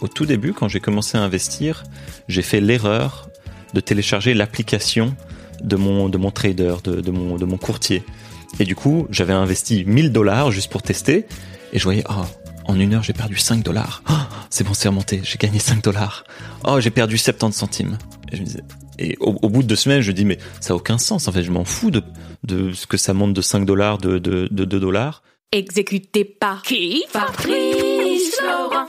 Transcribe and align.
Au 0.00 0.08
tout 0.08 0.26
début, 0.26 0.52
quand 0.52 0.68
j'ai 0.68 0.80
commencé 0.80 1.18
à 1.18 1.22
investir, 1.22 1.84
j'ai 2.28 2.42
fait 2.42 2.60
l'erreur 2.60 3.28
de 3.74 3.80
télécharger 3.80 4.34
l'application 4.34 5.16
de 5.62 5.76
mon, 5.76 6.08
de 6.08 6.18
mon 6.18 6.30
trader, 6.30 6.76
de, 6.84 7.00
de 7.00 7.10
mon, 7.10 7.36
de 7.36 7.44
mon 7.44 7.56
courtier. 7.56 8.04
Et 8.60 8.64
du 8.64 8.74
coup, 8.74 9.06
j'avais 9.10 9.32
investi 9.32 9.84
1000 9.86 10.12
dollars 10.12 10.50
juste 10.50 10.70
pour 10.70 10.82
tester. 10.82 11.26
Et 11.72 11.78
je 11.78 11.84
voyais, 11.84 12.04
oh, 12.08 12.24
en 12.64 12.78
une 12.78 12.94
heure, 12.94 13.02
j'ai 13.02 13.12
perdu 13.12 13.36
5 13.36 13.62
dollars. 13.62 14.02
Oh, 14.08 14.14
c'est 14.50 14.64
bon, 14.64 14.74
c'est 14.74 14.88
remonté. 14.88 15.20
J'ai 15.24 15.38
gagné 15.38 15.58
5 15.58 15.82
dollars. 15.82 16.24
Oh, 16.64 16.80
j'ai 16.80 16.90
perdu 16.90 17.18
70 17.18 17.56
centimes. 17.56 17.98
Et 18.32 18.36
je 18.36 18.40
me 18.40 18.46
disais, 18.46 18.62
et 18.98 19.16
au, 19.20 19.48
bout 19.48 19.62
de 19.62 19.68
deux 19.68 19.76
semaines, 19.76 20.00
je 20.00 20.12
dis, 20.12 20.24
mais 20.24 20.38
ça 20.60 20.72
a 20.72 20.76
aucun 20.76 20.98
sens. 20.98 21.28
En 21.28 21.32
fait, 21.32 21.42
je 21.42 21.50
m'en 21.50 21.64
fous 21.64 21.90
de, 21.90 22.02
de 22.44 22.72
ce 22.72 22.86
que 22.86 22.96
ça 22.96 23.14
monte 23.14 23.32
de 23.32 23.40
5 23.40 23.64
dollars, 23.64 23.98
de, 23.98 24.18
de, 24.18 24.48
de 24.50 24.64
2 24.64 24.80
dollars. 24.80 25.22
Exécuté 25.52 26.24
par 26.24 26.62
qui? 26.62 27.04
Fabrice 27.08 28.36
Florent. 28.36 28.88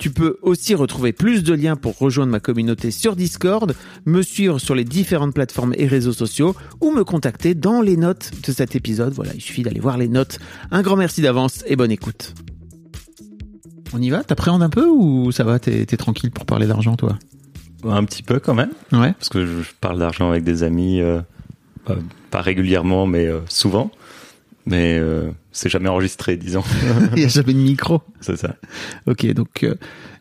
Tu 0.00 0.08
peux 0.10 0.38
aussi 0.40 0.74
retrouver 0.74 1.12
plus 1.12 1.42
de 1.42 1.52
liens 1.52 1.76
pour 1.76 1.98
rejoindre 1.98 2.32
ma 2.32 2.40
communauté 2.40 2.90
sur 2.90 3.14
Discord, 3.16 3.74
me 4.06 4.22
suivre 4.22 4.58
sur 4.58 4.74
les 4.74 4.84
différentes 4.84 5.34
plateformes 5.34 5.74
et 5.76 5.86
réseaux 5.86 6.14
sociaux 6.14 6.56
ou 6.80 6.90
me 6.90 7.04
contacter 7.04 7.54
dans 7.54 7.82
les 7.82 7.98
notes 7.98 8.30
de 8.42 8.50
cet 8.50 8.74
épisode. 8.74 9.12
Voilà, 9.12 9.32
il 9.34 9.42
suffit 9.42 9.62
d'aller 9.62 9.78
voir 9.78 9.98
les 9.98 10.08
notes. 10.08 10.38
Un 10.70 10.80
grand 10.80 10.96
merci 10.96 11.20
d'avance 11.20 11.62
et 11.66 11.76
bonne 11.76 11.90
écoute. 11.90 12.32
On 13.92 14.00
y 14.00 14.08
va? 14.08 14.24
T'appréhendes 14.24 14.62
un 14.62 14.70
peu 14.70 14.86
ou 14.86 15.32
ça 15.32 15.44
va? 15.44 15.58
T'es 15.58 15.84
tranquille 15.84 16.30
pour 16.30 16.46
parler 16.46 16.66
d'argent 16.66 16.96
toi? 16.96 17.18
Un 17.84 18.04
petit 18.04 18.22
peu 18.22 18.40
quand 18.40 18.54
même. 18.54 18.70
Ouais. 18.92 19.12
Parce 19.12 19.28
que 19.28 19.44
je 19.44 19.60
je 19.60 19.70
parle 19.82 19.98
d'argent 19.98 20.30
avec 20.30 20.44
des 20.44 20.62
amis, 20.62 21.02
euh, 21.02 21.20
euh, 21.90 21.96
pas 22.30 22.40
régulièrement, 22.40 23.04
mais 23.04 23.26
euh, 23.26 23.40
souvent. 23.50 23.90
Mais 24.66 24.98
euh, 24.98 25.30
c'est 25.52 25.68
jamais 25.68 25.88
enregistré, 25.88 26.36
disons. 26.36 26.62
Il 27.16 27.20
n'y 27.20 27.24
a 27.24 27.28
jamais 27.28 27.52
de 27.54 27.58
micro. 27.58 28.02
c'est 28.20 28.36
ça. 28.36 28.56
Ok, 29.06 29.26
donc 29.32 29.62
euh, 29.64 29.74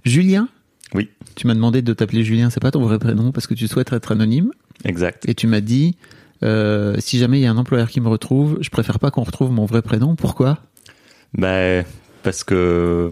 Julien, 0.06 0.48
Oui, 0.96 1.10
tu 1.36 1.46
m'as 1.48 1.54
demandé 1.56 1.82
de 1.82 1.94
t'appeler 1.94 2.24
Julien, 2.24 2.50
c'est 2.50 2.62
pas 2.62 2.72
ton 2.72 2.82
vrai 2.82 3.00
prénom 3.00 3.32
parce 3.32 3.48
que 3.48 3.54
tu 3.54 3.68
souhaites 3.68 3.92
être 3.94 4.12
anonyme. 4.12 4.52
exact. 4.86 5.28
Et 5.28 5.36
tu 5.36 5.46
m'as 5.48 5.62
dit, 5.62 5.98
euh, 6.44 6.96
si 7.00 7.18
jamais 7.20 7.40
il 7.40 7.44
y 7.44 7.46
a 7.48 7.52
un 7.52 7.58
employeur 7.58 7.90
qui 7.90 8.00
me 8.02 8.08
retrouve, 8.08 8.58
je 8.62 8.70
préfère 8.70 8.98
pas 9.00 9.12
qu'on 9.12 9.24
retrouve 9.24 9.52
mon 9.52 9.66
vrai 9.66 9.82
prénom. 9.82 10.16
Pourquoi? 10.16 10.60
Ben, 11.38 11.86
parce 12.24 12.44
que 12.44 13.10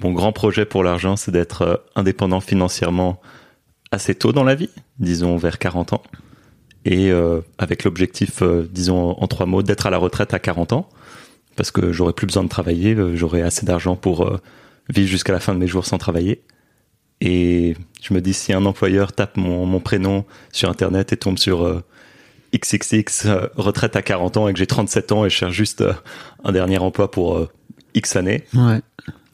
mon 0.00 0.12
grand 0.12 0.32
projet 0.32 0.64
pour 0.64 0.84
l'argent, 0.84 1.16
c'est 1.16 1.32
d'être 1.32 1.84
indépendant 1.96 2.40
financièrement 2.40 3.20
assez 3.90 4.14
tôt 4.14 4.32
dans 4.32 4.44
la 4.44 4.54
vie, 4.54 4.70
disons 5.00 5.36
vers 5.36 5.58
40 5.58 5.94
ans. 5.94 6.02
Et 6.90 7.10
euh, 7.10 7.42
avec 7.58 7.84
l'objectif, 7.84 8.42
euh, 8.42 8.66
disons 8.72 9.10
en 9.10 9.26
trois 9.26 9.44
mots, 9.44 9.62
d'être 9.62 9.86
à 9.86 9.90
la 9.90 9.98
retraite 9.98 10.32
à 10.32 10.38
40 10.38 10.72
ans. 10.72 10.88
Parce 11.54 11.70
que 11.70 11.92
j'aurai 11.92 12.14
plus 12.14 12.26
besoin 12.26 12.44
de 12.44 12.48
travailler, 12.48 12.94
euh, 12.94 13.14
j'aurai 13.14 13.42
assez 13.42 13.66
d'argent 13.66 13.94
pour 13.94 14.30
vivre 14.88 15.08
jusqu'à 15.08 15.32
la 15.32 15.40
fin 15.40 15.52
de 15.54 15.58
mes 15.58 15.66
jours 15.66 15.84
sans 15.84 15.98
travailler. 15.98 16.42
Et 17.20 17.76
je 18.00 18.14
me 18.14 18.20
dis, 18.20 18.32
si 18.32 18.54
un 18.54 18.64
employeur 18.64 19.12
tape 19.12 19.36
mon, 19.36 19.80
prénom 19.80 20.24
sur 20.50 20.70
Internet 20.70 21.12
et 21.12 21.18
tombe 21.18 21.36
sur 21.36 21.62
euh, 21.62 21.84
XXX 22.56 23.26
euh, 23.26 23.48
retraite 23.56 23.96
à 23.96 24.02
40 24.02 24.36
ans 24.38 24.48
et 24.48 24.52
que 24.54 24.58
j'ai 24.58 24.66
37 24.66 25.12
ans 25.12 25.26
et 25.26 25.30
je 25.30 25.34
cherche 25.34 25.54
juste 25.54 25.84
un 26.42 26.52
dernier 26.52 26.78
emploi 26.78 27.10
pour 27.10 27.46
X 27.94 28.16
années, 28.16 28.44
Ouais. 28.54 28.80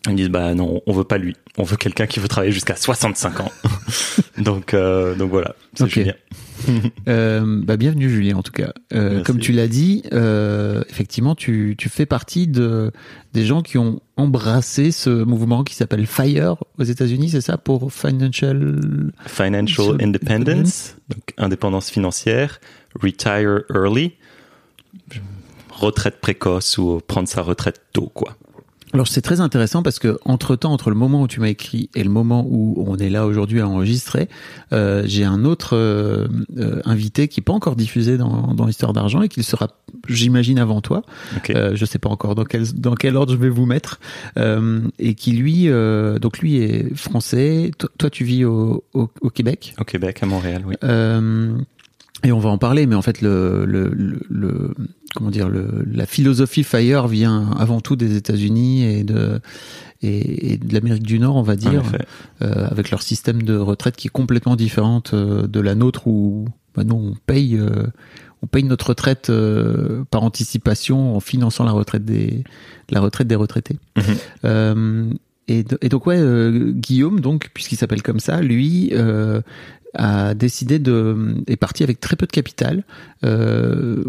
Ils 0.07 0.13
me 0.13 0.17
disent 0.17 0.29
bah 0.29 0.55
non, 0.55 0.83
on 0.87 0.93
veut 0.93 1.05
pas 1.05 1.19
lui. 1.19 1.35
On 1.57 1.63
veut 1.63 1.77
quelqu'un 1.77 2.07
qui 2.07 2.21
veut 2.21 2.29
travailler 2.29 2.53
jusqu'à 2.53 2.77
65 2.77 3.41
ans. 3.41 3.53
donc 4.39 4.75
euh, 4.75 5.15
donc 5.15 5.31
voilà, 5.31 5.55
c'est. 5.75 5.89
Julien. 5.89 6.15
Euh, 7.09 7.61
bah, 7.63 7.77
bienvenue 7.77 8.09
Julien 8.09 8.37
en 8.37 8.43
tout 8.43 8.53
cas. 8.53 8.73
Euh, 8.95 9.23
comme 9.23 9.39
tu 9.39 9.53
l'as 9.53 9.69
dit, 9.69 10.03
euh, 10.13 10.83
effectivement, 10.89 11.35
tu, 11.35 11.75
tu 11.77 11.89
fais 11.89 12.07
partie 12.07 12.47
de 12.47 12.91
des 13.35 13.45
gens 13.45 13.61
qui 13.61 13.77
ont 13.77 14.01
embrassé 14.17 14.91
ce 14.91 15.11
mouvement 15.11 15.65
qui 15.65 15.75
s'appelle 15.75 16.07
FIRE 16.07 16.57
aux 16.79 16.85
États-Unis, 16.85 17.31
c'est 17.31 17.41
ça 17.41 17.59
pour 17.59 17.93
financial. 17.93 19.13
Financial 19.27 19.97
independence, 20.01 20.97
donc 21.09 21.23
indépendance 21.37 21.91
financière, 21.91 22.61
retire 22.99 23.63
early, 23.75 24.13
retraite 25.71 26.21
précoce 26.21 26.79
ou 26.79 27.01
prendre 27.07 27.29
sa 27.29 27.43
retraite 27.43 27.83
tôt 27.93 28.11
quoi. 28.15 28.37
Alors 28.95 29.09
c'est 29.09 29.23
très 29.23 29.41
intéressant 29.41 29.83
parce 29.83 29.99
que 29.99 30.19
entre 30.25 30.55
temps, 30.55 30.73
entre 30.73 30.89
le 30.89 30.95
moment 30.95 31.23
où 31.23 31.27
tu 31.27 31.41
m'as 31.41 31.49
écrit 31.49 31.91
et 31.97 32.05
le 32.05 32.11
moment 32.11 32.47
où 32.49 32.85
on 32.87 32.97
est 32.97 33.11
là 33.11 33.27
aujourd'hui 33.27 33.61
à 33.61 33.67
enregistrer, 33.67 34.29
euh, 34.73 35.03
j'ai 35.05 35.25
un 35.25 35.45
autre 35.45 35.75
euh, 35.77 36.29
euh, 36.57 36.81
invité 36.85 37.27
qui 37.27 37.41
n'est 37.41 37.45
pas 37.45 37.53
encore 37.53 37.75
diffusé 37.75 38.17
dans, 38.17 38.55
dans 38.55 38.67
l'histoire 38.67 38.93
d'argent 38.93 39.21
et 39.23 39.29
qui 39.29 39.43
sera, 39.43 39.69
j'imagine, 40.07 40.61
avant 40.61 40.81
toi. 40.81 41.03
Ok. 41.37 41.51
Euh, 41.51 41.73
je 41.75 41.85
sais 41.85 41.99
pas 41.99 42.09
encore 42.09 42.37
dans 42.37 42.45
quel 42.45 42.73
dans 42.73 42.95
quel 42.95 43.17
ordre 43.17 43.33
je 43.33 43.39
vais 43.39 43.49
vous 43.49 43.67
mettre 43.67 43.99
euh, 44.39 44.83
et 45.01 45.17
qui 45.17 45.33
lui 45.33 45.69
euh, 45.69 46.21
donc 46.21 46.39
lui 46.39 46.59
est 46.59 46.95
français. 46.95 47.73
Toi, 47.77 47.91
toi, 47.99 48.11
tu 48.11 48.23
vis 48.23 48.45
au, 48.45 48.85
au, 48.95 49.11
au 49.21 49.31
Québec. 49.31 49.75
Au 49.81 49.85
Québec, 49.85 50.23
à 50.23 50.27
Montréal, 50.27 50.63
oui. 50.65 50.77
Et 52.25 52.33
on 52.33 52.39
va 52.39 52.49
en 52.51 52.59
parler, 52.59 52.87
mais 52.87 52.95
en 52.95 53.03
fait, 53.03 53.21
le, 53.21 53.65
le, 53.67 53.89
le, 53.91 54.21
le- 54.31 54.75
comment 55.15 55.31
dire, 55.31 55.49
le, 55.49 55.85
la 55.91 56.07
philosophie 56.07 56.65
Fire 56.65 57.07
vient 57.07 57.51
avant 57.59 57.81
tout 57.81 57.97
des 57.97 58.17
États-Unis 58.17 58.85
et 58.85 59.05
de 59.05 59.41
et, 60.03 60.53
et 60.53 60.57
de 60.59 60.75
l'Amérique 60.75 61.03
du 61.05 61.19
Nord, 61.19 61.37
on 61.37 61.43
va 61.43 61.57
dire, 61.57 61.83
euh, 62.43 62.67
avec 62.71 62.91
leur 62.91 63.03
système 63.03 63.43
de 63.43 63.57
retraite 63.57 63.97
qui 63.97 64.09
est 64.09 64.11
complètement 64.11 64.57
différente 64.57 65.15
euh, 65.15 65.47
de 65.47 65.61
la 65.61 65.75
nôtre 65.75 66.07
où 66.07 66.47
bah, 66.75 66.85
nous 66.85 66.97
on 66.97 67.15
paye 67.27 67.57
euh, 67.57 67.87
on 68.43 68.47
paye 68.47 68.65
notre 68.65 68.89
retraite 68.89 69.31
euh, 69.31 70.05
par 70.11 70.23
anticipation 70.25 71.17
en 71.17 71.21
finançant 71.21 71.65
la 71.65 71.73
retraite 71.73 72.05
des 72.05 72.43
la 72.91 73.01
retraite 73.01 73.29
des 73.29 73.37
retraités. 73.37 73.79
Mhm. 73.97 75.15
Et, 75.49 75.63
do- 75.63 75.77
et 75.81 75.89
donc 75.89 76.07
ouais, 76.07 76.19
euh, 76.19 76.73
Guillaume 76.73 77.21
donc 77.21 77.51
puisqu'il 77.53 77.77
s'appelle 77.77 78.03
comme 78.03 78.21
ça, 78.21 78.41
lui 78.41 78.91
euh, 78.93 79.41
a 79.95 80.35
décidé 80.35 80.79
de 80.79 81.37
est 81.47 81.57
parti 81.57 81.83
avec 81.83 82.01
très 82.01 82.17
peu 82.17 82.27
de 82.27 82.33
capital. 82.33 82.85
Euh, 83.25 84.05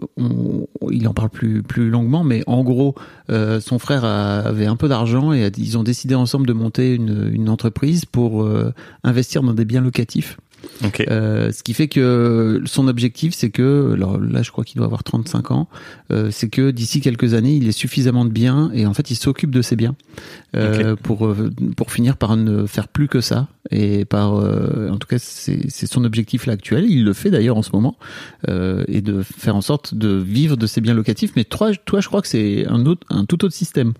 il 0.91 1.07
en 1.07 1.13
parle 1.13 1.29
plus 1.29 1.61
plus 1.61 1.89
longuement, 1.89 2.23
mais 2.23 2.43
en 2.47 2.63
gros, 2.63 2.95
son 3.29 3.79
frère 3.79 4.05
avait 4.05 4.65
un 4.65 4.75
peu 4.77 4.87
d'argent 4.87 5.33
et 5.33 5.51
ils 5.57 5.77
ont 5.77 5.83
décidé 5.83 6.15
ensemble 6.15 6.47
de 6.47 6.53
monter 6.53 6.93
une, 6.93 7.49
entreprise 7.49 8.05
pour 8.05 8.49
investir 9.03 9.43
dans 9.43 9.53
des 9.53 9.65
biens 9.65 9.81
locatifs. 9.81 10.37
Euh, 11.09 11.51
ce 11.51 11.63
qui 11.63 11.73
fait 11.73 11.87
que 11.87 12.61
son 12.65 12.87
objectif, 12.87 13.33
c'est 13.33 13.49
que, 13.49 13.91
alors 13.93 14.19
là, 14.19 14.41
je 14.41 14.51
crois 14.51 14.63
qu'il 14.63 14.77
doit 14.77 14.85
avoir 14.85 15.03
35 15.03 15.51
ans, 15.51 15.67
euh, 16.11 16.29
c'est 16.31 16.49
que 16.49 16.71
d'ici 16.71 17.01
quelques 17.01 17.33
années, 17.33 17.55
il 17.55 17.67
ait 17.67 17.73
suffisamment 17.73 18.25
de 18.25 18.29
biens 18.29 18.71
et 18.73 18.85
en 18.85 18.93
fait, 18.93 19.11
il 19.11 19.15
s'occupe 19.15 19.51
de 19.51 19.61
ses 19.61 19.75
biens 19.75 19.95
euh, 20.55 20.95
pour 20.95 21.33
pour 21.75 21.91
finir 21.91 22.17
par 22.17 22.37
ne 22.37 22.65
faire 22.65 22.87
plus 22.87 23.07
que 23.07 23.21
ça 23.21 23.47
et 23.71 24.05
par, 24.05 24.33
en 24.33 24.97
tout 24.97 25.07
cas, 25.07 25.17
c'est 25.19 25.87
son 25.87 26.03
objectif 26.03 26.45
là 26.45 26.53
actuel. 26.53 26.85
Il 26.87 27.03
le 27.03 27.13
fait 27.13 27.31
d'ailleurs 27.31 27.57
en 27.57 27.63
ce 27.63 27.71
moment 27.73 27.97
et 28.47 29.01
de 29.01 29.21
faire 29.21 29.55
en 29.55 29.61
sorte 29.61 29.95
de 29.95 30.09
vivre 30.09 30.57
de 30.57 30.67
ses 30.67 30.81
biens 30.81 30.93
locatifs. 30.93 31.31
Mais 31.35 31.43
toi, 31.43 31.71
toi, 31.85 32.01
je 32.01 32.07
crois 32.07 32.21
que 32.21 32.27
c'est 32.27 32.65
un 32.67 32.85
autre, 32.85 33.05
un 33.09 33.25
tout 33.25 33.43
autre 33.43 33.55
système. 33.55 33.93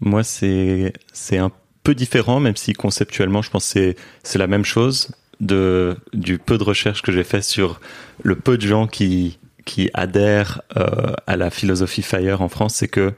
Moi, 0.00 0.24
c'est 0.24 0.92
c'est 1.12 1.38
un 1.38 1.50
peu 1.84 1.94
différent, 1.94 2.40
même 2.40 2.56
si 2.56 2.72
conceptuellement, 2.72 3.42
je 3.42 3.50
pense 3.50 3.64
que 3.66 3.72
c'est 3.72 3.96
c'est 4.22 4.38
la 4.38 4.46
même 4.46 4.64
chose. 4.64 5.10
De, 5.42 5.96
du 6.14 6.38
peu 6.38 6.56
de 6.56 6.62
recherche 6.64 7.02
que 7.02 7.12
j'ai 7.12 7.24
fait 7.24 7.42
sur 7.42 7.80
le 8.22 8.36
peu 8.36 8.56
de 8.56 8.62
gens 8.62 8.86
qui, 8.86 9.38
qui 9.66 9.90
adhèrent 9.92 10.62
euh, 10.76 11.12
à 11.26 11.36
la 11.36 11.50
philosophie 11.50 12.02
FIRE 12.02 12.40
en 12.40 12.48
France, 12.48 12.76
c'est 12.76 12.88
que 12.88 13.12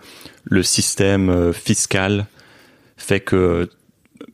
le 0.45 0.63
système 0.63 1.29
euh, 1.29 1.53
fiscal 1.53 2.27
fait 2.97 3.21
que, 3.21 3.69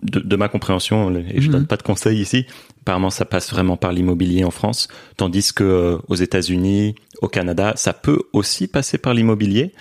de, 0.03 0.21
de 0.21 0.37
ma 0.37 0.49
compréhension, 0.49 1.11
et 1.15 1.41
je 1.41 1.47
Mhm. 1.49 1.53
donne 1.53 1.67
pas 1.67 1.77
de 1.77 1.83
conseils 1.83 2.21
ici, 2.21 2.47
apparemment 2.83 3.11
ça 3.11 3.25
passe 3.25 3.51
vraiment 3.51 3.77
par 3.77 3.93
l'immobilier 3.93 4.45
en 4.45 4.51
France, 4.53 4.87
tandis 5.17 5.53
que 5.53 5.65
euh, 5.65 5.99
aux 6.09 6.15
États-Unis, 6.15 6.95
au 7.23 7.29
Canada, 7.29 7.73
ça 7.77 7.93
peut 7.93 8.21
aussi 8.33 8.69
passer 8.69 8.99
par 8.99 9.15
l'immobilier, 9.15 9.73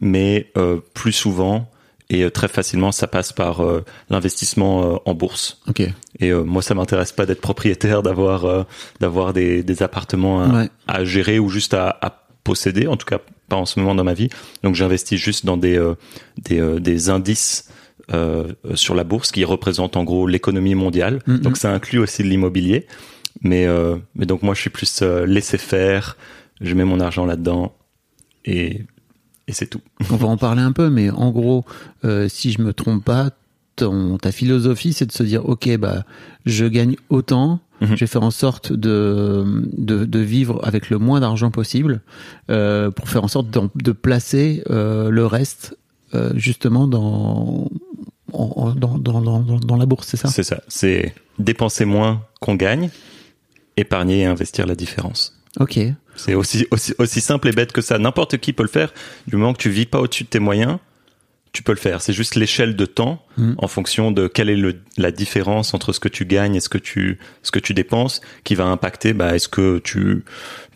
mais 0.00 0.50
euh, 0.56 0.78
plus 0.94 1.12
souvent 1.12 1.68
et 2.08 2.22
euh, 2.22 2.30
très 2.30 2.48
facilement, 2.48 2.92
ça 2.92 3.06
passe 3.06 3.32
par 3.32 3.62
euh, 3.64 3.84
l'investissement 4.10 4.94
euh, 4.94 4.96
en 5.06 5.14
bourse. 5.14 5.60
Ok. 5.68 5.80
Et 6.20 6.30
euh, 6.30 6.44
moi, 6.44 6.62
ça 6.62 6.74
m'intéresse 6.74 7.12
pas 7.12 7.26
d'être 7.26 7.40
propriétaire, 7.40 8.02
d'avoir 8.02 8.44
euh, 8.44 8.62
d'avoir 9.00 9.32
des, 9.32 9.62
des 9.62 9.82
appartements 9.82 10.42
à, 10.42 10.48
Ouais. 10.62 10.68
à 10.86 11.04
gérer 11.04 11.38
ou 11.38 11.48
juste 11.48 11.74
à, 11.74 11.98
à 12.00 12.22
posséder. 12.44 12.86
En 12.86 12.96
tout 12.96 13.06
cas, 13.06 13.18
pas 13.48 13.56
en 13.56 13.66
ce 13.66 13.78
moment 13.80 13.94
dans 13.94 14.04
ma 14.04 14.14
vie. 14.14 14.28
Donc, 14.62 14.74
j'investis 14.76 15.20
juste 15.20 15.44
dans 15.44 15.56
des 15.56 15.76
euh, 15.76 15.94
des, 16.38 16.60
euh, 16.60 16.78
des 16.80 17.10
indices 17.10 17.68
euh, 18.14 18.52
sur 18.74 18.94
la 18.94 19.02
bourse 19.02 19.32
qui 19.32 19.44
représentent 19.44 19.96
en 19.96 20.04
gros 20.04 20.28
l'économie 20.28 20.76
mondiale. 20.76 21.22
Mhm. 21.26 21.38
Donc, 21.40 21.56
ça 21.56 21.72
inclut 21.72 21.98
aussi 21.98 22.22
de 22.22 22.28
l'immobilier. 22.28 22.86
Mais 23.42 23.66
euh, 23.66 23.96
mais 24.14 24.26
donc 24.26 24.42
moi, 24.42 24.54
je 24.54 24.60
suis 24.60 24.70
plus 24.70 25.00
euh, 25.02 25.26
laisser 25.26 25.58
faire. 25.58 26.16
Je 26.60 26.72
mets 26.74 26.84
mon 26.84 27.00
argent 27.00 27.26
là-dedans 27.26 27.76
et 28.44 28.82
et 29.48 29.52
c'est 29.52 29.66
tout. 29.66 29.80
On 30.10 30.16
va 30.16 30.28
en 30.28 30.36
parler 30.36 30.62
un 30.62 30.72
peu, 30.72 30.90
mais 30.90 31.10
en 31.10 31.30
gros, 31.30 31.64
euh, 32.04 32.28
si 32.28 32.52
je 32.52 32.60
me 32.62 32.72
trompe 32.72 33.04
pas, 33.04 33.30
ton, 33.76 34.16
ta 34.18 34.32
philosophie, 34.32 34.92
c'est 34.92 35.06
de 35.06 35.12
se 35.12 35.22
dire, 35.22 35.46
ok, 35.48 35.76
bah, 35.78 36.04
je 36.46 36.64
gagne 36.66 36.96
autant, 37.10 37.60
Mhm. 37.82 37.88
je 37.94 38.00
vais 38.00 38.06
faire 38.06 38.22
en 38.22 38.30
sorte 38.30 38.72
de, 38.72 39.44
de, 39.76 40.06
de 40.06 40.18
vivre 40.18 40.60
avec 40.64 40.88
le 40.88 40.96
moins 40.98 41.20
d'argent 41.20 41.50
possible, 41.50 42.00
euh, 42.48 42.90
pour 42.90 43.08
faire 43.10 43.22
en 43.22 43.28
sorte 43.28 43.48
de, 43.50 43.92
placer 43.92 44.62
euh, 44.70 45.10
le 45.10 45.26
reste 45.26 45.76
euh, 46.14 46.32
justement 46.36 46.86
dans, 46.88 47.68
en- 48.32 48.52
en- 48.56 48.70
dans, 48.74 48.96
dans, 48.98 49.20
dans, 49.20 49.40
dans- 49.40 49.58
dans 49.60 49.76
la 49.76 49.84
bourse, 49.84 50.06
c'est 50.08 50.16
ça? 50.16 50.28
C'est 50.28 50.42
ça. 50.42 50.62
C'est 50.68 51.14
dépenser 51.38 51.84
moins 51.84 52.22
qu'on 52.40 52.54
gagne, 52.54 52.88
épargner 53.76 54.20
et 54.20 54.24
investir 54.24 54.66
la 54.66 54.74
différence. 54.74 55.36
Ok. 55.60 55.78
C'est 56.16 56.34
aussi, 56.34 56.66
aussi, 56.70 56.94
aussi 56.98 57.20
simple 57.20 57.48
et 57.48 57.52
bête 57.52 57.72
que 57.72 57.80
ça. 57.80 57.98
N'importe 57.98 58.38
qui 58.38 58.52
peut 58.52 58.62
le 58.62 58.68
faire. 58.68 58.92
Du 59.26 59.36
moment 59.36 59.52
que 59.52 59.62
tu 59.62 59.70
vis 59.70 59.86
pas 59.86 60.00
au-dessus 60.00 60.24
de 60.24 60.28
tes 60.28 60.38
moyens, 60.38 60.78
tu 61.52 61.62
peux 61.62 61.72
le 61.72 61.78
faire. 61.78 62.02
C'est 62.02 62.12
juste 62.12 62.34
l'échelle 62.34 62.76
de 62.76 62.84
temps 62.86 63.22
Mhm. 63.38 63.54
en 63.58 63.68
fonction 63.68 64.10
de 64.12 64.28
quelle 64.28 64.50
est 64.50 64.56
le, 64.56 64.80
la 64.98 65.10
différence 65.10 65.72
entre 65.74 65.92
ce 65.92 66.00
que 66.00 66.08
tu 66.08 66.24
gagnes 66.26 66.54
et 66.54 66.60
ce 66.60 66.68
que 66.68 66.78
tu, 66.78 67.18
ce 67.42 67.50
que 67.50 67.58
tu 67.58 67.72
dépenses 67.74 68.20
qui 68.44 68.54
va 68.54 68.64
impacter, 68.66 69.12
bah, 69.14 69.34
est-ce 69.34 69.48
que 69.48 69.78
tu, 69.78 70.24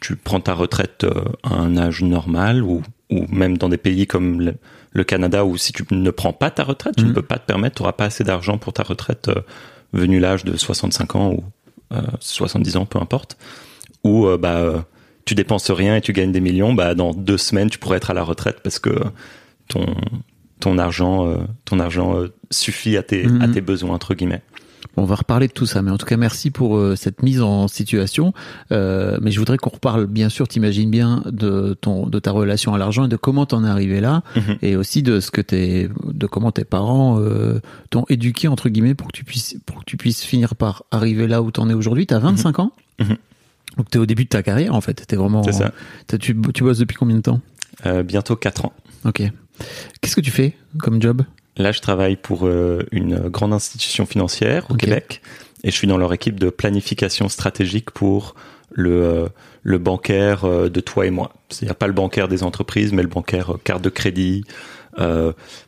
tu 0.00 0.16
prends 0.16 0.40
ta 0.40 0.54
retraite 0.54 1.04
euh, 1.04 1.25
à 1.43 1.54
un 1.54 1.76
âge 1.76 2.02
normal 2.02 2.62
ou, 2.62 2.82
ou 3.10 3.26
même 3.28 3.58
dans 3.58 3.69
des 3.69 3.76
pays 3.78 4.06
comme 4.06 4.40
le, 4.40 4.54
le 4.93 5.04
Canada 5.04 5.44
où 5.44 5.56
si 5.58 5.72
tu 5.72 5.84
ne 5.90 6.10
prends 6.10 6.32
pas 6.32 6.50
ta 6.50 6.64
retraite, 6.64 6.96
tu 6.96 7.04
ne 7.04 7.12
peux 7.12 7.22
pas 7.22 7.38
te 7.38 7.46
permettre, 7.46 7.76
tu 7.76 7.82
n'auras 7.82 7.93
pas 7.93 8.06
assez 8.06 8.25
d'argent 8.25 8.56
pour 8.58 8.72
ta 8.72 8.82
retraite 8.82 9.28
euh, 9.28 9.40
venu 9.93 10.19
l'âge 10.20 10.44
de 10.44 10.56
65 10.56 11.14
ans 11.16 11.31
ou 11.32 11.44
euh, 11.93 12.00
70 12.20 12.76
ans, 12.76 12.86
peu 12.86 12.98
importe. 12.98 13.36
Ou 14.04 14.26
euh, 14.26 14.38
bah, 14.38 14.56
euh, 14.58 14.78
tu 15.25 15.34
dépenses 15.34 15.70
rien 15.70 15.96
et 15.96 16.00
tu 16.00 16.12
gagnes 16.12 16.32
des 16.32 16.40
millions, 16.40 16.72
bah, 16.75 16.94
dans 16.94 17.12
deux 17.12 17.38
semaines, 17.38 17.70
tu 17.70 17.78
pourrais 17.78 17.99
être 17.99 18.11
à 18.11 18.14
la 18.14 18.22
retraite 18.22 18.58
parce 18.62 18.78
que 18.78 18.90
ton, 19.69 19.87
ton 20.61 20.78
argent, 20.78 21.26
euh, 21.28 21.37
ton 21.64 21.78
argent 21.78 22.17
euh, 22.17 22.28
suffit 22.50 22.96
à 22.96 23.02
tes, 23.02 23.26
Mhm. 23.26 23.43
à 23.43 23.49
tes 23.49 23.61
besoins, 23.61 23.94
entre 23.94 24.14
guillemets. 24.14 24.43
On 24.96 25.05
va 25.05 25.14
reparler 25.14 25.46
de 25.46 25.52
tout 25.52 25.67
ça, 25.67 25.82
mais 25.82 25.90
en 25.93 25.99
tout 25.99 26.06
cas, 26.06 26.17
merci 26.17 26.50
pour 26.50 26.76
euh, 26.76 26.96
cette 26.96 27.22
mise 27.22 27.40
en 27.43 27.69
situation. 27.69 28.32
Mais 28.70 29.31
je 29.31 29.38
voudrais 29.38 29.56
qu'on 29.56 29.70
reparle, 29.70 30.06
bien 30.06 30.28
sûr, 30.28 30.49
t'imagines 30.49 30.90
bien 30.90 31.22
de 31.26 31.75
ton, 31.81 32.06
de 32.06 32.19
ta 32.19 32.32
relation 32.32 32.75
à 32.75 32.78
l'argent 32.78 33.05
et 33.05 33.08
de 33.08 33.17
comment 33.17 33.46
t'en 33.46 33.64
es 33.64 33.69
arrivé 33.69 34.00
là, 34.00 34.22
Mhm. 34.37 34.56
et 34.62 34.75
aussi 34.76 35.02
de 35.02 35.20
ce 35.20 35.31
que 35.31 35.40
t'es, 35.43 35.88
de 36.12 36.26
comment 36.26 36.50
tes 36.50 36.64
parents 36.64 37.22
t'ont 37.90 38.05
éduqué 38.08 38.49
entre 38.49 38.69
guillemets 38.69 38.94
pour 38.94 39.06
que 39.08 39.12
tu 39.17 39.25
puisses, 39.25 39.56
pour 39.64 39.81
que 39.81 39.84
tu 39.84 39.96
puisses 39.96 40.25
finir 40.25 40.56
par 40.56 40.82
arriver 40.90 41.28
là 41.28 41.40
où 41.43 41.50
t'en 41.52 41.69
es 41.70 41.75
aujourd'hui. 41.75 42.06
T'as 42.06 42.19
25 42.19 42.58
ans, 42.58 42.72
Mhm. 42.99 43.17
Donc 43.76 43.88
t'es 43.90 43.99
au 43.99 44.06
début 44.06 44.25
de 44.25 44.28
ta 44.28 44.43
carrière 44.43 44.75
en 44.75 44.81
fait. 44.81 45.05
T'es 45.06 45.17
vraiment. 45.17 45.43
C'est 45.43 45.52
ça. 45.52 45.72
t'as- 46.06 46.19
Tu, 46.19 46.37
tu 46.55 46.62
bosses 46.64 46.78
depuis 46.78 46.96
combien 46.96 47.17
de 47.17 47.22
temps 47.22 47.40
Euh, 47.87 48.02
bientôt 48.02 48.37
4 48.37 48.64
ans. 48.67 48.72
Ok. 49.05 49.22
Qu'est-ce 50.00 50.17
que 50.17 50.20
tu 50.20 50.31
fais 50.31 50.55
comme 50.78 51.00
job 51.00 51.22
Là, 51.56 51.72
je 51.72 51.81
travaille 51.81 52.17
pour 52.17 52.46
euh, 52.46 52.87
une 52.93 53.28
grande 53.28 53.52
institution 53.52 54.06
financière 54.06 54.67
au. 54.70 54.75
Québec 54.75 55.20
et 55.64 55.70
je 55.70 55.76
suis 55.76 55.87
dans 55.87 55.99
leur 55.99 56.12
équipe 56.14 56.40
de 56.40 56.49
planification 56.49 57.28
stratégique 57.28 57.90
pour 57.90 58.34
le, 58.72 59.02
euh, 59.02 59.28
le 59.62 59.78
bancaire 59.78 60.46
de 60.46 60.81
toi 60.81 61.06
et 61.06 61.11
moi. 61.11 61.34
C'est-à-dire 61.50 61.75
pas 61.76 61.87
le 61.87 61.93
bancaire 61.93 62.28
des 62.28 62.43
entreprises, 62.43 62.93
mais 62.93 63.02
le 63.02 63.08
bancaire 63.08 63.56
carte 63.64 63.82
de 63.82 63.90
crédit, 63.90 64.44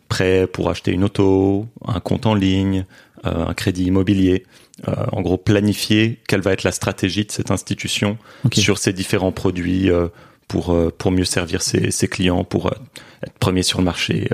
prêt 0.08 0.46
pour 0.46 0.70
acheter 0.70 0.92
une 0.92 1.04
auto, 1.04 1.66
un 1.86 2.00
compte 2.00 2.26
en 2.26 2.34
ligne, 2.34 2.84
un 3.24 3.54
crédit 3.54 3.84
immobilier. 3.84 4.44
Euh, 4.88 4.94
en 5.12 5.20
gros, 5.22 5.36
planifier 5.36 6.20
quelle 6.28 6.40
va 6.40 6.52
être 6.52 6.62
la 6.64 6.72
stratégie 6.72 7.24
de 7.24 7.30
cette 7.30 7.50
institution 7.50 8.16
sur 8.52 8.78
ces 8.78 8.92
différents 8.92 9.32
produits 9.32 9.90
euh, 9.90 10.08
pour, 10.48 10.72
euh, 10.72 10.90
pour 10.96 11.10
mieux 11.10 11.24
servir 11.24 11.62
ses, 11.62 11.90
ses 11.90 12.08
clients, 12.08 12.44
pour 12.44 12.72
être 13.22 13.38
premier 13.38 13.62
sur 13.62 13.78
le 13.78 13.84
marché. 13.84 14.28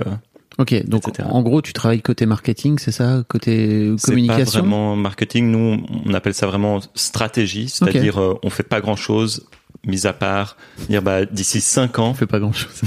Ok, 0.58 0.74
donc 0.86 1.06
Etc. 1.06 1.28
en 1.30 1.40
gros, 1.42 1.62
tu 1.62 1.72
travailles 1.72 2.02
côté 2.02 2.26
marketing, 2.26 2.78
c'est 2.78 2.90
ça, 2.90 3.22
côté 3.28 3.92
C'est 3.96 4.06
pas 4.06 4.12
communication? 4.12 4.60
vraiment 4.60 4.96
marketing. 4.96 5.52
Nous, 5.52 5.84
on 6.04 6.14
appelle 6.14 6.34
ça 6.34 6.48
vraiment 6.48 6.80
stratégie, 6.96 7.68
c'est-à-dire 7.68 8.18
euh, 8.20 8.34
on 8.42 8.50
fait 8.50 8.64
pas 8.64 8.80
grand-chose, 8.80 9.46
mis 9.86 10.06
à 10.06 10.12
part 10.12 10.56
dire 10.88 11.02
bah 11.02 11.24
d'ici 11.24 11.60
cinq 11.60 11.98
ans, 11.98 12.10
On 12.10 12.14
fait 12.14 12.26
pas 12.26 12.40
grand 12.40 12.52
chose. 12.52 12.80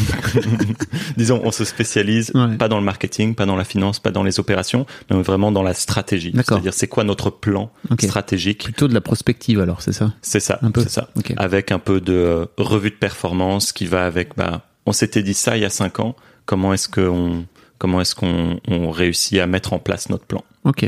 disons, 1.18 1.42
on 1.44 1.52
se 1.52 1.66
spécialise 1.66 2.32
Ouais. 2.36 2.56
pas 2.58 2.68
dans 2.68 2.78
le 2.80 2.84
marketing, 2.86 3.36
pas 3.36 3.46
dans 3.46 3.56
la 3.56 3.64
finance, 3.64 4.00
pas 4.00 4.12
dans 4.12 4.24
les 4.24 4.40
opérations, 4.40 4.86
mais 5.10 5.22
vraiment 5.22 5.52
dans 5.52 5.64
la 5.64 5.74
stratégie. 5.74 6.32
C'est-à-dire 6.36 6.74
c'est 6.74 6.88
quoi 6.88 7.04
notre 7.04 7.30
plan 7.30 7.72
stratégique. 8.00 8.64
Plutôt 8.66 8.88
de 8.88 8.94
la 8.94 9.02
prospective 9.02 9.60
alors, 9.60 9.82
c'est 9.82 9.94
ça? 9.94 10.14
C'est 10.22 10.40
ça, 10.40 10.60
Un 10.62 10.72
peu. 10.72 10.82
ça. 10.88 11.10
Avec 11.38 11.72
un 11.72 11.80
peu 11.80 12.02
de 12.02 12.14
euh, 12.14 12.46
revue 12.58 12.90
de 12.92 12.96
performance 12.96 13.72
qui 13.72 13.86
va 13.86 14.06
avec 14.06 14.36
bah 14.36 14.62
on 14.86 14.92
s'était 14.94 15.24
dit 15.24 15.34
ça 15.34 15.58
il 15.58 15.62
y 15.62 15.66
a 15.66 15.70
cinq 15.70 16.00
ans. 16.00 16.16
Comment 16.46 16.74
est-ce 16.74 16.90
qu'on 16.90 17.46
comment 17.78 18.02
est-ce 18.02 18.16
qu'on 18.16 18.60
on 18.68 18.92
réussit 18.92 19.40
à 19.40 19.48
mettre 19.48 19.74
en 19.74 19.80
place 19.80 20.10
notre 20.10 20.26
plan? 20.26 20.44
Ok. 20.66 20.86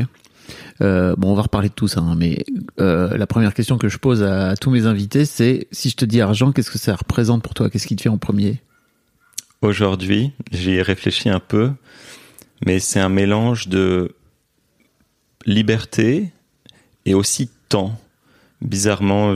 Euh, 0.82 1.16
bon, 1.18 1.32
on 1.32 1.36
va 1.36 1.44
reparler 1.44 1.70
de 1.70 1.74
tout 1.74 1.88
ça, 1.88 2.02
hein, 2.02 2.16
mais 2.18 2.44
euh, 2.80 3.16
la 3.16 3.28
première 3.28 3.54
question 3.54 3.78
que 3.78 3.90
je 3.90 3.98
pose 3.98 4.24
à, 4.24 4.56
tous 4.56 4.72
mes 4.72 4.86
invités, 4.86 5.26
c'est 5.26 5.68
si 5.72 5.90
je 5.90 5.96
te 5.96 6.06
dis 6.06 6.22
argent, 6.22 6.52
qu'est-ce 6.52 6.72
que 6.72 6.80
ça 6.80 6.96
représente 6.96 7.44
pour 7.44 7.54
toi? 7.54 7.70
Qu'est-ce 7.70 7.88
qui 7.88 7.96
te 7.96 8.02
fait 8.02 8.10
en 8.10 8.18
premier? 8.18 8.62
Aujourd'hui, 9.62 10.32
j'y 10.52 10.72
ai 10.72 10.82
réfléchi 10.82 11.30
un 11.30 11.40
peu, 11.40 11.72
mais 12.66 12.80
c'est 12.80 13.00
un 13.00 13.10
mélange 13.10 13.68
de 13.68 14.16
liberté 15.46 16.32
et 17.06 17.14
aussi 17.14 17.50
temps. 17.70 18.00
Bizarrement, 18.62 19.36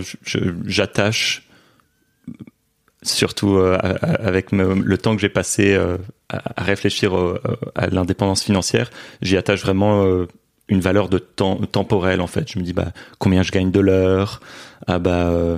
j'attache, 0.66 1.48
surtout 3.04 3.58
euh, 3.58 3.78
avec 4.02 4.52
le 4.52 4.98
temps 4.98 5.16
que 5.16 5.22
j'ai 5.22 5.30
passé 5.30 5.78
à, 6.30 6.64
réfléchir 6.64 7.14
à 7.76 7.88
l'indépendance 7.88 8.44
financière, 8.44 8.90
j'y 9.22 9.38
attache 9.38 9.62
vraiment 9.62 10.26
une 10.70 10.80
valeur 10.82 11.10
de 11.10 11.18
temps 11.18 11.58
temporelle 11.72 12.22
en 12.22 12.28
fait. 12.28 12.52
Je 12.52 12.60
me 12.60 12.64
dis 12.64 12.74
bah 12.74 12.92
combien 13.20 13.44
je 13.44 13.52
gagne 13.52 13.72
de 13.72 13.80
l'heure, 13.80 14.42
ah 14.88 15.00
bah 15.00 15.30
euh, 15.30 15.58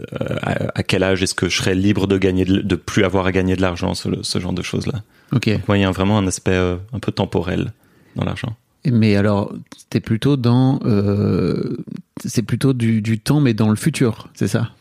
euh, 0.00 0.36
à, 0.42 0.78
à 0.78 0.82
quel 0.82 1.02
âge 1.02 1.22
est-ce 1.22 1.34
que 1.34 1.48
je 1.48 1.56
serais 1.56 1.74
libre 1.74 2.06
de 2.06 2.18
gagner 2.18 2.44
de, 2.44 2.60
de 2.60 2.76
plus 2.76 3.04
avoir 3.04 3.26
à 3.26 3.32
gagner 3.32 3.56
de 3.56 3.62
l'argent, 3.62 3.94
ce, 3.94 4.08
ce 4.22 4.38
genre 4.38 4.52
de 4.52 4.62
choses 4.62 4.86
là. 4.86 5.02
Ok. 5.32 5.48
Moi, 5.66 5.78
il 5.78 5.80
y 5.80 5.84
a 5.84 5.90
vraiment 5.90 6.18
un 6.18 6.26
aspect 6.26 6.50
euh, 6.52 6.76
un 6.92 6.98
peu 6.98 7.10
temporel 7.12 7.72
dans 8.16 8.24
l'argent. 8.24 8.54
Mais 8.84 9.16
alors, 9.16 9.54
t'es 9.88 10.00
plutôt 10.00 10.36
dans, 10.36 10.80
euh, 10.84 11.76
c'est 12.22 12.42
plutôt 12.42 12.74
du, 12.74 13.00
du 13.00 13.18
temps, 13.18 13.40
mais 13.40 13.54
dans 13.54 13.70
le 13.70 13.76
futur, 13.76 14.28
c'est 14.34 14.48
ça? 14.48 14.72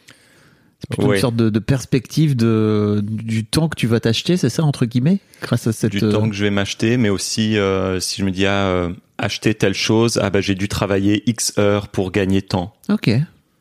C'est 0.80 0.90
plutôt 0.90 1.14
une 1.14 1.20
sorte 1.20 1.36
de, 1.36 1.50
de 1.50 1.60
perspective 1.60 2.36
de 2.36 3.04
du 3.06 3.46
temps 3.46 3.70
que 3.70 3.76
tu 3.76 3.86
vas 3.86 4.00
t'acheter, 4.00 4.36
c'est 4.36 4.50
ça 4.50 4.64
entre 4.64 4.88
guillemets, 4.88 5.20
grâce 5.42 5.68
à 5.68 5.72
cette. 5.72 5.92
Du 5.92 6.00
temps 6.00 6.28
que 6.28 6.36
je 6.36 6.44
vais 6.44 6.50
m'acheter, 6.50 6.98
mais 6.98 7.10
aussi 7.10 7.56
si 8.00 8.20
je 8.20 8.26
me 8.26 8.32
dis 8.32 8.48
ah 8.48 8.90
acheter 9.22 9.54
telle 9.56 9.74
chose, 9.74 10.20
ah 10.22 10.30
bah 10.30 10.42
j'ai 10.42 10.56
dû 10.56 10.68
travailler 10.68 11.24
X 11.30 11.54
heures 11.58 11.88
pour 11.88 12.12
gagner 12.12 12.42
tant. 12.42 12.74
Ok. 12.90 13.10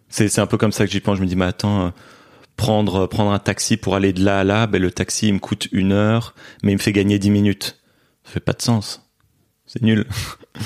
C'est 0.09 0.39
un 0.41 0.47
peu 0.47 0.57
comme 0.59 0.73
ça 0.73 0.87
que 0.87 0.91
j'y 0.93 1.01
pense. 1.01 1.17
Je 1.19 1.23
me 1.23 1.27
dis 1.29 1.37
mais 1.37 1.45
attends. 1.47 1.87
euh, 1.87 1.91
Prendre, 2.57 3.07
prendre 3.07 3.31
un 3.31 3.39
taxi 3.39 3.79
pour 3.79 3.95
aller 3.95 4.13
de 4.13 4.23
là 4.23 4.41
à 4.41 4.45
là, 4.45 4.67
ben 4.67 4.83
le 4.83 4.91
taxi 4.91 5.29
il 5.29 5.33
me 5.35 5.39
coûte 5.39 5.69
une 5.73 5.93
heure, 5.93 6.35
mais 6.63 6.73
il 6.73 6.75
me 6.75 6.81
fait 6.81 6.93
gagner 6.93 7.19
10 7.19 7.31
minutes. 7.31 7.81
Ça 8.25 8.33
fait 8.33 8.41
pas 8.41 8.53
de 8.53 8.61
sens. 8.61 9.03
C'est 9.65 9.81
nul. 9.81 10.05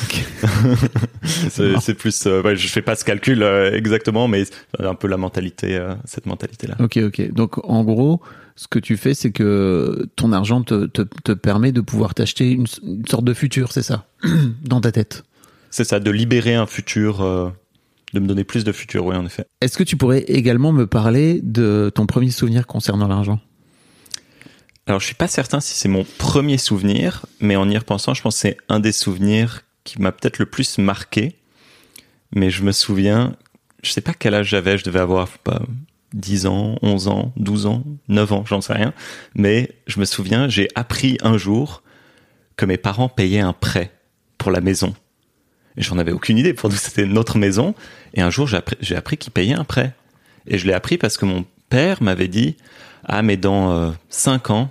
c'est 1.51 1.79
c'est 1.81 1.95
plus, 1.95 2.27
euh, 2.27 2.43
ouais, 2.43 2.57
je 2.57 2.67
fais 2.69 2.83
pas 2.83 2.97
ce 2.97 3.05
calcul 3.05 3.43
euh, 3.45 3.73
exactement, 3.77 4.29
mais 4.29 4.45
c'est 4.45 4.85
un 4.85 4.95
peu 4.97 5.07
la 5.07 5.17
mentalité, 5.19 5.77
euh, 5.77 5.95
cette 6.05 6.27
mentalité-là. 6.27 6.75
Ok, 6.81 6.97
ok. 6.97 7.33
Donc 7.33 7.59
en 7.69 7.85
gros, 7.85 8.21
ce 8.57 8.69
que 8.69 8.79
tu 8.79 8.97
fais, 8.97 9.15
c'est 9.15 9.33
que 9.33 10.09
ton 10.17 10.33
argent 10.33 10.63
te, 10.63 10.87
te, 10.87 11.03
te 11.03 11.33
permet 11.33 11.73
de 11.73 11.81
pouvoir 11.81 12.15
t'acheter 12.15 12.51
une, 12.51 12.67
une 12.83 13.07
sorte 13.07 13.25
de 13.25 13.35
futur, 13.35 13.73
c'est 13.73 13.83
ça, 13.83 14.07
dans 14.63 14.81
ta 14.81 14.93
tête. 14.93 15.25
C'est 15.71 15.85
ça, 15.85 15.99
de 15.99 16.11
libérer 16.11 16.55
un 16.55 16.67
futur, 16.67 17.21
euh, 17.23 17.51
de 18.13 18.21
me 18.21 18.27
donner 18.29 18.45
plus 18.45 18.63
de 18.63 18.71
futur, 18.71 19.07
oui, 19.07 19.17
en 19.17 19.27
effet. 19.27 19.45
Est-ce 19.61 19.77
que 19.77 19.83
tu 19.83 19.97
pourrais 19.97 20.21
également 20.21 20.73
me 20.73 20.87
parler 20.87 21.41
de 21.43 21.91
ton 21.93 22.07
premier 22.07 22.31
souvenir 22.31 22.67
concernant 22.67 23.09
l'argent? 23.09 23.41
Alors, 24.87 25.01
je 25.01 25.07
suis 25.07 25.15
pas 25.15 25.29
certain 25.29 25.61
si 25.61 25.75
c'est 25.75 25.89
mon 25.89 26.05
premier 26.19 26.59
souvenir, 26.59 27.27
mais 27.41 27.57
en 27.57 27.69
y 27.69 27.77
repensant, 27.77 28.15
je 28.15 28.23
pense 28.23 28.37
que 28.37 28.41
c'est 28.41 28.57
un 28.69 28.79
des 28.81 28.93
souvenirs 28.93 29.63
qui 29.83 30.01
m'a 30.01 30.13
peut-être 30.13 30.39
le 30.39 30.47
plus 30.47 30.79
marqué. 30.79 31.37
Mais 32.35 32.51
je 32.51 32.63
me 32.63 32.73
souviens, 32.73 33.35
je 33.83 33.91
sais 33.91 34.01
pas 34.01 34.13
quel 34.13 34.35
âge 34.35 34.49
j'avais, 34.49 34.79
je 34.79 34.85
devais 34.85 35.01
avoir 35.01 35.27
pas 35.39 35.63
10 36.15 36.47
ans, 36.47 36.77
11 36.83 37.09
ans, 37.09 37.33
12 37.37 37.67
ans, 37.67 37.85
9 38.09 38.33
ans, 38.33 38.45
j'en 38.47 38.61
sais 38.61 38.73
rien. 38.73 38.95
Mais 39.35 39.71
je 39.87 40.01
me 40.01 40.05
souviens, 40.05 40.49
j'ai 40.49 40.69
appris 40.75 41.19
un 41.23 41.37
jour 41.37 41.83
que 42.57 42.65
mes 42.65 42.77
parents 42.77 43.09
payaient 43.09 43.41
un 43.41 43.53
prêt 43.53 43.93
pour 44.39 44.51
la 44.51 44.61
maison. 44.61 44.95
Et 45.77 45.83
j'en 45.83 45.99
avais 45.99 46.13
aucune 46.13 46.39
idée. 46.39 46.55
Pour 46.55 46.71
nous, 46.71 46.77
c'était 46.77 47.07
notre 47.07 47.37
maison. 47.37 47.75
Et 48.15 48.23
un 48.23 48.31
jour, 48.31 48.49
j'ai 48.49 48.97
appris, 48.97 49.17
qu'ils 49.17 49.33
payaient 49.33 49.55
un 49.55 49.65
prêt. 49.65 49.95
Et 50.47 50.57
je 50.57 50.67
l'ai 50.67 50.73
appris 50.73 50.99
parce 50.99 51.17
que 51.17 51.25
mon 51.25 51.45
père 51.69 52.03
m'avait 52.03 52.29
dit, 52.29 52.57
ah, 53.05 53.23
mais 53.23 53.37
dans 53.37 53.73
euh, 53.73 53.91
5 54.09 54.51
ans, 54.51 54.71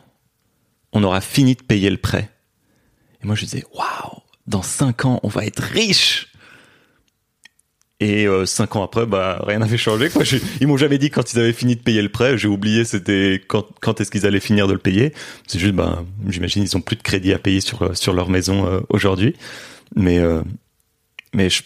on 0.93 1.03
aura 1.03 1.19
fini 1.19 1.55
de 1.55 1.61
payer 1.61 1.89
le 1.89 1.97
prêt. 1.97 2.29
Et 3.21 3.27
moi, 3.27 3.35
je 3.35 3.43
disais, 3.43 3.65
waouh, 3.73 4.21
dans 4.47 4.61
5 4.61 5.05
ans, 5.05 5.19
on 5.23 5.27
va 5.27 5.45
être 5.45 5.61
riche. 5.61 6.32
Et 8.05 8.27
euh, 8.27 8.45
cinq 8.45 8.75
ans 8.75 8.83
après, 8.83 9.05
bah 9.05 9.41
rien 9.47 9.59
n'avait 9.59 9.77
changé. 9.77 10.09
Quoi. 10.09 10.23
Je- 10.25 10.37
ils 10.59 10.67
m'ont 10.67 10.75
jamais 10.77 10.97
dit 10.97 11.09
quand 11.09 11.31
ils 11.31 11.39
avaient 11.39 11.53
fini 11.53 11.75
de 11.77 11.81
payer 11.81 12.01
le 12.01 12.09
prêt. 12.09 12.37
J'ai 12.37 12.49
oublié 12.49 12.83
c'était 12.83 13.41
quand, 13.47 13.65
quand 13.81 14.01
est-ce 14.01 14.11
qu'ils 14.11 14.25
allaient 14.25 14.41
finir 14.41 14.67
de 14.67 14.73
le 14.73 14.79
payer. 14.79 15.13
C'est 15.47 15.59
juste, 15.59 15.73
bah, 15.75 16.03
j'imagine 16.27 16.63
ils 16.63 16.75
ont 16.75 16.81
plus 16.81 16.97
de 16.97 17.01
crédit 17.03 17.31
à 17.31 17.39
payer 17.39 17.61
sur 17.61 17.95
sur 17.95 18.13
leur 18.13 18.27
maison 18.29 18.65
euh, 18.67 18.81
aujourd'hui. 18.89 19.35
Mais 19.95 20.17
euh, 20.19 20.41
mais 21.33 21.49
je, 21.49 21.61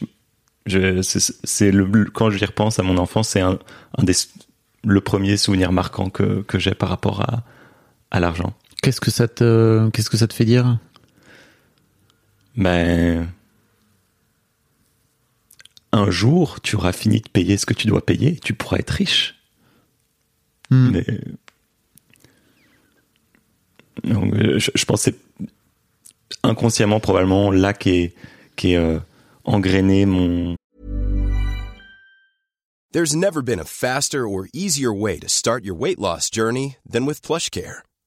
je 0.67 1.01
c'est, 1.01 1.33
c'est 1.43 1.71
le 1.71 2.05
quand 2.13 2.29
j'y 2.29 2.45
repense 2.45 2.77
à 2.77 2.83
mon 2.83 2.97
enfance, 2.97 3.29
c'est 3.29 3.41
un, 3.41 3.57
un 3.97 4.03
des 4.03 4.13
le 4.85 5.01
premier 5.01 5.37
souvenir 5.37 5.71
marquant 5.71 6.09
que 6.11 6.43
que 6.43 6.59
j'ai 6.59 6.75
par 6.75 6.89
rapport 6.89 7.21
à 7.21 7.43
à 8.11 8.19
l'argent. 8.19 8.53
Qu'est-ce 8.83 9.01
que 9.01 9.09
ça 9.11 9.27
te, 9.27 9.89
qu'est-ce 9.89 10.09
que 10.11 10.17
ça 10.17 10.27
te 10.27 10.33
fait 10.35 10.45
dire? 10.45 10.77
Ben 12.55 13.27
un 15.97 16.11
jour, 16.11 16.61
tu 16.61 16.75
auras 16.75 16.93
fini 16.93 17.21
de 17.21 17.29
payer 17.29 17.57
ce 17.57 17.65
que 17.65 17.73
tu 17.73 17.87
dois 17.87 18.05
payer, 18.05 18.29
et 18.29 18.39
tu 18.39 18.53
pourras 18.53 18.77
être 18.77 18.91
riche. 18.91 19.35
Hmm. 20.69 20.91
Mais 20.91 21.05
donc, 24.03 24.33
je, 24.35 24.71
je 24.73 24.85
pense 24.85 25.05
que 25.05 25.11
c'est 25.11 25.49
inconsciemment 26.43 26.99
probablement 26.99 27.51
là 27.51 27.73
qu'est 27.73 28.13
qu'est 28.55 28.75
euh, 28.75 28.99
engrainé 29.43 30.05
mon 30.05 30.55
There's 32.93 33.15
never 33.15 33.41
been 33.41 33.59
a 33.59 33.65
faster 33.65 34.27
or 34.27 34.47
easier 34.53 34.93
way 34.93 35.19
to 35.19 35.27
start 35.27 35.63
your 35.63 35.75
weight 35.75 35.99
loss 35.99 36.29
journey 36.29 36.77
than 36.89 37.05
with 37.05 37.21
PlushCare. 37.21 37.81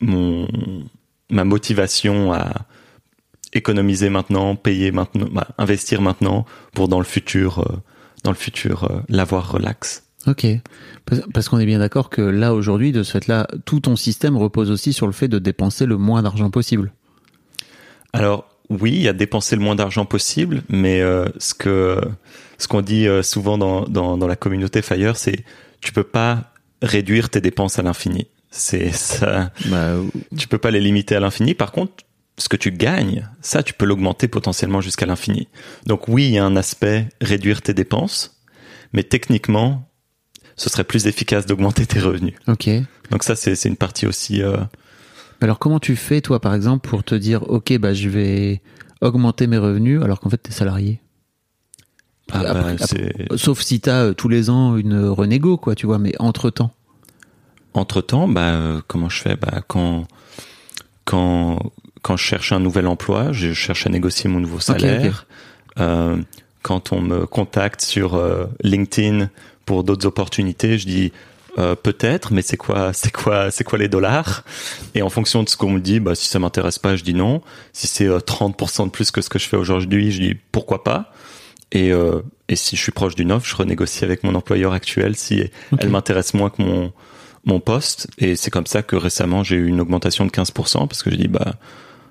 Mon 0.00 0.46
ma 1.30 1.44
motivation 1.44 2.32
à 2.32 2.66
économiser 3.52 4.10
maintenant, 4.10 4.56
payer 4.56 4.92
maintenant, 4.92 5.28
bah, 5.30 5.48
investir 5.58 6.02
maintenant 6.02 6.44
pour 6.74 6.88
dans 6.88 6.98
le 6.98 7.04
futur 7.04 7.60
euh, 7.60 7.76
dans 8.22 8.30
le 8.30 8.36
futur 8.36 8.84
euh, 8.84 9.00
l'avoir 9.08 9.50
relax. 9.50 10.04
Ok. 10.26 10.46
Parce- 11.32 11.48
qu'on 11.48 11.58
est 11.58 11.66
bien 11.66 11.78
d'accord 11.78 12.10
que 12.10 12.20
là, 12.20 12.52
aujourd'hui, 12.52 12.90
de 12.90 13.04
ce 13.04 13.12
fait-là, 13.12 13.46
tout 13.64 13.80
ton 13.80 13.94
système 13.94 14.36
repose 14.36 14.72
aussi 14.72 14.92
sur 14.92 15.06
le 15.06 15.12
fait 15.12 15.28
de 15.28 15.38
dépenser 15.38 15.86
le 15.86 15.96
moins 15.96 16.22
d'argent 16.22 16.50
possible. 16.50 16.92
Alors 18.12 18.48
oui, 18.68 18.92
il 18.92 19.02
y 19.02 19.08
a 19.08 19.12
dépenser 19.12 19.54
le 19.54 19.62
moins 19.62 19.76
d'argent 19.76 20.04
possible, 20.04 20.62
mais 20.68 21.00
euh, 21.00 21.26
ce 21.38 21.54
que 21.54 22.00
ce 22.58 22.66
qu'on 22.66 22.82
dit 22.82 23.06
souvent 23.22 23.58
dans, 23.58 23.84
dans 23.84 24.16
dans 24.16 24.26
la 24.26 24.36
communauté 24.36 24.82
Fire, 24.82 25.16
c'est 25.16 25.44
tu 25.80 25.92
peux 25.92 26.02
pas 26.02 26.52
réduire 26.82 27.30
tes 27.30 27.40
dépenses 27.40 27.78
à 27.78 27.82
l'infini. 27.82 28.26
C'est 28.50 28.92
ça. 28.92 29.50
Bah, 29.66 29.94
tu 30.36 30.48
peux 30.48 30.58
pas 30.58 30.70
les 30.70 30.80
limiter 30.80 31.14
à 31.16 31.20
l'infini. 31.20 31.54
Par 31.54 31.72
contre, 31.72 32.04
ce 32.38 32.48
que 32.48 32.56
tu 32.56 32.70
gagnes, 32.72 33.28
ça, 33.40 33.62
tu 33.62 33.72
peux 33.74 33.84
l'augmenter 33.86 34.28
potentiellement 34.28 34.80
jusqu'à 34.80 35.06
l'infini. 35.06 35.48
Donc 35.86 36.08
oui, 36.08 36.26
il 36.26 36.32
y 36.32 36.38
a 36.38 36.44
un 36.44 36.56
aspect 36.56 37.08
réduire 37.20 37.62
tes 37.62 37.74
dépenses, 37.74 38.40
mais 38.92 39.02
techniquement, 39.02 39.88
ce 40.56 40.70
serait 40.70 40.84
plus 40.84 41.06
efficace 41.06 41.44
d'augmenter 41.46 41.86
tes 41.86 42.00
revenus. 42.00 42.34
ok. 42.48 42.68
Donc 43.10 43.22
ça, 43.22 43.36
c'est 43.36 43.54
c'est 43.56 43.68
une 43.68 43.76
partie 43.76 44.06
aussi. 44.06 44.42
euh, 44.42 44.56
Alors, 45.40 45.58
comment 45.58 45.78
tu 45.80 45.94
fais, 45.96 46.20
toi, 46.20 46.40
par 46.40 46.54
exemple, 46.54 46.88
pour 46.88 47.04
te 47.04 47.14
dire, 47.14 47.42
ok, 47.50 47.76
bah, 47.78 47.92
je 47.94 48.08
vais 48.08 48.62
augmenter 49.02 49.46
mes 49.46 49.58
revenus 49.58 50.02
alors 50.02 50.18
qu'en 50.20 50.30
fait, 50.30 50.38
t'es 50.38 50.52
salarié? 50.52 51.00
Ah, 52.32 52.42
bah, 52.42 52.66
Après- 52.80 53.14
Sauf 53.36 53.60
si 53.60 53.80
t'as 53.80 54.04
euh, 54.06 54.12
tous 54.14 54.28
les 54.28 54.50
ans 54.50 54.76
une 54.76 55.04
renégo, 55.08 55.56
quoi, 55.58 55.74
tu 55.74 55.86
vois, 55.86 55.98
mais 55.98 56.12
entre-temps. 56.18 56.72
Entre 57.76 58.00
temps, 58.00 58.26
bah, 58.26 58.54
euh, 58.54 58.80
comment 58.86 59.10
je 59.10 59.20
fais? 59.20 59.36
Bah, 59.36 59.60
quand, 59.66 60.06
quand, 61.04 61.58
quand 62.02 62.16
je 62.16 62.24
cherche 62.24 62.52
un 62.52 62.60
nouvel 62.60 62.86
emploi, 62.86 63.32
je 63.32 63.52
cherche 63.52 63.86
à 63.86 63.90
négocier 63.90 64.30
mon 64.30 64.40
nouveau 64.40 64.60
salaire. 64.60 65.26
Euh, 65.78 66.16
quand 66.62 66.92
on 66.92 67.02
me 67.02 67.26
contacte 67.26 67.82
sur 67.82 68.14
euh, 68.14 68.46
LinkedIn 68.62 69.28
pour 69.66 69.84
d'autres 69.84 70.06
opportunités, 70.06 70.78
je 70.78 70.86
dis 70.86 71.12
euh, 71.58 71.74
peut-être, 71.74 72.32
mais 72.32 72.42
c'est 72.42 72.56
quoi, 72.56 72.92
c'est 72.94 73.12
quoi, 73.12 73.50
c'est 73.50 73.64
quoi 73.64 73.78
les 73.78 73.88
dollars? 73.88 74.44
Et 74.94 75.02
en 75.02 75.10
fonction 75.10 75.42
de 75.42 75.48
ce 75.48 75.56
qu'on 75.58 75.70
me 75.70 75.80
dit, 75.80 76.00
bah, 76.00 76.14
si 76.14 76.28
ça 76.28 76.38
m'intéresse 76.38 76.78
pas, 76.78 76.96
je 76.96 77.04
dis 77.04 77.14
non. 77.14 77.42
Si 77.74 77.86
c'est 77.86 78.06
euh, 78.06 78.20
30% 78.20 78.86
de 78.86 78.90
plus 78.90 79.10
que 79.10 79.20
ce 79.20 79.28
que 79.28 79.38
je 79.38 79.48
fais 79.48 79.56
aujourd'hui, 79.56 80.12
je 80.12 80.20
dis 80.22 80.36
pourquoi 80.50 80.82
pas. 80.82 81.12
Et, 81.72 81.92
euh, 81.92 82.22
et 82.48 82.56
si 82.56 82.76
je 82.76 82.82
suis 82.82 82.92
proche 82.92 83.14
d'une 83.16 83.32
offre, 83.32 83.46
je 83.46 83.56
renégocie 83.56 84.04
avec 84.04 84.24
mon 84.24 84.34
employeur 84.34 84.72
actuel 84.72 85.16
si 85.16 85.44
elle 85.78 85.90
m'intéresse 85.90 86.32
moins 86.32 86.48
que 86.48 86.62
mon 86.62 86.92
mon 87.46 87.60
poste. 87.60 88.08
Et 88.18 88.36
c'est 88.36 88.50
comme 88.50 88.66
ça 88.66 88.82
que 88.82 88.96
récemment 88.96 89.42
j'ai 89.42 89.56
eu 89.56 89.66
une 89.68 89.80
augmentation 89.80 90.26
de 90.26 90.30
15% 90.30 90.86
parce 90.88 91.02
que 91.02 91.10
j'ai 91.10 91.16
dit 91.16 91.28
bah 91.28 91.54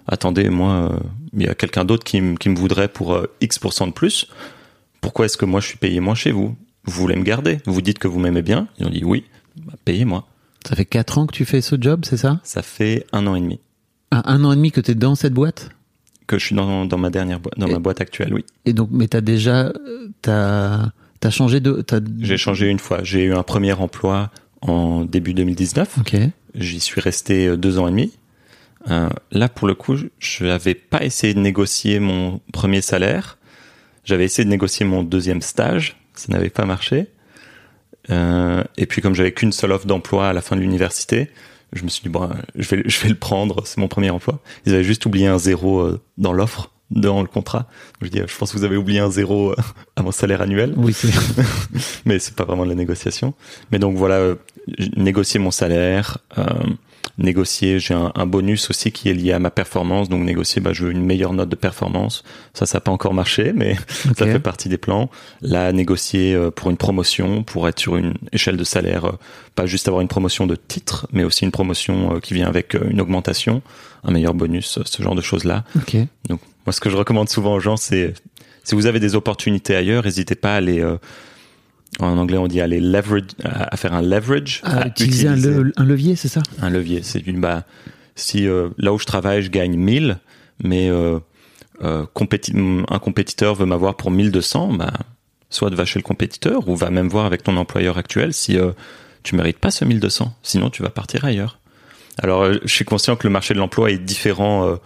attendez 0.07 0.49
moi 0.49 0.89
euh, 0.91 0.97
il 1.33 1.43
y 1.43 1.47
a 1.47 1.53
quelqu'un 1.55 1.85
d'autre 1.85 2.03
qui, 2.03 2.19
me- 2.21 2.35
qui 2.37 2.49
me 2.49 2.55
voudrait 2.55 2.87
pour 2.87 3.13
euh, 3.13 3.29
X% 3.41 3.87
de 3.87 3.91
plus. 3.91 4.27
Pourquoi 5.01 5.25
est-ce 5.25 5.37
que 5.37 5.45
moi 5.45 5.59
je 5.59 5.67
suis 5.67 5.77
payé 5.77 5.99
moins 5.99 6.15
chez 6.15 6.31
vous? 6.31 6.55
Vous 6.85 7.01
voulez 7.01 7.15
me 7.15 7.23
garder? 7.23 7.59
Vous 7.65 7.81
dites 7.81 7.99
que 7.99 8.07
vous 8.07 8.19
m'aimez 8.19 8.41
bien? 8.41 8.67
Ils 8.79 8.87
ont 8.87 8.89
dit 8.89 9.03
oui. 9.03 9.25
Bah, 9.57 9.73
payez-moi. 9.85 10.25
Ça 10.67 10.75
fait 10.75 10.85
quatre 10.85 11.17
ans 11.17 11.27
que 11.27 11.33
tu 11.35 11.45
fais 11.45 11.61
ce 11.61 11.75
job, 11.79 12.05
c'est 12.05 12.17
ça? 12.17 12.39
Ça 12.43 12.61
fait 12.61 13.05
un 13.11 13.27
an 13.27 13.35
et 13.35 13.41
demi 13.41 13.59
Ah, 14.11 14.23
Un 14.31 14.43
an 14.43 14.51
et 14.51 14.55
demi 14.55 14.71
que 14.71 14.81
t'es 14.81 14.95
dans 14.95 15.15
cette 15.15 15.33
boîte? 15.33 15.69
Que 16.27 16.39
je 16.39 16.45
suis 16.45 16.55
dans, 16.55 16.85
dans 16.85 16.97
ma 16.97 17.09
dernière 17.11 17.39
boîte, 17.39 17.53
dans 17.57 17.67
Et- 17.67 17.71
ma 17.73 17.79
boîte 17.79 18.01
actuelle. 18.01 18.33
Oui. 18.33 18.43
Et 18.65 18.73
donc, 18.73 18.89
mais 18.91 19.07
t'as 19.07 19.21
déjà, 19.21 19.71
t'as, 20.23 20.89
t'as 21.19 21.29
changé 21.29 21.59
de, 21.59 21.81
t'as, 21.81 21.99
J'ai 22.19 22.37
changé 22.37 22.67
une 22.67 22.79
fois. 22.79 23.03
J'ai 23.03 23.25
eu 23.25 23.33
un 23.33 23.43
premier 23.43 23.73
emploi 23.73 24.31
en 24.67 25.05
début 25.05 25.33
2019. 25.33 25.99
ok. 25.99 26.15
J'y 26.55 26.79
suis 26.79 27.01
resté 27.01 27.47
euh, 27.47 27.57
deux 27.57 27.79
ans 27.79 27.87
et 27.87 27.91
demi. 27.91 28.13
Euh, 28.89 29.09
là, 29.31 29.49
pour 29.49 29.67
le 29.67 29.73
coup, 29.73 29.97
je 30.19 30.45
n'avais 30.45 30.75
pas 30.75 31.03
essayé 31.03 31.33
de 31.33 31.39
négocier 31.39 31.99
mon 31.99 32.39
premier 32.53 32.81
salaire. 32.81 33.37
J'avais 34.03 34.25
essayé 34.25 34.45
de 34.45 34.49
négocier 34.49 34.85
mon 34.85 35.03
deuxième 35.03 35.41
stage. 35.41 35.97
Ça 36.13 36.31
n'avait 36.31 36.49
pas 36.49 36.65
marché. 36.65 37.07
Euh, 38.09 38.63
et 38.77 38.85
puis, 38.85 39.01
comme 39.01 39.15
j'avais 39.15 39.31
qu'une 39.33 39.51
seule 39.51 39.71
offre 39.71 39.87
d'emploi 39.87 40.29
à 40.29 40.33
la 40.33 40.41
fin 40.41 40.55
de 40.55 40.61
l'université, 40.61 41.29
je 41.73 41.83
me 41.83 41.89
suis 41.89 42.03
dit, 42.03 42.09
bon, 42.09 42.29
je 42.55 42.75
vais, 42.75 42.83
je 42.85 43.01
vais 43.01 43.09
le 43.09 43.15
prendre. 43.15 43.65
C'est 43.65 43.79
mon 43.79 43.87
premier 43.87 44.11
emploi. 44.11 44.39
Ils 44.65 44.73
avaient 44.73 44.83
juste 44.83 45.05
oublié 45.05 45.27
un 45.27 45.39
zéro 45.39 45.89
dans 46.17 46.31
l'offre. 46.31 46.71
Dans 46.91 47.21
le 47.21 47.27
contrat. 47.27 47.67
Je 48.01 48.07
dis, 48.07 48.21
je 48.25 48.37
pense 48.37 48.51
que 48.51 48.57
vous 48.57 48.63
avez 48.63 48.77
oublié 48.77 48.99
un 48.99 49.09
zéro 49.09 49.51
euh, 49.51 49.55
à 49.95 50.03
mon 50.03 50.11
salaire 50.11 50.41
annuel. 50.41 50.73
Oui, 50.77 50.93
c'est. 50.93 51.09
mais 52.05 52.19
c'est 52.19 52.35
pas 52.35 52.45
vraiment 52.45 52.63
de 52.63 52.69
la 52.69 52.75
négociation. 52.75 53.33
Mais 53.71 53.79
donc 53.79 53.97
voilà, 53.97 54.15
euh, 54.15 54.35
négocier 54.95 55.39
mon 55.39 55.51
salaire, 55.51 56.19
euh, 56.37 56.45
négocier, 57.17 57.79
j'ai 57.79 57.93
un, 57.93 58.11
un, 58.13 58.25
bonus 58.25 58.69
aussi 58.69 58.91
qui 58.91 59.09
est 59.09 59.13
lié 59.13 59.31
à 59.31 59.39
ma 59.39 59.49
performance, 59.49 60.09
donc 60.09 60.23
négocier, 60.23 60.61
bah, 60.61 60.73
je 60.73 60.85
veux 60.85 60.91
une 60.91 61.03
meilleure 61.03 61.33
note 61.33 61.49
de 61.49 61.55
performance. 61.55 62.23
Ça, 62.53 62.65
ça 62.65 62.77
n'a 62.77 62.81
pas 62.81 62.91
encore 62.91 63.13
marché, 63.13 63.51
mais 63.55 63.71
okay. 64.05 64.15
ça 64.17 64.25
fait 64.27 64.39
partie 64.39 64.69
des 64.69 64.77
plans. 64.77 65.09
Là, 65.41 65.71
négocier 65.71 66.35
euh, 66.35 66.51
pour 66.51 66.69
une 66.69 66.77
promotion, 66.77 67.43
pour 67.43 67.67
être 67.67 67.79
sur 67.79 67.95
une 67.95 68.13
échelle 68.31 68.57
de 68.57 68.63
salaire, 68.63 69.13
pas 69.55 69.65
juste 69.65 69.87
avoir 69.87 70.01
une 70.01 70.07
promotion 70.07 70.45
de 70.45 70.55
titre, 70.55 71.07
mais 71.11 71.23
aussi 71.23 71.45
une 71.45 71.51
promotion 71.51 72.19
qui 72.19 72.35
vient 72.35 72.47
avec 72.47 72.75
une 72.75 73.01
augmentation, 73.01 73.63
un 74.03 74.11
meilleur 74.11 74.35
bonus, 74.35 74.79
ce 74.85 75.03
genre 75.03 75.15
de 75.15 75.21
choses-là. 75.21 75.63
Okay. 75.77 76.07
Donc 76.29 76.41
moi, 76.65 76.73
ce 76.73 76.79
que 76.79 76.89
je 76.89 76.97
recommande 76.97 77.29
souvent 77.29 77.53
aux 77.53 77.59
gens, 77.59 77.77
c'est 77.77 78.13
si 78.63 78.75
vous 78.75 78.85
avez 78.87 78.99
des 78.99 79.15
opportunités 79.15 79.75
ailleurs, 79.75 80.03
n'hésitez 80.03 80.35
pas 80.35 80.55
à 80.55 80.61
les 80.61 80.79
euh, 80.81 80.97
en 81.99 82.17
anglais 82.17 82.37
on 82.37 82.47
dit 82.47 82.61
à 82.61 82.67
les 82.67 82.79
leverage, 82.79 83.23
à 83.43 83.77
faire 83.77 83.93
un 83.93 84.01
leverage, 84.01 84.61
à, 84.63 84.81
à 84.81 84.87
utiliser, 84.87 85.27
utiliser 85.27 85.49
un, 85.49 85.63
le, 85.63 85.73
un, 85.77 85.85
levier, 85.85 86.15
c'est 86.15 86.27
ça? 86.27 86.41
Un 86.61 86.69
levier, 86.69 87.01
c'est 87.03 87.25
une 87.25 87.39
bah 87.39 87.63
si 88.15 88.47
euh, 88.47 88.69
là 88.77 88.93
où 88.93 88.99
je 88.99 89.05
travaille, 89.05 89.41
je 89.41 89.49
gagne 89.49 89.77
1000, 89.77 90.17
mais 90.63 90.89
euh, 90.89 91.19
euh, 91.83 92.05
compéti 92.13 92.53
un 92.55 92.99
compétiteur 92.99 93.55
veut 93.55 93.65
m'avoir 93.65 93.95
pour 93.95 94.11
1200, 94.11 94.73
bah 94.73 94.93
soit 95.49 95.73
va 95.73 95.85
chez 95.85 95.99
le 95.99 96.03
compétiteur 96.03 96.67
ou 96.67 96.75
va 96.75 96.89
même 96.89 97.07
voir 97.07 97.25
avec 97.25 97.43
ton 97.43 97.55
employeur 97.57 97.97
actuel 97.97 98.33
si 98.33 98.57
euh, 98.57 98.71
tu 99.23 99.35
mérites 99.35 99.59
pas 99.59 99.71
ce 99.71 99.85
1200, 99.85 100.33
sinon 100.43 100.69
tu 100.69 100.83
vas 100.83 100.89
partir 100.89 101.25
ailleurs. 101.25 101.59
Alors 102.17 102.43
euh, 102.43 102.57
je 102.63 102.73
suis 102.73 102.85
conscient 102.85 103.15
que 103.15 103.27
le 103.27 103.31
marché 103.31 103.53
de 103.53 103.59
l'emploi 103.59 103.91
est 103.91 103.97
différent 103.97 104.77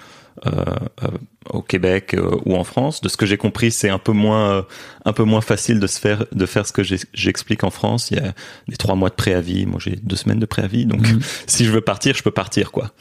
au 1.49 1.61
Québec 1.61 2.13
euh, 2.13 2.37
ou 2.45 2.55
en 2.55 2.63
France. 2.63 3.01
De 3.01 3.09
ce 3.09 3.17
que 3.17 3.25
j'ai 3.25 3.37
compris, 3.37 3.71
c'est 3.71 3.89
un 3.89 3.97
peu 3.99 4.11
moins 4.11 4.51
euh, 4.51 4.61
un 5.05 5.13
peu 5.13 5.23
moins 5.23 5.41
facile 5.41 5.79
de 5.79 5.87
se 5.87 5.99
faire 5.99 6.25
de 6.31 6.45
faire 6.45 6.65
ce 6.65 6.73
que 6.73 6.83
j'explique 7.13 7.63
en 7.63 7.69
France. 7.69 8.11
Il 8.11 8.17
y 8.17 8.21
a 8.21 8.33
des 8.67 8.77
trois 8.77 8.95
mois 8.95 9.09
de 9.09 9.15
préavis. 9.15 9.65
Moi, 9.65 9.79
j'ai 9.81 9.95
deux 9.95 10.15
semaines 10.15 10.39
de 10.39 10.45
préavis. 10.45 10.85
Donc, 10.85 11.01
mmh. 11.01 11.19
si 11.47 11.65
je 11.65 11.71
veux 11.71 11.81
partir, 11.81 12.15
je 12.15 12.23
peux 12.23 12.31
partir, 12.31 12.71
quoi. 12.71 12.91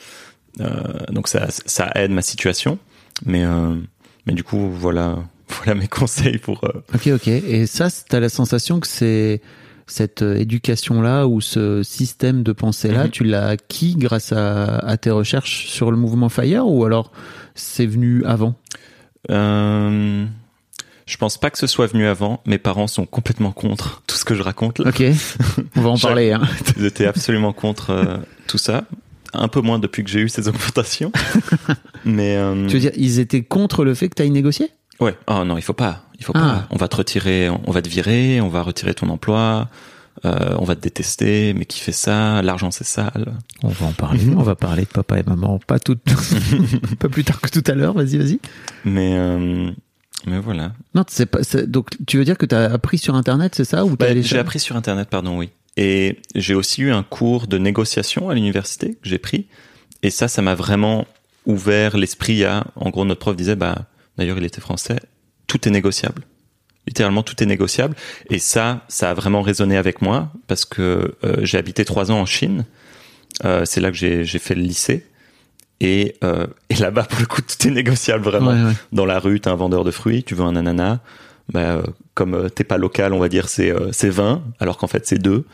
donc 1.11 1.29
ça 1.29 1.47
ça 1.49 1.91
aide 1.95 2.11
ma 2.11 2.23
situation. 2.23 2.79
Mais 3.25 3.45
mais 4.27 4.33
du 4.33 4.45
coup, 4.45 4.71
voilà 4.71 5.19
voilà 5.49 5.75
mes 5.75 5.89
conseils 5.89 6.39
pour. 6.39 6.65
Ok, 6.95 7.09
ok. 7.09 7.29
Et 7.29 7.67
ça, 7.67 7.89
t'as 8.09 8.21
la 8.21 8.29
sensation 8.29 8.81
que 8.81 8.87
c'est 8.87 9.41
cette 9.91 10.23
éducation-là 10.23 11.27
ou 11.27 11.41
ce 11.41 11.83
système 11.83 12.43
de 12.43 12.53
pensée-là, 12.53 13.07
mmh. 13.07 13.11
tu 13.11 13.25
l'as 13.25 13.49
acquis 13.49 13.97
grâce 13.97 14.33
à, 14.33 14.79
à, 14.79 14.97
tes 14.97 15.11
recherches 15.11 15.67
sur 15.67 15.91
le 15.91 15.97
mouvement 15.97 16.29
Fire 16.29 16.67
ou 16.67 16.85
alors 16.85 17.11
c'est 17.55 17.87
venu 17.87 18.25
avant? 18.25 18.55
Euh, 19.31 20.25
Je 21.07 21.17
pense 21.17 21.39
pas 21.39 21.51
que 21.51 21.59
ce 21.59 21.67
soit 21.67 21.87
venu 21.87 22.07
avant. 22.07 22.41
Mes 22.47 22.59
parents 22.59 22.87
sont 22.87 23.07
complètement 23.07 23.53
contre 23.53 24.03
tout 24.07 24.17
ce 24.17 24.25
que 24.25 24.35
je 24.35 24.43
raconte. 24.43 24.79
Là. 24.79 24.91
Ok, 24.91 25.03
on 25.77 25.81
va 25.81 25.91
en 25.91 25.99
parler. 25.99 26.33
Hein. 26.33 26.43
Ils 26.77 26.85
étaient 26.85 27.07
absolument 27.07 27.53
contre 27.53 27.91
euh, 27.91 28.19
tout 28.47 28.59
ça. 28.59 28.85
Un 29.35 29.49
peu 29.49 29.61
moins 29.61 29.79
depuis 29.79 30.05
que 30.05 30.11
j'ai 30.11 30.21
eu 30.21 30.29
ces 30.29 30.49
augmentations. 30.49 31.13
Mais 32.05 32.37
euh... 32.37 32.67
tu 32.67 32.75
veux 32.75 32.81
dire, 32.81 32.93
ils 32.97 33.19
étaient 33.19 33.43
contre 33.43 33.85
le 33.85 33.95
fait 33.95 34.09
que 34.09 34.15
tu 34.15 34.23
ailles 34.23 34.31
négocier? 34.31 34.71
Ouais. 35.01 35.15
Oh 35.27 35.45
non, 35.45 35.59
il 35.59 35.63
faut 35.63 35.75
pas. 35.75 36.05
Il 36.19 36.25
faut 36.25 36.33
ah. 36.35 36.41
pas. 36.41 36.67
On 36.71 36.77
va 36.77 36.89
te 36.89 36.97
retirer, 36.97 37.49
on 37.49 37.71
va 37.71 37.83
te 37.83 37.89
virer, 37.89 38.41
on 38.41 38.49
va 38.49 38.63
retirer 38.63 38.95
ton 38.95 39.09
emploi. 39.09 39.69
Euh, 40.25 40.57
on 40.59 40.65
va 40.65 40.75
te 40.75 40.81
détester, 40.81 41.55
mais 41.55 41.65
qui 41.65 41.81
fait 41.81 41.93
ça? 41.93 42.43
L'argent 42.43 42.71
c'est 42.71 42.85
sale. 42.85 43.35
On 43.63 43.69
va 43.69 43.87
en 43.87 43.93
parler. 43.93 44.21
on 44.37 44.43
va 44.43 44.57
parler 44.57 44.83
de 44.83 44.89
papa 44.89 45.19
et 45.19 45.23
maman, 45.23 45.61
pas 45.65 45.79
tout, 45.79 45.97
pas 46.99 47.09
plus 47.09 47.25
tard 47.25 47.41
que 47.41 47.51
tout 47.51 47.63
à 47.71 47.75
l'heure. 47.75 47.95
Vas-y, 47.95 48.19
vas-y. 48.19 48.41
Mais 48.85 49.17
euh, 49.17 49.71
mais 50.27 50.41
voilà. 50.41 50.73
Non, 50.95 51.05
c'est 51.09 51.27
pas. 51.27 51.41
Donc 51.67 51.91
tu 52.07 52.19
veux 52.19 52.25
dire 52.25 52.37
que 52.37 52.47
tu 52.47 52.55
as 52.55 52.73
appris 52.73 52.99
sur 52.99 53.15
internet, 53.15 53.55
c'est 53.55 53.65
ça 53.65 53.85
ou 53.85 53.97
bah, 53.97 54.07
J'ai 54.21 54.39
appris 54.39 54.59
sur 54.59 54.77
internet, 54.77 55.09
pardon, 55.09 55.39
oui. 55.39 55.51
Et 55.77 56.19
j'ai 56.35 56.55
aussi 56.55 56.83
eu 56.83 56.91
un 56.91 57.05
cours 57.05 57.47
de 57.47 57.57
négociation 57.57 58.29
à 58.29 58.35
l'université 58.35 58.95
que 58.95 59.09
j'ai 59.09 59.19
pris. 59.19 59.47
Et 60.03 60.11
ça, 60.11 60.27
ça 60.27 60.43
m'a 60.43 60.57
vraiment 60.57 61.07
ouvert 61.47 61.97
l'esprit 61.97 62.45
à. 62.45 62.67
En 62.75 62.91
gros, 62.91 63.05
notre 63.05 63.21
prof 63.21 63.37
disait, 63.37 63.55
bah, 63.55 63.87
d'ailleurs, 64.17 64.39
il 64.39 64.45
était 64.45 64.61
français. 64.61 64.99
Tout 65.49 65.67
est 65.67 65.71
négociable. 65.73 66.23
Littéralement 66.87 67.25
tout 67.25 67.43
est 67.43 67.47
négociable. 67.47 67.97
Et 68.31 68.39
ça 68.39 68.85
ça 68.89 69.11
a 69.11 69.15
vraiment 69.15 69.43
résonné 69.43 69.77
avec 69.77 70.01
moi 70.01 70.31
parce 70.47 70.65
que 70.65 71.17
euh, 71.25 71.37
j'ai 71.43 71.59
habité 71.59 71.85
trois 71.85 72.13
ans 72.13 72.21
en 72.21 72.27
Chine. 72.27 72.65
Euh, 73.45 73.65
c'est 73.65 73.81
là 73.81 73.91
que 73.91 73.97
j'ai 73.97 74.25
fait 74.39 74.55
le 74.55 74.63
lycée. 74.63 75.05
Et, 75.81 76.17
euh, 76.25 76.47
et 76.71 76.75
là-bas 76.75 77.05
pour 77.05 77.21
le 77.21 77.27
coup 77.27 77.41
tout 77.41 77.69
est 77.69 77.71
négociable 77.71 78.25
vraiment. 78.25 78.51
Ouais, 78.51 78.65
ouais. 78.65 78.73
dans 78.93 79.07
la 79.07 79.19
rue 79.19 79.41
t'es 79.41 79.49
un 79.49 79.55
vendeur 79.55 79.85
de 79.85 79.93
fruits 79.93 80.25
tu 80.25 80.35
veux 80.35 80.43
un 80.43 80.57
ananas 80.57 80.99
bah, 81.53 81.85
comme 82.15 82.51
t'es 82.51 82.65
pas 82.65 82.79
local 82.79 83.13
on 83.13 83.21
va 83.21 83.29
dire 83.29 83.49
c'est 83.49 83.73
c'est 83.93 84.11
20 84.11 84.43
alors 84.59 84.77
qu'en 84.77 84.89
fait 84.89 85.07
c'est 85.07 85.19
2 85.19 85.37
au 85.37 85.45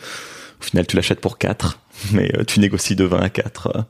final 0.65 0.87
tu 0.87 0.97
l'achètes 0.97 1.21
pour 1.21 1.37
4 1.37 1.79
mais 2.13 2.33
tu 2.47 2.61
négocies 2.61 2.97
de 2.97 3.05
20 3.05 3.21
à 3.21 3.29
4 3.29 3.85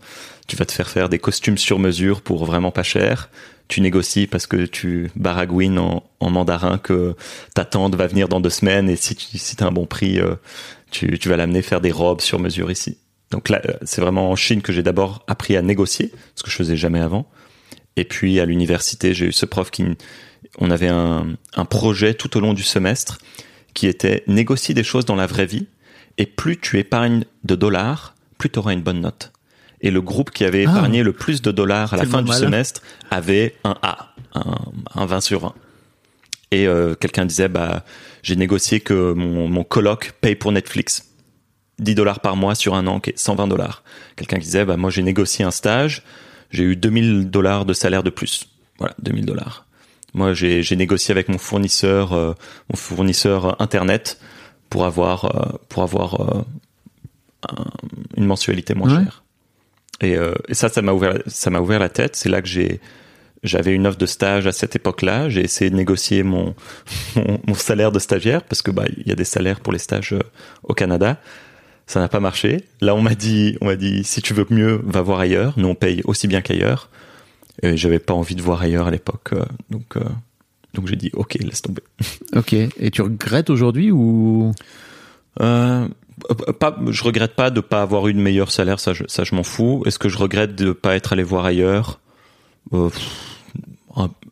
tu 0.48 0.56
vas 0.56 0.64
te 0.64 0.72
faire 0.72 0.88
faire 0.88 1.08
des 1.08 1.20
costumes 1.20 1.56
sur 1.56 1.78
mesure 1.78 2.20
pour 2.20 2.44
vraiment 2.46 2.72
pas 2.72 2.82
cher 2.82 3.30
tu 3.68 3.80
négocies 3.80 4.26
parce 4.26 4.46
que 4.46 4.66
tu 4.66 5.10
baragouines 5.16 5.78
en, 5.78 6.02
mandarin 6.20 6.78
que 6.78 7.14
ta 7.54 7.64
tante 7.64 7.94
va 7.94 8.06
venir 8.06 8.28
dans 8.28 8.40
deux 8.40 8.50
semaines 8.50 8.88
et 8.88 8.96
si 8.96 9.14
tu 9.14 9.38
si 9.38 9.56
as 9.60 9.66
un 9.66 9.72
bon 9.72 9.86
prix, 9.86 10.18
euh, 10.18 10.34
tu, 10.90 11.18
tu 11.18 11.28
vas 11.28 11.36
l'amener 11.36 11.62
faire 11.62 11.80
des 11.80 11.92
robes 11.92 12.20
sur 12.20 12.38
mesure 12.38 12.70
ici. 12.70 12.98
Donc 13.30 13.48
là, 13.48 13.60
c'est 13.82 14.00
vraiment 14.00 14.30
en 14.30 14.36
Chine 14.36 14.62
que 14.62 14.72
j'ai 14.72 14.82
d'abord 14.82 15.24
appris 15.26 15.56
à 15.56 15.62
négocier, 15.62 16.12
ce 16.34 16.42
que 16.42 16.50
je 16.50 16.56
faisais 16.56 16.76
jamais 16.76 17.00
avant. 17.00 17.26
Et 17.96 18.04
puis 18.04 18.40
à 18.40 18.44
l'université, 18.44 19.14
j'ai 19.14 19.26
eu 19.26 19.32
ce 19.32 19.46
prof 19.46 19.70
qui, 19.70 19.84
on 20.58 20.70
avait 20.70 20.88
un, 20.88 21.34
un 21.54 21.64
projet 21.64 22.14
tout 22.14 22.36
au 22.36 22.40
long 22.40 22.54
du 22.54 22.62
semestre 22.62 23.18
qui 23.74 23.86
était 23.86 24.24
négocier 24.26 24.74
des 24.74 24.84
choses 24.84 25.04
dans 25.04 25.16
la 25.16 25.26
vraie 25.26 25.46
vie. 25.46 25.66
Et 26.16 26.26
plus 26.26 26.58
tu 26.58 26.78
épargnes 26.78 27.24
de 27.42 27.54
dollars, 27.54 28.14
plus 28.38 28.50
tu 28.50 28.58
auras 28.58 28.72
une 28.72 28.82
bonne 28.82 29.00
note 29.00 29.33
et 29.84 29.90
le 29.90 30.00
groupe 30.00 30.30
qui 30.30 30.44
avait 30.44 30.62
épargné 30.62 31.00
ah. 31.00 31.04
le 31.04 31.12
plus 31.12 31.42
de 31.42 31.52
dollars 31.52 31.92
à 31.92 31.98
la 31.98 32.06
fin 32.06 32.22
du 32.22 32.30
malin. 32.30 32.40
semestre 32.40 32.80
avait 33.10 33.54
un 33.64 33.76
A, 33.82 34.14
un, 34.34 34.56
un 34.94 35.06
20 35.06 35.20
sur 35.20 35.40
20. 35.40 35.54
Et 36.50 36.66
euh, 36.66 36.94
quelqu'un 36.94 37.26
disait, 37.26 37.48
bah, 37.48 37.84
j'ai 38.22 38.34
négocié 38.34 38.80
que 38.80 39.12
mon, 39.12 39.46
mon 39.48 39.62
coloc 39.62 40.14
paye 40.22 40.36
pour 40.36 40.52
Netflix. 40.52 41.10
10 41.80 41.94
dollars 41.94 42.20
par 42.20 42.34
mois 42.34 42.54
sur 42.54 42.74
un 42.74 42.86
an, 42.86 42.98
qui 42.98 43.10
est 43.10 43.18
120 43.18 43.46
dollars. 43.46 43.84
Quelqu'un 44.16 44.38
qui 44.38 44.46
disait, 44.46 44.64
bah, 44.64 44.78
moi 44.78 44.88
j'ai 44.88 45.02
négocié 45.02 45.44
un 45.44 45.50
stage, 45.50 46.02
j'ai 46.50 46.64
eu 46.64 46.76
2000 46.76 47.30
dollars 47.30 47.66
de 47.66 47.74
salaire 47.74 48.02
de 48.02 48.10
plus. 48.10 48.48
Voilà, 48.78 48.94
2000 49.02 49.26
dollars. 49.26 49.66
Moi 50.14 50.32
j'ai 50.32 50.76
négocié 50.76 51.12
avec 51.12 51.28
mon 51.28 51.38
fournisseur, 51.38 52.14
euh, 52.14 52.32
mon 52.70 52.76
fournisseur 52.76 53.60
internet 53.60 54.18
pour 54.70 54.86
avoir, 54.86 55.24
euh, 55.24 55.58
pour 55.68 55.82
avoir 55.82 56.20
euh, 56.20 56.42
un, 57.50 57.64
une 58.16 58.24
mensualité 58.24 58.74
moins 58.74 58.88
ouais. 58.88 59.04
chère. 59.04 59.23
Et, 60.04 60.16
euh, 60.16 60.34
et, 60.48 60.54
ça, 60.54 60.68
ça 60.68 60.82
m'a 60.82 60.92
ouvert, 60.92 61.18
ça 61.26 61.50
m'a 61.50 61.60
ouvert 61.60 61.78
la 61.78 61.88
tête. 61.88 62.16
C'est 62.16 62.28
là 62.28 62.42
que 62.42 62.48
j'ai, 62.48 62.80
j'avais 63.42 63.72
une 63.72 63.86
offre 63.86 63.98
de 63.98 64.06
stage 64.06 64.46
à 64.46 64.52
cette 64.52 64.76
époque-là. 64.76 65.28
J'ai 65.28 65.42
essayé 65.42 65.70
de 65.70 65.76
négocier 65.76 66.22
mon, 66.22 66.54
mon, 67.16 67.40
mon, 67.46 67.54
salaire 67.54 67.92
de 67.92 67.98
stagiaire 67.98 68.42
parce 68.42 68.62
que 68.62 68.70
bah 68.70 68.84
il 68.96 69.06
y 69.06 69.12
a 69.12 69.16
des 69.16 69.24
salaires 69.24 69.60
pour 69.60 69.72
les 69.72 69.78
stages 69.78 70.12
euh, 70.12 70.20
au 70.62 70.74
Canada. 70.74 71.18
Ça 71.86 72.00
n'a 72.00 72.08
pas 72.08 72.20
marché. 72.20 72.64
Là, 72.80 72.94
on 72.94 73.02
m'a 73.02 73.14
dit, 73.14 73.58
on 73.60 73.66
m'a 73.66 73.76
dit, 73.76 74.04
si 74.04 74.22
tu 74.22 74.32
veux 74.32 74.46
mieux, 74.48 74.80
va 74.84 75.02
voir 75.02 75.20
ailleurs. 75.20 75.52
Nous, 75.58 75.68
on 75.68 75.74
paye 75.74 76.00
aussi 76.04 76.28
bien 76.28 76.40
qu'ailleurs. 76.40 76.88
Et 77.62 77.76
j'avais 77.76 77.98
pas 77.98 78.14
envie 78.14 78.34
de 78.34 78.42
voir 78.42 78.62
ailleurs 78.62 78.86
à 78.86 78.90
l'époque, 78.90 79.34
euh, 79.34 79.44
donc 79.70 79.96
donc 80.74 80.88
j'ai 80.88 80.96
dit, 80.96 81.10
ok, 81.14 81.34
laisse 81.34 81.62
tomber. 81.62 81.82
Ok. 82.34 82.52
Et 82.52 82.90
tu 82.90 83.02
regrettes 83.02 83.48
aujourd'hui 83.48 83.90
ou? 83.90 84.52
Euh, 85.40 85.88
pas, 86.58 86.76
je 86.90 87.02
regrette 87.04 87.34
pas 87.34 87.50
de 87.50 87.60
pas 87.60 87.82
avoir 87.82 88.06
eu 88.08 88.14
de 88.14 88.20
meilleur 88.20 88.50
salaire, 88.50 88.80
ça 88.80 88.92
je, 88.92 89.04
ça 89.08 89.24
je 89.24 89.34
m'en 89.34 89.42
fous. 89.42 89.82
Est-ce 89.86 89.98
que 89.98 90.08
je 90.08 90.18
regrette 90.18 90.54
de 90.54 90.72
pas 90.72 90.94
être 90.96 91.12
allé 91.12 91.22
voir 91.22 91.44
ailleurs? 91.44 92.00
Euh, 92.72 92.90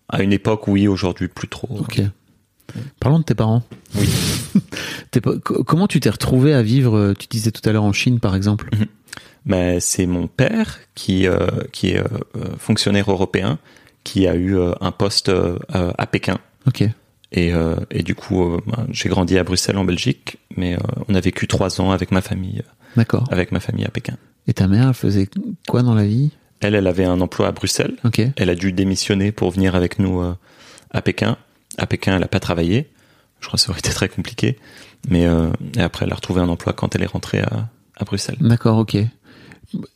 À 0.09 0.23
une 0.23 0.33
époque, 0.33 0.69
oui. 0.69 0.89
Aujourd'hui, 0.89 1.29
plus 1.29 1.49
trop. 1.49 1.69
Ok. 1.79 2.01
Parlons 3.01 3.19
de 3.19 3.25
tes 3.25 3.35
parents. 3.35 3.63
Oui. 3.95 4.09
Comment 5.67 5.87
tu 5.87 6.01
t'es 6.01 6.11
retrouvé 6.11 6.55
à 6.55 6.63
vivre 6.63 6.97
euh, 6.97 7.15
Tu 7.19 7.27
disais 7.29 7.51
tout 7.51 7.67
à 7.69 7.73
l'heure 7.73 7.85
en 7.85 7.93
Chine, 7.93 8.21
par 8.21 8.35
exemple? 8.35 8.69
Mm 8.73 8.83
-hmm. 8.83 8.87
Mais 9.45 9.81
c'est 9.81 10.07
mon 10.07 10.29
père 10.29 10.79
qui 10.95 11.27
euh, 11.27 11.47
qui 11.73 11.89
est 11.91 11.99
euh, 11.99 12.57
fonctionnaire 12.59 13.11
européen 13.11 13.59
qui 14.05 14.27
a 14.29 14.35
eu 14.35 14.57
un 14.81 14.93
poste 14.93 15.31
à 16.03 16.07
Pékin. 16.07 16.39
Ok. 16.67 16.89
Et, 17.33 17.53
euh, 17.53 17.77
et, 17.91 18.03
du 18.03 18.15
coup, 18.15 18.43
euh, 18.43 18.61
j'ai 18.91 19.09
grandi 19.09 19.39
à 19.39 19.45
Bruxelles 19.45 19.79
en 19.79 19.85
Belgique, 19.85 20.39
mais 20.57 20.75
euh, 20.75 20.81
on 21.09 21.15
a 21.15 21.21
vécu 21.21 21.49
trois 21.49 21.81
ans 21.81 21.91
avec 21.91 22.13
ma 22.13 22.21
famille. 22.21 22.63
D'accord. 22.97 23.27
Avec 23.31 23.53
ma 23.53 23.61
famille 23.61 23.85
à 23.85 23.89
Pékin. 23.89 24.17
Et 24.47 24.53
ta 24.53 24.69
mère, 24.69 24.89
elle 24.89 24.95
faisait 24.95 25.29
quoi 25.67 25.83
dans 25.83 25.95
la 25.95 26.05
vie? 26.05 26.31
Elle, 26.61 26.75
elle 26.75 26.87
avait 26.87 27.05
un 27.05 27.21
emploi 27.21 27.49
à 27.49 27.53
Bruxelles. 27.53 27.97
Ok. 28.05 28.21
Elle 28.37 28.51
a 28.51 28.55
dû 28.55 28.73
démissionner 28.73 29.33
pour 29.33 29.51
venir 29.51 29.75
avec 29.75 29.99
nous 29.99 30.23
à 30.91 31.03
Pékin. 31.03 31.37
À 31.79 31.87
Pékin, 31.87 32.15
elle 32.15 32.21
n'a 32.21 32.29
pas 32.29 32.39
travaillé. 32.39 32.91
Je 33.41 33.47
crois 33.47 33.57
que 33.57 33.63
ça 33.63 33.71
aurait 33.71 33.81
été 33.81 33.91
très 33.91 34.09
compliqué. 34.09 34.59
Mais 35.09 35.27
et 35.77 35.81
après, 35.81 36.05
elle 36.05 36.13
a 36.13 36.15
retrouvé 36.15 36.41
un 36.41 36.49
emploi 36.49 36.73
quand 36.73 36.95
elle 36.95 37.03
est 37.03 37.07
rentrée 37.07 37.41
à, 37.41 37.69
à 37.97 38.05
Bruxelles. 38.05 38.37
D'accord, 38.41 38.79
ok. 38.79 38.97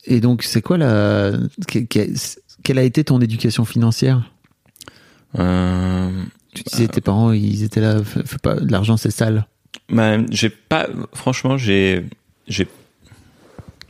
Et 0.06 0.20
donc, 0.20 0.42
c'est 0.42 0.62
quoi 0.62 0.78
la 0.78 1.32
quelle 2.66 2.78
a 2.78 2.82
été 2.82 3.04
ton 3.04 3.20
éducation 3.20 3.64
financière? 3.64 4.28
Euh, 5.38 6.10
Tu 6.56 6.62
disais 6.62 6.88
tes 6.88 7.02
parents, 7.02 7.32
ils 7.32 7.62
étaient 7.64 7.82
là, 7.82 8.02
fais 8.02 8.38
pas, 8.42 8.54
l'argent 8.54 8.96
c'est 8.96 9.10
sale. 9.10 9.46
bah, 9.90 10.16
j'ai 10.30 10.48
pas, 10.48 10.88
franchement, 11.12 11.58
j'ai, 11.58 12.04
j'ai, 12.48 12.66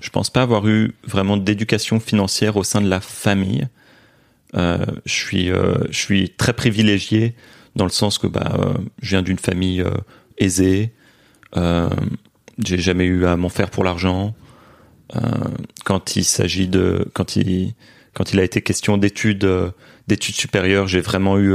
je 0.00 0.10
pense 0.10 0.30
pas 0.30 0.42
avoir 0.42 0.66
eu 0.66 0.94
vraiment 1.04 1.36
d'éducation 1.36 2.00
financière 2.00 2.56
au 2.56 2.64
sein 2.64 2.80
de 2.80 2.88
la 2.88 3.00
famille. 3.00 3.68
Euh, 4.56 4.84
je 5.04 5.12
suis, 5.12 5.50
euh, 5.50 5.76
je 5.90 5.98
suis 5.98 6.30
très 6.30 6.52
privilégié 6.52 7.34
dans 7.76 7.84
le 7.84 7.90
sens 7.90 8.18
que 8.18 8.26
bah, 8.26 8.56
euh, 8.58 8.74
je 9.00 9.10
viens 9.10 9.22
d'une 9.22 9.38
famille 9.38 9.80
euh, 9.80 9.94
aisée. 10.38 10.92
J'ai 12.58 12.78
jamais 12.78 13.04
eu 13.04 13.26
à 13.26 13.36
m'en 13.36 13.48
faire 13.48 13.70
pour 13.70 13.84
l'argent. 13.84 14.34
Quand 15.84 16.16
il 16.16 16.24
s'agit 16.24 16.68
de, 16.68 17.08
quand 17.14 17.36
il, 17.36 17.74
quand 18.12 18.32
il 18.32 18.40
a 18.40 18.42
été 18.42 18.60
question 18.60 18.98
d'études, 18.98 19.48
d'études 20.08 20.34
supérieures, 20.34 20.88
j'ai 20.88 21.00
vraiment 21.00 21.38
eu 21.38 21.54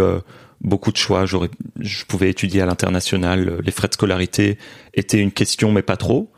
beaucoup 0.64 0.92
de 0.92 0.98
choix. 0.98 1.26
J'aurais, 1.26 1.50
je 1.80 2.06
pouvais 2.06 2.30
étudier 2.30 2.62
à 2.62 2.66
l'international. 2.66 3.60
Les 3.64 3.72
frais 3.72 3.88
de 3.88 3.94
scolarité 3.94 4.58
étaient 4.94 5.20
une 5.20 5.32
question, 5.32 5.72
mais 5.72 5.82
pas 5.82 5.98
trop. 5.98 6.32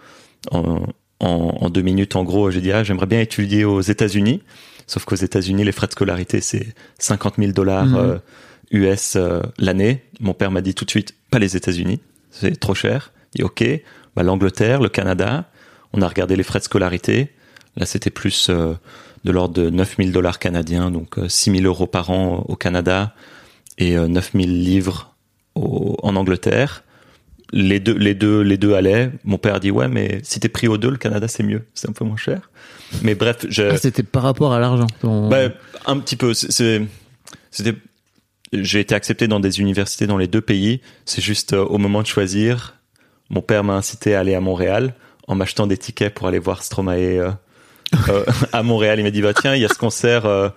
En, 0.51 0.83
en, 1.19 1.27
en 1.61 1.69
deux 1.69 1.81
minutes, 1.81 2.15
en 2.15 2.23
gros, 2.23 2.51
j'ai 2.51 2.61
dit 2.61 2.71
ah, 2.71 2.83
j'aimerais 2.83 3.05
bien 3.05 3.19
étudier 3.21 3.65
aux 3.65 3.81
États-Unis. 3.81 4.41
Sauf 4.87 5.05
qu'aux 5.05 5.15
États-Unis, 5.15 5.63
les 5.63 5.71
frais 5.71 5.87
de 5.87 5.93
scolarité, 5.93 6.41
c'est 6.41 6.67
50 6.99 7.35
000 7.37 7.51
dollars 7.53 7.85
Mhm. 7.85 7.95
euh, 7.97 8.17
US 8.71 9.15
euh, 9.15 9.41
l'année. 9.57 10.03
Mon 10.19 10.33
père 10.33 10.51
m'a 10.51 10.61
dit 10.61 10.73
tout 10.73 10.83
de 10.85 10.89
suite, 10.89 11.13
pas 11.31 11.39
les 11.39 11.55
États-Unis, 11.55 11.99
c'est 12.31 12.59
trop 12.59 12.73
cher. 12.75 13.11
Il 13.35 13.39
dit 13.39 13.43
ok, 13.43 13.63
bah, 14.15 14.23
l'Angleterre, 14.23 14.81
le 14.81 14.89
Canada. 14.89 15.45
On 15.93 16.01
a 16.01 16.07
regardé 16.07 16.35
les 16.35 16.43
frais 16.43 16.59
de 16.59 16.63
scolarité. 16.65 17.29
Là, 17.77 17.85
c'était 17.85 18.09
plus 18.09 18.49
euh, 18.49 18.73
de 19.23 19.31
l'ordre 19.31 19.53
de 19.53 19.69
9 19.69 19.95
000 19.97 20.09
dollars 20.09 20.39
canadiens, 20.39 20.91
donc 20.91 21.17
euh, 21.17 21.29
6 21.29 21.51
000 21.51 21.63
euros 21.65 21.87
par 21.87 22.09
an 22.09 22.43
au 22.47 22.55
Canada 22.55 23.13
et 23.77 23.97
euh, 23.97 24.07
9 24.07 24.31
000 24.33 24.45
livres 24.45 25.15
au- 25.55 25.97
en 26.03 26.15
Angleterre. 26.15 26.83
Les 27.51 27.79
deux, 27.79 27.93
les 27.95 28.15
deux, 28.15 28.41
les 28.41 28.57
deux 28.57 28.73
allaient. 28.73 29.11
Mon 29.23 29.37
père 29.37 29.55
a 29.55 29.59
dit 29.59 29.69
ouais, 29.71 29.87
mais 29.87 30.19
si 30.23 30.39
t'es 30.39 30.49
pris 30.49 30.67
aux 30.67 30.77
deux, 30.79 30.89
le 30.89 30.97
Canada 30.97 31.27
c'est 31.27 31.43
mieux, 31.43 31.63
c'est 31.75 31.87
un 31.89 31.93
peu 31.93 32.03
moins 32.03 32.17
cher. 32.17 32.49
Mais 33.03 33.13
bref, 33.13 33.45
je, 33.47 33.63
Ah, 33.63 33.77
c'était 33.77 34.01
par 34.03 34.23
rapport 34.23 34.53
à 34.53 34.59
l'argent. 34.59 34.87
ton- 35.01 35.29
bah, 35.29 35.49
un 35.85 35.99
petit 35.99 36.15
peu. 36.15 36.33
C'était. 36.33 36.81
J'ai 38.53 38.79
été 38.81 38.93
accepté 38.93 39.27
dans 39.27 39.39
des 39.39 39.59
universités 39.59 40.05
dans 40.05 40.17
les 40.17 40.27
deux 40.27 40.41
pays. 40.41 40.81
C'est 41.05 41.21
juste 41.21 41.53
euh, 41.53 41.63
au 41.65 41.79
moment 41.79 42.01
de 42.03 42.07
choisir, 42.07 42.75
mon 43.29 43.41
père 43.41 43.63
m'a 43.63 43.73
incité 43.73 44.13
à 44.15 44.19
aller 44.19 44.35
à 44.35 44.41
Montréal 44.41 44.93
en 45.27 45.33
m'achetant 45.35 45.65
des 45.65 45.77
tickets 45.77 46.13
pour 46.13 46.27
aller 46.27 46.37
voir 46.39 46.61
Stromae 46.63 46.97
euh, 47.19 47.31
euh, 48.09 48.23
à 48.51 48.61
Montréal. 48.61 48.99
Il 48.99 49.03
m'a 49.03 49.11
dit 49.11 49.21
bah 49.23 49.33
tiens, 49.33 49.55
il 49.55 49.61
y 49.61 49.65
a 49.65 49.69
ce 49.69 49.77
concert 49.79 50.25
euh, 50.27 50.49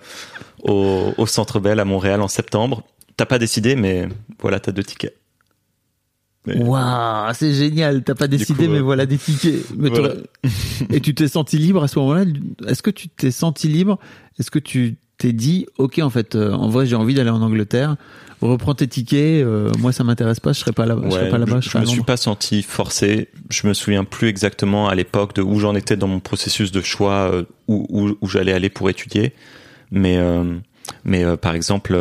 au, 0.63 1.11
au 1.17 1.25
Centre 1.25 1.59
Bell 1.59 1.79
à 1.79 1.85
Montréal 1.85 2.21
en 2.21 2.27
septembre. 2.27 2.83
T'as 3.17 3.25
pas 3.25 3.39
décidé, 3.39 3.75
mais 3.75 4.07
voilà, 4.39 4.59
t'as 4.59 4.71
deux 4.71 4.83
tickets. 4.83 5.17
Waouh, 6.55 7.33
c'est 7.33 7.53
génial. 7.53 8.03
T'as 8.03 8.15
pas 8.15 8.27
décidé, 8.27 8.65
coup, 8.65 8.71
mais 8.71 8.79
euh, 8.79 8.83
voilà 8.83 9.05
des 9.05 9.17
tickets. 9.17 9.65
Mais 9.77 9.89
voilà. 9.89 10.13
Et 10.91 11.01
tu 11.01 11.13
t'es 11.13 11.27
senti 11.27 11.57
libre 11.57 11.83
à 11.83 11.87
ce 11.87 11.99
moment-là? 11.99 12.23
Est-ce 12.67 12.81
que 12.81 12.89
tu 12.89 13.09
t'es 13.09 13.31
senti 13.31 13.67
libre? 13.67 13.99
Est-ce 14.39 14.51
que 14.51 14.59
tu 14.59 14.95
t'es 15.17 15.33
dit, 15.33 15.65
ok, 15.77 15.99
en 15.99 16.09
fait, 16.09 16.35
euh, 16.35 16.53
en 16.53 16.69
vrai, 16.69 16.85
j'ai 16.85 16.95
envie 16.95 17.15
d'aller 17.15 17.31
en 17.31 17.41
Angleterre. 17.41 17.95
Reprends 18.39 18.75
tes 18.75 18.87
tickets. 18.87 19.43
euh, 19.43 19.71
moi, 19.79 19.91
ça 19.91 20.03
m'intéresse 20.03 20.39
pas. 20.39 20.53
Je 20.53 20.59
serai 20.59 20.71
pas 20.71 20.85
là. 20.85 20.95
je 21.03 21.09
serai 21.09 21.23
Ouais, 21.23 21.29
pas 21.29 21.39
là-bas. 21.39 21.59
Je, 21.59 21.69
je, 21.69 21.77
me 21.79 21.85
suis 21.85 22.03
pas 22.03 22.17
senti 22.17 22.61
forcé. 22.61 23.29
Je 23.49 23.67
me 23.67 23.73
souviens 23.73 24.03
plus 24.03 24.27
exactement 24.27 24.87
à 24.87 24.95
l'époque 24.95 25.35
de 25.35 25.41
où 25.41 25.59
j'en 25.59 25.75
étais 25.75 25.97
dans 25.97 26.07
mon 26.07 26.19
processus 26.19 26.71
de 26.71 26.81
choix, 26.81 27.31
où, 27.67 27.87
où, 27.89 28.15
où 28.21 28.27
j'allais 28.29 28.53
aller 28.53 28.69
pour 28.69 28.89
étudier. 28.89 29.33
Mais, 29.89 30.19
mais 31.03 31.25
par 31.37 31.55
exemple, 31.55 31.97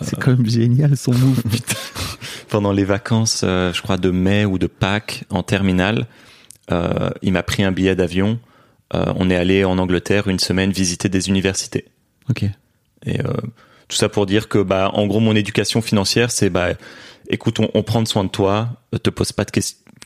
C'est 0.00 0.18
quand 0.18 0.30
même 0.30 0.48
génial 0.48 0.96
son 0.96 1.12
move. 1.12 1.42
pendant 2.48 2.72
les 2.72 2.84
vacances, 2.84 3.42
euh, 3.44 3.72
je 3.72 3.82
crois 3.82 3.96
de 3.96 4.10
mai 4.10 4.44
ou 4.44 4.58
de 4.58 4.66
Pâques 4.66 5.24
en 5.30 5.42
terminale, 5.42 6.06
euh, 6.70 7.10
il 7.22 7.32
m'a 7.32 7.42
pris 7.42 7.62
un 7.62 7.72
billet 7.72 7.94
d'avion. 7.94 8.38
Euh, 8.94 9.12
on 9.16 9.30
est 9.30 9.36
allé 9.36 9.64
en 9.64 9.78
Angleterre 9.78 10.28
une 10.28 10.38
semaine 10.38 10.72
visiter 10.72 11.08
des 11.08 11.28
universités. 11.28 11.86
ok. 12.30 12.44
Et 13.06 13.18
tout 13.86 13.96
ça 13.96 14.08
pour 14.08 14.26
dire 14.26 14.48
que, 14.48 14.58
bah, 14.58 14.90
en 14.92 15.06
gros, 15.06 15.20
mon 15.20 15.36
éducation 15.36 15.80
financière, 15.80 16.32
c'est, 16.32 16.50
bah, 16.50 16.70
écoute, 17.30 17.60
on, 17.60 17.70
on 17.72 17.82
prend 17.84 18.04
soin 18.04 18.24
de 18.24 18.28
toi, 18.28 18.68
te 19.02 19.08
pose 19.08 19.30
pas 19.32 19.44
de 19.44 19.52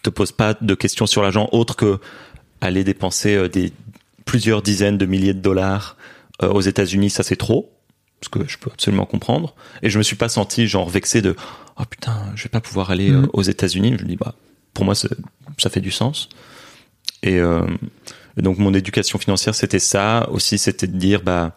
te 0.03 0.11
pose 0.11 0.31
pas 0.31 0.55
de 0.61 0.75
questions 0.75 1.07
sur 1.07 1.23
l'argent 1.23 1.49
autre 1.53 1.75
que 1.75 1.99
aller 2.61 2.85
dépenser 2.85 3.49
des 3.49 3.73
plusieurs 4.25 4.63
dizaines 4.63 4.99
de 4.99 5.07
milliers 5.07 5.35
de 5.35 5.41
dollars 5.41 5.97
euh, 6.43 6.49
aux 6.49 6.61
États-Unis, 6.61 7.11
ça 7.11 7.23
c'est 7.23 7.37
trop, 7.37 7.73
ce 8.23 8.29
que 8.29 8.47
je 8.49 8.57
peux 8.59 8.71
absolument 8.73 9.05
comprendre. 9.07 9.55
Et 9.83 9.91
je 9.91 9.99
me 9.99 10.03
suis 10.03 10.17
pas 10.17 10.29
senti 10.29 10.67
genre 10.67 10.89
vexé 10.89 11.21
de, 11.23 11.35
oh 11.79 11.83
putain, 11.89 12.17
je 12.35 12.45
vais 12.45 12.49
pas 12.49 12.61
pouvoir 12.61 12.91
aller 12.91 13.11
euh, 13.11 13.23
Mhm. 13.23 13.31
aux 13.33 13.43
États-Unis. 13.43 13.97
Je 13.99 14.05
me 14.05 14.09
dis, 14.09 14.17
bah, 14.17 14.35
pour 14.75 14.85
moi, 14.85 14.95
ça 14.95 15.09
fait 15.71 15.81
du 15.81 15.91
sens. 15.91 16.29
Et, 17.23 17.39
euh, 17.39 17.67
et 18.39 18.43
donc 18.43 18.59
mon 18.59 18.73
éducation 18.75 19.19
financière, 19.19 19.55
c'était 19.55 19.79
ça. 19.79 20.29
Aussi, 20.31 20.59
c'était 20.59 20.87
de 20.87 20.97
dire, 20.97 21.23
bah, 21.23 21.57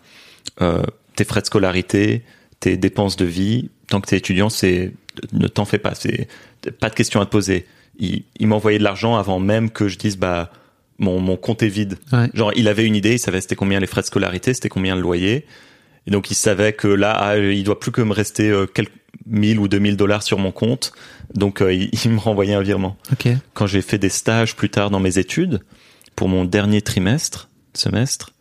euh, 0.61 0.83
tes 1.15 1.23
frais 1.23 1.41
de 1.41 1.45
scolarité, 1.45 2.23
tes 2.59 2.77
dépenses 2.77 3.15
de 3.15 3.25
vie, 3.25 3.69
tant 3.87 4.01
que 4.01 4.07
t'es 4.07 4.17
étudiant, 4.17 4.49
c'est 4.49 4.93
ne 5.31 5.47
t'en 5.47 5.65
fais 5.65 5.77
pas, 5.77 5.95
c'est 5.95 6.27
pas 6.79 6.89
de 6.89 6.95
questions 6.95 7.21
à 7.21 7.25
te 7.25 7.31
poser. 7.31 7.65
Il, 7.99 8.23
il 8.39 8.47
m'envoyait 8.47 8.79
de 8.79 8.83
l'argent 8.83 9.15
avant 9.15 9.39
même 9.39 9.69
que 9.69 9.87
je 9.87 9.97
dise 9.97 10.17
bah 10.17 10.51
mon, 10.99 11.19
mon 11.21 11.37
compte 11.37 11.63
est 11.63 11.69
vide. 11.69 11.97
Ouais. 12.11 12.29
Genre 12.33 12.51
il 12.55 12.67
avait 12.67 12.85
une 12.85 12.95
idée, 12.95 13.13
il 13.13 13.19
savait 13.19 13.39
c'était 13.39 13.55
combien 13.55 13.79
les 13.79 13.87
frais 13.87 14.01
de 14.01 14.07
scolarité, 14.07 14.53
c'était 14.53 14.67
combien 14.69 14.95
le 14.95 15.01
loyer, 15.01 15.45
et 16.07 16.11
donc 16.11 16.31
il 16.31 16.35
savait 16.35 16.73
que 16.73 16.87
là 16.87 17.11
ah, 17.11 17.37
il 17.37 17.63
doit 17.63 17.79
plus 17.79 17.91
que 17.91 18.01
me 18.01 18.13
rester 18.13 18.49
euh, 18.49 18.65
quelques 18.65 18.91
mille 19.25 19.59
ou 19.59 19.67
deux 19.67 19.79
mille 19.79 19.97
dollars 19.97 20.23
sur 20.23 20.37
mon 20.39 20.51
compte, 20.51 20.91
donc 21.33 21.61
euh, 21.61 21.73
il, 21.73 21.89
il 22.05 22.11
me 22.11 22.19
renvoyait 22.19 22.53
un 22.53 22.61
virement 22.61 22.97
Ok. 23.11 23.27
quand 23.53 23.67
j'ai 23.67 23.81
fait 23.81 23.97
des 23.97 24.09
stages 24.09 24.55
plus 24.55 24.69
tard 24.69 24.89
dans 24.89 24.99
mes 24.99 25.17
études, 25.17 25.61
pour 26.15 26.29
mon 26.29 26.45
dernier 26.45 26.81
trimestre, 26.81 27.49
semestre, 27.73 28.33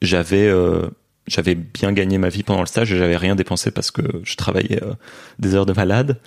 j'avais 0.00 0.46
euh, 0.46 0.88
j'avais 1.26 1.54
bien 1.54 1.92
gagné 1.92 2.18
ma 2.18 2.28
vie 2.28 2.42
pendant 2.42 2.60
le 2.60 2.66
stage 2.66 2.92
et 2.92 2.96
j'avais 2.96 3.16
rien 3.16 3.36
dépensé 3.36 3.70
parce 3.70 3.90
que 3.90 4.02
je 4.24 4.36
travaillais 4.36 4.82
euh, 4.82 4.94
des 5.38 5.54
heures 5.54 5.66
de 5.66 5.72
malade. 5.72 6.18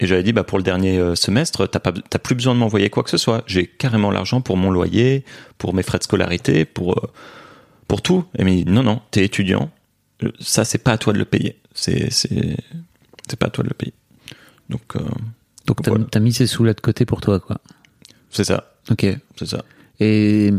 Et 0.00 0.08
j'avais 0.08 0.24
dit 0.24 0.32
bah 0.32 0.42
pour 0.42 0.58
le 0.58 0.64
dernier 0.64 1.00
semestre, 1.14 1.68
t'as 1.68 1.78
pas 1.78 1.92
t'as 1.92 2.18
plus 2.18 2.34
besoin 2.34 2.52
de 2.52 2.58
m'envoyer 2.58 2.90
quoi 2.90 3.04
que 3.04 3.10
ce 3.10 3.16
soit. 3.16 3.44
J'ai 3.46 3.68
carrément 3.68 4.10
l'argent 4.10 4.40
pour 4.40 4.56
mon 4.56 4.72
loyer, 4.72 5.24
pour 5.56 5.72
mes 5.72 5.84
frais 5.84 5.98
de 5.98 6.02
scolarité, 6.02 6.64
pour 6.64 7.00
pour 7.86 8.02
tout. 8.02 8.24
Et 8.36 8.42
il 8.42 8.44
m'a 8.44 8.50
dit 8.50 8.64
non 8.66 8.82
non, 8.82 9.00
t'es 9.12 9.24
étudiant, 9.24 9.70
ça 10.40 10.64
c'est 10.64 10.78
pas 10.78 10.92
à 10.92 10.98
toi 10.98 11.12
de 11.12 11.18
le 11.18 11.24
payer. 11.24 11.58
C'est 11.74 12.10
c'est 12.10 12.56
c'est 13.28 13.38
pas 13.38 13.46
à 13.46 13.50
toi 13.50 13.64
de 13.64 13.68
le 13.68 13.74
payer. 13.74 13.92
Donc 14.70 14.96
euh, 14.96 15.00
Donc 15.66 15.82
t'as 15.82 15.90
Voilà. 15.90 16.06
mis 16.20 16.32
ces 16.32 16.46
sous 16.46 16.64
là 16.64 16.72
de 16.74 16.80
côté 16.80 17.04
pour 17.06 17.20
toi, 17.20 17.40
quoi. 17.40 17.58
c'est 18.30 18.44
ça, 18.44 18.74
Ok. 18.90 19.06
c'est 19.36 19.46
ça. 19.46 19.64
Et 20.00 20.52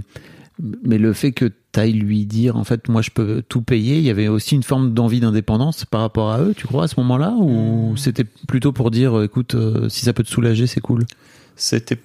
mais 0.83 0.97
le 0.97 1.11
fait 1.13 1.33
que 1.33 1.51
t'ailles 1.73 1.91
lui 1.93 2.25
dire 2.25 2.55
en 2.55 2.63
fait 2.63 2.87
moi 2.87 3.01
je 3.01 3.11
peux 3.11 3.43
tout 3.49 3.61
payer, 3.61 3.97
il 3.97 4.03
y 4.03 4.09
avait 4.09 4.29
aussi 4.29 4.55
une 4.55 4.63
forme 4.63 4.93
d'envie 4.93 5.19
d'indépendance 5.19 5.83
par 5.85 6.01
rapport 6.01 6.31
à 6.31 6.39
eux, 6.41 6.53
tu 6.55 6.65
crois 6.67 6.85
à 6.85 6.87
ce 6.87 6.97
moment-là? 7.01 7.31
Ou 7.37 7.95
c'était 7.97 8.23
plutôt 8.23 8.71
pour 8.71 8.91
dire 8.91 9.21
écoute 9.21 9.55
euh, 9.55 9.89
si 9.89 10.05
ça 10.05 10.13
peut 10.13 10.23
te 10.23 10.29
soulager 10.29 10.65
c'est 10.67 10.79
cool? 10.81 11.03
C'était 11.57 11.99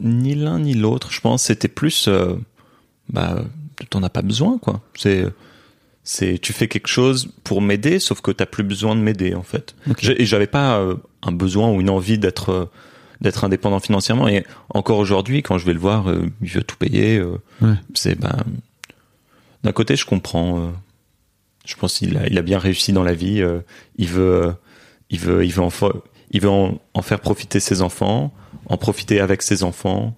ni 0.00 0.34
l'un 0.34 0.58
ni 0.58 0.74
l'autre. 0.74 1.10
Je 1.12 1.20
pense 1.20 1.44
c'était 1.44 1.68
plus, 1.68 2.08
euh, 2.08 2.34
bah, 3.08 3.44
t'en 3.90 4.02
as 4.02 4.10
pas 4.10 4.22
besoin, 4.22 4.58
quoi. 4.58 4.80
C'est, 4.96 5.26
c'est, 6.08 6.38
tu 6.38 6.52
fais 6.52 6.68
quelque 6.68 6.86
chose 6.86 7.32
pour 7.42 7.60
m'aider, 7.60 7.98
sauf 7.98 8.20
que 8.20 8.30
t'as 8.30 8.46
plus 8.46 8.62
besoin 8.62 8.94
de 8.94 9.00
m'aider, 9.00 9.34
en 9.34 9.42
fait. 9.42 9.74
Ok. 9.90 9.98
J'ai- 10.00 10.22
Et 10.22 10.24
j'avais 10.24 10.46
pas 10.46 10.78
euh, 10.78 10.94
un 11.22 11.32
besoin 11.32 11.68
ou 11.72 11.80
une 11.80 11.90
envie 11.90 12.16
d'être, 12.16 12.50
euh, 12.50 12.64
d'être 13.20 13.42
indépendant 13.44 13.80
financièrement. 13.80 14.28
Et 14.28 14.44
encore 14.70 14.98
aujourd'hui, 14.98 15.42
quand 15.42 15.58
je 15.58 15.66
vais 15.66 15.72
le 15.72 15.80
voir, 15.80 16.08
euh, 16.08 16.26
il 16.42 16.48
veut 16.48 16.62
tout 16.62 16.76
payer. 16.76 17.20
Ouais. 17.60 17.74
C'est, 17.94 18.14
ben, 18.18 18.36
d'un 19.64 19.72
côté, 19.72 19.96
je 19.96 20.04
comprends. 20.06 20.72
je 21.64 21.74
pense 21.74 21.94
qu'il 21.98 22.16
a, 22.16 22.28
il 22.28 22.38
a 22.38 22.42
bien 22.42 22.60
réussi 22.60 22.92
dans 22.92 23.02
la 23.02 23.14
vie. 23.14 23.42
il 23.96 24.06
veut, 24.08 24.54
il 25.10 25.18
veut, 25.18 25.44
il 25.44 25.52
veut 25.52 25.62
en, 25.62 25.70
il 26.30 26.40
veut 26.40 26.48
en, 26.50 26.78
en 26.94 27.02
faire 27.02 27.18
profiter 27.18 27.58
ses 27.58 27.82
enfants, 27.82 28.32
en 28.66 28.76
profiter 28.76 29.18
avec 29.20 29.42
ses 29.42 29.64
enfants. 29.64 30.16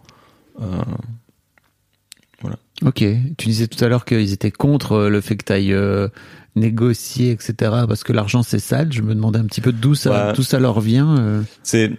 Ok. 2.84 3.04
Tu 3.38 3.48
disais 3.48 3.66
tout 3.66 3.82
à 3.84 3.88
l'heure 3.88 4.04
qu'ils 4.04 4.32
étaient 4.32 4.50
contre 4.52 4.92
euh, 4.92 5.08
le 5.08 5.20
fait 5.20 5.36
que 5.36 5.44
t'ailles 5.44 5.72
euh, 5.72 6.08
négocier 6.56 7.30
etc 7.32 7.54
parce 7.88 8.04
que 8.04 8.12
l'argent 8.12 8.42
c'est 8.42 8.58
sale. 8.58 8.92
Je 8.92 9.02
me 9.02 9.14
demandais 9.14 9.38
un 9.38 9.44
petit 9.46 9.60
peu 9.60 9.72
d'où 9.72 9.94
ça 9.94 10.28
Ouais. 10.28 10.32
d'où 10.34 10.42
ça 10.42 10.58
leur 10.60 10.80
vient. 10.80 11.18
euh. 11.18 11.42
c'est, 11.62 11.90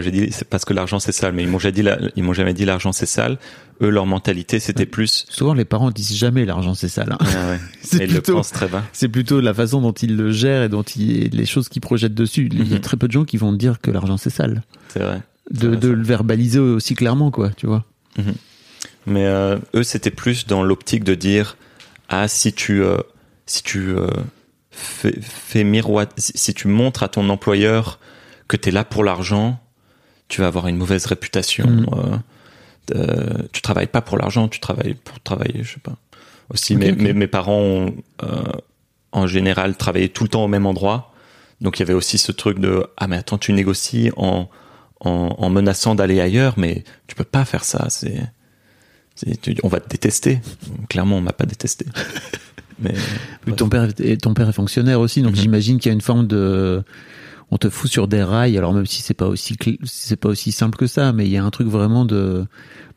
j'ai 0.00 0.10
dit, 0.10 0.28
c'est 0.30 0.46
parce 0.48 0.64
que 0.64 0.72
l'argent 0.74 0.98
c'est 0.98 1.12
sale, 1.12 1.32
mais 1.34 1.42
ils 1.44 1.48
m'ont 1.48 1.58
jamais 1.58 1.72
dit, 1.72 1.82
la- 1.82 1.98
ils 2.16 2.22
m'ont 2.22 2.32
jamais 2.34 2.54
dit 2.54 2.64
l'argent 2.64 2.92
c'est 2.92 3.06
sale. 3.06 3.38
Eux, 3.80 3.90
leur 3.90 4.06
mentalité, 4.06 4.58
c'était 4.58 4.86
plus. 4.86 5.24
Souvent 5.28 5.54
les 5.54 5.64
parents 5.64 5.90
disent 5.90 6.14
jamais 6.16 6.44
l'argent 6.44 6.74
c'est 6.74 6.88
sale. 6.88 7.12
hein. 7.12 7.18
Ah 7.20 7.50
ouais. 7.50 7.58
C'est 7.82 7.98
ils 8.04 8.08
le 8.08 8.14
plutôt- 8.20 8.34
pensent 8.34 8.50
très 8.52 8.66
bas. 8.68 8.82
C'est 8.92 9.08
plutôt 9.08 9.40
la 9.40 9.54
façon 9.54 9.80
dont 9.80 9.92
ils 9.92 10.16
le 10.16 10.32
gèrent 10.32 10.64
et 10.64 10.68
dont 10.68 10.82
ils, 10.82 11.28
les 11.30 11.46
choses 11.46 11.68
qu'ils 11.68 11.80
projettent 11.80 12.14
dessus. 12.14 12.48
Il 12.52 12.68
y 12.68 12.72
a 12.72 12.76
Mhm. 12.76 12.80
très 12.82 12.96
peu 12.96 13.06
de 13.06 13.12
gens 13.12 13.24
qui 13.24 13.36
vont 13.36 13.52
dire 13.52 13.80
que 13.80 13.90
l'argent 13.90 14.16
c'est 14.16 14.30
sale. 14.30 14.62
C'est 14.88 14.98
vrai. 15.00 15.22
De, 15.52 15.68
le 15.88 16.02
verbaliser 16.02 16.58
aussi 16.58 16.94
clairement, 16.94 17.30
quoi, 17.30 17.50
tu 17.50 17.66
vois. 17.66 17.84
Mais 19.08 19.26
euh, 19.26 19.58
eux, 19.74 19.82
c'était 19.82 20.10
plus 20.10 20.46
dans 20.46 20.62
l'optique 20.62 21.04
de 21.04 21.14
dire 21.14 21.56
ah 22.08 22.28
si 22.28 22.52
tu 22.52 22.82
euh, 22.82 22.98
si 23.46 23.62
tu 23.62 23.96
euh, 23.96 24.08
fait 24.70 25.64
miroiter. 25.64 26.14
Si, 26.20 26.32
si 26.36 26.54
tu 26.54 26.68
montres 26.68 27.02
à 27.02 27.08
ton 27.08 27.28
employeur 27.28 27.98
que 28.46 28.56
tu 28.56 28.68
es 28.68 28.72
là 28.72 28.84
pour 28.84 29.04
l'argent, 29.04 29.60
tu 30.28 30.40
vas 30.40 30.46
avoir 30.46 30.68
une 30.68 30.76
mauvaise 30.76 31.06
réputation. 31.06 31.66
Mm. 31.66 31.86
euh, 31.92 32.16
euh, 32.94 33.42
tu 33.52 33.60
travailles 33.60 33.88
pas 33.88 34.00
pour 34.00 34.16
l'argent, 34.16 34.48
tu 34.48 34.60
travailles 34.60 34.94
pour 34.94 35.20
travailler, 35.20 35.62
je 35.62 35.74
sais 35.74 35.80
pas. 35.80 35.96
Aussi, 36.50 36.74
Ok, 36.74 36.80
mes, 36.80 36.92
ok. 36.92 36.98
mes, 36.98 37.12
mes 37.12 37.26
parents 37.26 37.60
ont, 37.60 37.94
en 39.12 39.26
général 39.26 39.76
travaillé 39.76 40.08
tout 40.08 40.24
le 40.24 40.30
temps 40.30 40.44
au 40.44 40.48
même 40.48 40.66
endroit. 40.66 41.12
Donc 41.60 41.78
il 41.78 41.80
y 41.80 41.82
avait 41.82 41.94
aussi 41.94 42.18
ce 42.18 42.32
truc 42.32 42.58
de 42.58 42.86
ah 42.96 43.08
mais 43.08 43.16
attends 43.16 43.38
tu 43.38 43.52
négocies 43.52 44.10
en 44.16 44.48
en, 45.00 45.34
en 45.38 45.50
menaçant 45.50 45.94
d'aller 45.94 46.20
ailleurs 46.20 46.54
mais 46.56 46.84
tu 47.06 47.14
peux 47.14 47.24
pas 47.24 47.44
faire 47.44 47.64
ça 47.64 47.86
c'est 47.88 48.20
on 49.62 49.68
va 49.68 49.80
te 49.80 49.88
détester 49.88 50.40
clairement 50.88 51.16
on 51.16 51.20
m'a 51.20 51.32
pas 51.32 51.46
détesté 51.46 51.86
mais 52.80 52.94
ton 53.56 53.68
père 53.68 53.88
est, 53.98 54.22
ton 54.22 54.34
père 54.34 54.48
est 54.48 54.52
fonctionnaire 54.52 55.00
aussi, 55.00 55.22
donc 55.22 55.32
Mhm. 55.32 55.40
j'imagine 55.40 55.78
qu'il 55.78 55.88
y 55.88 55.92
a 55.92 55.94
une 55.94 56.00
forme 56.00 56.26
de, 56.28 56.82
on 57.50 57.56
te 57.58 57.68
fout 57.70 57.90
sur 57.90 58.06
des 58.06 58.22
rails. 58.22 58.56
Alors 58.56 58.72
même 58.72 58.86
si 58.86 59.02
c'est 59.02 59.14
pas 59.14 59.26
aussi, 59.26 59.54
cl- 59.54 59.78
c'est 59.84 60.16
pas 60.16 60.28
aussi 60.28 60.52
simple 60.52 60.76
que 60.78 60.86
ça, 60.86 61.12
mais 61.12 61.26
il 61.26 61.32
y 61.32 61.36
a 61.38 61.44
un 61.44 61.50
truc 61.50 61.66
vraiment 61.66 62.04
de, 62.04 62.44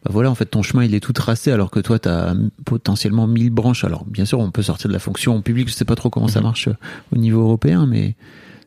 bah 0.04 0.12
voilà, 0.14 0.30
en 0.30 0.36
fait, 0.36 0.46
ton 0.46 0.62
chemin 0.62 0.84
il 0.84 0.94
est 0.94 1.00
tout 1.00 1.14
tracé, 1.14 1.52
alors 1.52 1.72
que 1.72 1.80
toi 1.80 1.98
t'as 1.98 2.36
potentiellement 2.66 3.26
1000 3.26 3.50
branches. 3.50 3.84
Alors 3.84 4.06
bien 4.06 4.26
sûr, 4.26 4.40
on 4.40 4.52
peut 4.52 4.62
sortir 4.62 4.88
de 4.88 4.94
la 4.94 5.00
fonction 5.00 5.42
publique. 5.42 5.70
Je 5.70 5.74
sais 5.74 5.86
pas 5.86 5.96
trop 5.96 6.12
comment 6.12 6.28
ça 6.28 6.42
Mhm. 6.42 6.46
marche 6.46 6.70
au 7.12 7.18
niveau 7.18 7.42
européen, 7.42 7.88
mais 7.88 8.16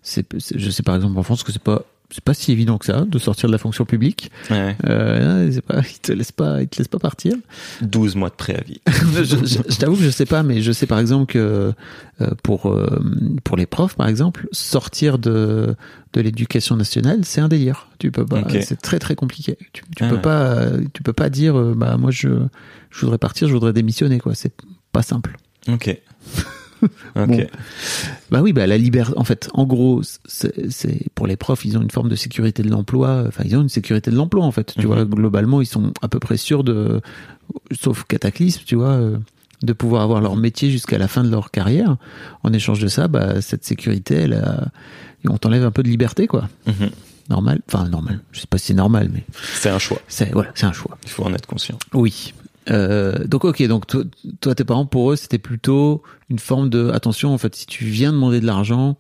c'est, 0.05 0.27
je 0.55 0.71
sais 0.71 0.85
par 0.85 0.95
exemple 0.95 1.19
en 1.19 1.23
France 1.25 1.43
que 1.43 1.51
c'est 1.51 1.61
pas, 1.63 1.83
c'est 2.11 2.23
pas 2.23 2.35
si 2.35 2.53
évident 2.53 2.79
que 2.79 2.85
ça 2.87 3.05
de 3.07 3.19
sortir 3.19 3.49
de 3.49 3.53
la 3.53 3.59
fonction 3.59 3.85
publique. 3.85 4.31
ouais, 4.51 4.77
Euh, 4.87 5.61
pas, 5.67 5.81
ils 5.81 5.99
te 5.99 6.13
laissent 6.13 6.31
pas, 6.31 6.61
ils 6.63 6.69
te 6.69 6.79
laissent 6.79 6.87
pas 6.89 6.99
partir. 7.01 7.35
12 7.81 8.15
mois 8.15 8.29
de 8.29 8.35
préavis 8.35 8.81
je, 9.17 9.25
je- 9.25 9.59
je 9.69 9.77
t'avoue 9.79 9.97
que 9.97 10.03
je 10.03 10.11
sais 10.11 10.27
pas, 10.27 10.43
mais 10.45 10.61
je 10.63 10.71
sais 10.71 10.87
par 10.87 10.99
exemple 11.01 11.33
que 11.33 11.73
euh, 12.21 12.31
pour 12.45 12.71
euh, 12.71 13.03
pour 13.43 13.57
les 13.57 13.67
profs, 13.67 13.97
par 13.97 14.07
exemple, 14.07 14.47
sortir 14.53 15.19
de 15.19 15.75
de 16.13 16.21
l'éducation 16.21 16.77
nationale, 16.77 17.25
c'est 17.25 17.41
un 17.41 17.49
délire. 17.49 17.89
Tu 17.99 18.13
peux 18.13 18.25
pas, 18.27 18.43
c'est 18.63 18.81
très 18.81 19.01
très 19.01 19.17
compliqué. 19.17 19.57
Tu, 19.73 19.83
tu 19.97 20.05
Ah 20.05 20.09
peux 20.11 20.15
ouais. 20.17 20.21
pas, 20.23 20.67
tu 20.93 21.03
peux 21.03 21.13
pas 21.15 21.31
dire, 21.31 21.55
bah 21.75 21.97
moi 21.97 22.11
je 22.13 22.29
je 22.91 23.01
voudrais 23.01 23.19
partir, 23.19 23.49
je 23.49 23.55
voudrais 23.55 23.73
démissionner 23.73 24.21
quoi. 24.21 24.35
C'est 24.37 24.53
pas 24.93 25.03
simple. 25.03 25.37
ok 25.69 25.99
ok 26.85 27.27
Bon. 27.27 27.47
Bah 28.31 28.41
oui, 28.43 28.53
bah 28.53 28.67
la 28.67 28.77
liberté. 28.79 29.13
En 29.17 29.25
fait, 29.25 29.49
en 29.55 29.65
gros, 29.65 30.03
c'est 30.27 31.11
pour 31.15 31.27
les 31.27 31.37
profs, 31.37 31.65
ils 31.65 31.77
ont 31.79 31.83
une 31.83 31.91
forme 31.91 32.09
de 32.09 32.17
sécurité 32.17 32.63
de 32.63 32.71
l'emploi. 32.71 33.25
Enfin, 33.29 33.43
ils 33.47 33.57
ont 33.57 33.63
une 33.63 33.69
sécurité 33.69 34.11
de 34.11 34.17
l'emploi 34.17 34.45
en 34.45 34.51
fait. 34.51 34.73
Tu 34.75 34.81
Mhm. 34.81 34.87
vois, 34.87 35.05
globalement, 35.05 35.61
ils 35.61 35.67
sont 35.67 35.93
à 36.03 36.09
peu 36.09 36.19
près 36.19 36.37
sûrs 36.37 36.65
de, 36.65 37.01
sauf 37.73 38.05
cataclysme, 38.05 38.63
tu 38.67 38.75
vois, 38.77 38.93
euh, 38.93 39.17
de 39.63 39.73
pouvoir 39.73 40.03
avoir 40.03 40.21
leur 40.21 40.37
métier 40.37 40.71
jusqu'à 40.71 40.99
la 40.99 41.09
fin 41.09 41.23
de 41.25 41.31
leur 41.31 41.51
carrière. 41.51 41.97
En 42.43 42.53
échange 42.53 42.81
de 42.81 42.89
ça, 42.89 43.09
bah 43.09 43.41
cette 43.41 43.65
sécurité, 43.65 44.15
elle, 44.15 44.35
a- 44.35 44.69
on 45.29 45.39
t'enlève 45.39 45.65
un 45.65 45.71
peu 45.71 45.83
de 45.83 45.89
liberté, 45.89 46.27
quoi. 46.27 46.49
Mhm. 46.67 46.91
Normal. 47.31 47.61
Enfin, 47.69 47.89
normal. 47.89 48.21
Je 48.33 48.41
sais 48.41 48.47
pas 48.47 48.59
si 48.59 48.67
c'est 48.67 48.75
normal, 48.75 49.09
mais 49.13 49.25
c'est 49.55 49.71
un 49.71 49.79
choix 49.79 49.99
c'est 50.09 50.31
voilà, 50.33 50.51
c'est 50.55 50.67
un 50.67 50.73
choix. 50.75 50.99
il 51.05 51.09
faut 51.11 51.25
en 51.25 51.33
être 51.33 51.47
conscient 51.47 51.79
Oui. 51.95 52.35
Euh, 52.71 53.25
donc 53.27 53.45
ok, 53.45 53.63
donc 53.67 53.87
toi, 53.87 54.03
toi, 54.41 54.55
tes 54.55 54.65
parents 54.65 54.87
pour 54.87 55.13
eux 55.13 55.17
c'était 55.17 55.37
plutôt 55.39 56.03
une 56.31 56.39
forme 56.39 56.71
de 56.71 56.91
attention 56.91 57.35
en 57.35 57.39
fait 57.39 57.55
si 57.55 57.67
tu 57.67 57.85
viens 57.85 58.11
demander 58.11 58.41
de 58.41 58.47
l'argent 58.47 58.97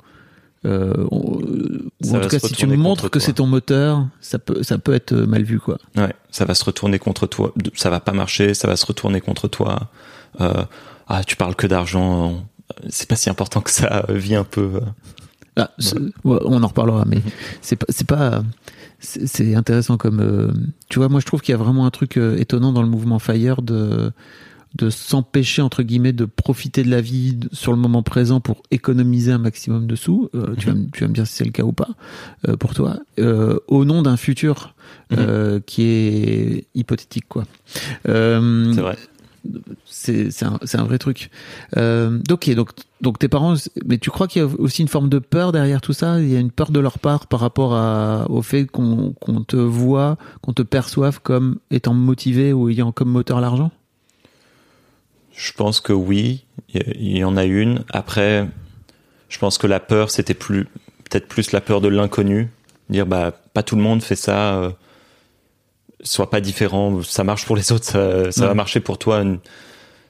euh, 0.66 0.92
on- 1.10 1.40
ou 1.40 2.14
en 2.16 2.20
tout 2.20 2.28
cas 2.28 2.38
si 2.38 2.52
tu 2.52 2.66
montres 2.66 3.08
que 3.10 3.20
c'est 3.20 3.32
ton 3.34 3.46
moteur 3.46 4.06
ça 4.20 4.38
peut 4.38 4.62
ça 4.62 4.76
peut 4.76 4.92
être 4.92 5.12
euh, 5.12 5.26
mal 5.26 5.44
vu 5.44 5.60
quoi. 5.60 5.78
Ouais, 5.96 6.12
ça 6.30 6.44
va 6.44 6.54
se 6.54 6.64
retourner 6.64 6.98
contre 6.98 7.26
toi. 7.26 7.52
Ça 7.74 7.88
va 7.90 8.00
pas 8.00 8.12
marcher, 8.12 8.52
ça 8.54 8.68
va 8.68 8.76
se 8.76 8.84
retourner 8.86 9.20
contre 9.22 9.48
toi. 9.48 9.88
Euh, 10.42 10.64
ah, 11.08 11.22
tu 11.24 11.36
parles 11.36 11.54
que 11.54 11.66
d'argent. 11.66 12.44
C'est 12.88 13.08
pas 13.08 13.16
si 13.16 13.28
important 13.30 13.60
que 13.62 13.70
ça. 13.70 14.04
Vis 14.08 14.34
un 14.34 14.44
peu. 14.44 14.80
Ah, 15.56 15.70
ouais, 16.24 16.38
on 16.44 16.62
en 16.62 16.66
reparlera 16.66 17.04
mais 17.06 17.16
Mhm. 17.16 17.22
c'est 17.62 17.76
pas 17.76 17.86
c'est 17.90 18.06
pas 18.06 18.42
c'est 19.04 19.54
intéressant 19.54 19.96
comme 19.96 20.20
euh, 20.20 20.50
tu 20.88 20.98
vois 20.98 21.08
moi 21.08 21.20
je 21.20 21.26
trouve 21.26 21.40
qu'il 21.40 21.52
y 21.52 21.54
a 21.54 21.58
vraiment 21.58 21.86
un 21.86 21.90
truc 21.90 22.16
euh, 22.16 22.36
étonnant 22.38 22.72
dans 22.72 22.82
le 22.82 22.88
mouvement 22.88 23.18
Fire 23.18 23.62
de 23.62 24.10
de 24.76 24.90
s'empêcher 24.90 25.62
entre 25.62 25.84
guillemets 25.84 26.12
de 26.12 26.24
profiter 26.24 26.82
de 26.82 26.90
la 26.90 27.00
vie 27.00 27.34
de- 27.36 27.48
sur 27.52 27.70
le 27.70 27.78
moment 27.78 28.02
présent 28.02 28.40
pour 28.40 28.62
économiser 28.72 29.30
un 29.30 29.38
maximum 29.38 29.86
de 29.86 29.94
sous. 29.94 30.28
Euh, 30.34 30.56
tu, 30.58 30.66
vas, 30.66 30.74
me- 30.74 30.90
tu 30.90 31.02
vas 31.02 31.08
me 31.08 31.14
dire 31.14 31.28
si 31.28 31.34
c'est 31.34 31.44
le 31.44 31.52
cas 31.52 31.62
ou 31.62 31.70
pas 31.72 31.90
pour 32.58 32.74
toi, 32.74 32.98
au 33.68 33.84
nom 33.84 34.02
d'un 34.02 34.16
futur 34.16 34.74
euh, 35.12 35.60
qui 35.64 35.82
est 35.82 36.66
hypothétique 36.74 37.26
quoi. 37.28 37.44
C'est 38.74 38.80
vrai. 38.80 38.98
C'est 40.04 40.30
c'est 40.30 40.44
un, 40.44 40.58
c'est 40.64 40.78
un 40.78 40.84
vrai 40.84 40.98
truc. 40.98 41.30
Euh, 41.76 42.18
ok, 42.30 42.50
donc 42.54 42.70
donc 43.00 43.18
tes 43.18 43.28
parents, 43.28 43.54
mais 43.84 43.98
tu 43.98 44.10
crois 44.10 44.28
qu'il 44.28 44.42
y 44.42 44.44
a 44.44 44.48
aussi 44.58 44.82
une 44.82 44.88
forme 44.88 45.08
de 45.08 45.18
peur 45.18 45.52
derrière 45.52 45.80
tout 45.80 45.92
ça? 45.92 46.20
Il 46.20 46.28
y 46.32 46.36
a 46.36 46.40
une 46.40 46.50
peur 46.50 46.70
de 46.70 46.80
leur 46.80 46.98
part 46.98 47.26
par 47.26 47.40
rapport 47.40 47.74
à, 47.74 48.26
au 48.30 48.42
fait 48.42 48.66
qu'on 48.66 49.12
qu'on 49.20 49.42
te 49.42 49.56
voit, 49.56 50.16
qu'on 50.42 50.52
te 50.52 50.62
perçoive 50.62 51.20
comme 51.22 51.58
étant 51.70 51.94
motivé 51.94 52.52
ou 52.52 52.68
ayant 52.68 52.92
comme 52.92 53.08
moteur 53.10 53.40
l'argent? 53.40 53.70
Je 55.36 55.52
pense 55.52 55.80
que 55.80 55.92
oui, 55.92 56.44
il 56.72 56.80
y- 56.80 57.12
il 57.12 57.18
y 57.18 57.24
en 57.24 57.36
a 57.36 57.44
une. 57.44 57.84
Après, 57.90 58.48
je 59.28 59.38
pense 59.38 59.58
que 59.58 59.66
la 59.66 59.80
peur, 59.80 60.10
c'était 60.10 60.34
plus 60.34 60.64
peut-être 61.10 61.26
plus 61.28 61.52
la 61.52 61.60
peur 61.60 61.80
de 61.80 61.88
l'inconnu. 61.88 62.48
Dire 62.90 63.06
bah 63.06 63.32
pas 63.52 63.62
tout 63.62 63.76
le 63.76 63.82
monde 63.82 64.02
fait 64.02 64.16
ça. 64.16 64.56
euh, 64.56 64.70
sois 66.02 66.28
pas 66.30 66.40
différent. 66.40 67.02
Ça 67.02 67.24
marche 67.24 67.46
pour 67.46 67.56
les 67.56 67.72
autres, 67.72 67.84
ça, 67.84 68.30
ça 68.30 68.42
Ouais. 68.42 68.48
va 68.48 68.54
marcher 68.54 68.80
pour 68.80 68.98
toi. 68.98 69.20
Une- 69.22 69.38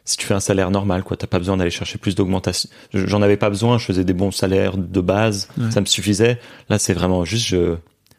Si 0.06 0.16
tu 0.18 0.26
fais 0.26 0.34
un 0.34 0.40
salaire 0.40 0.70
normal, 0.70 1.02
quoi, 1.02 1.16
t'as 1.16 1.26
pas 1.26 1.38
besoin 1.38 1.56
d'aller 1.56 1.70
chercher 1.70 1.96
plus 1.98 2.14
d'augmentation. 2.14 2.68
Je- 2.92 3.06
J'en 3.06 3.22
avais 3.22 3.36
pas 3.38 3.48
besoin. 3.48 3.78
Je 3.78 3.86
faisais 3.86 4.04
des 4.04 4.12
bons 4.12 4.30
salaires 4.32 4.76
de 4.76 5.00
base, 5.00 5.48
Ouais. 5.56 5.70
ça 5.70 5.80
me 5.80 5.86
suffisait. 5.86 6.38
Là, 6.68 6.78
c'est 6.78 6.92
vraiment 6.92 7.24
juste, 7.24 7.46
je, 7.46 7.76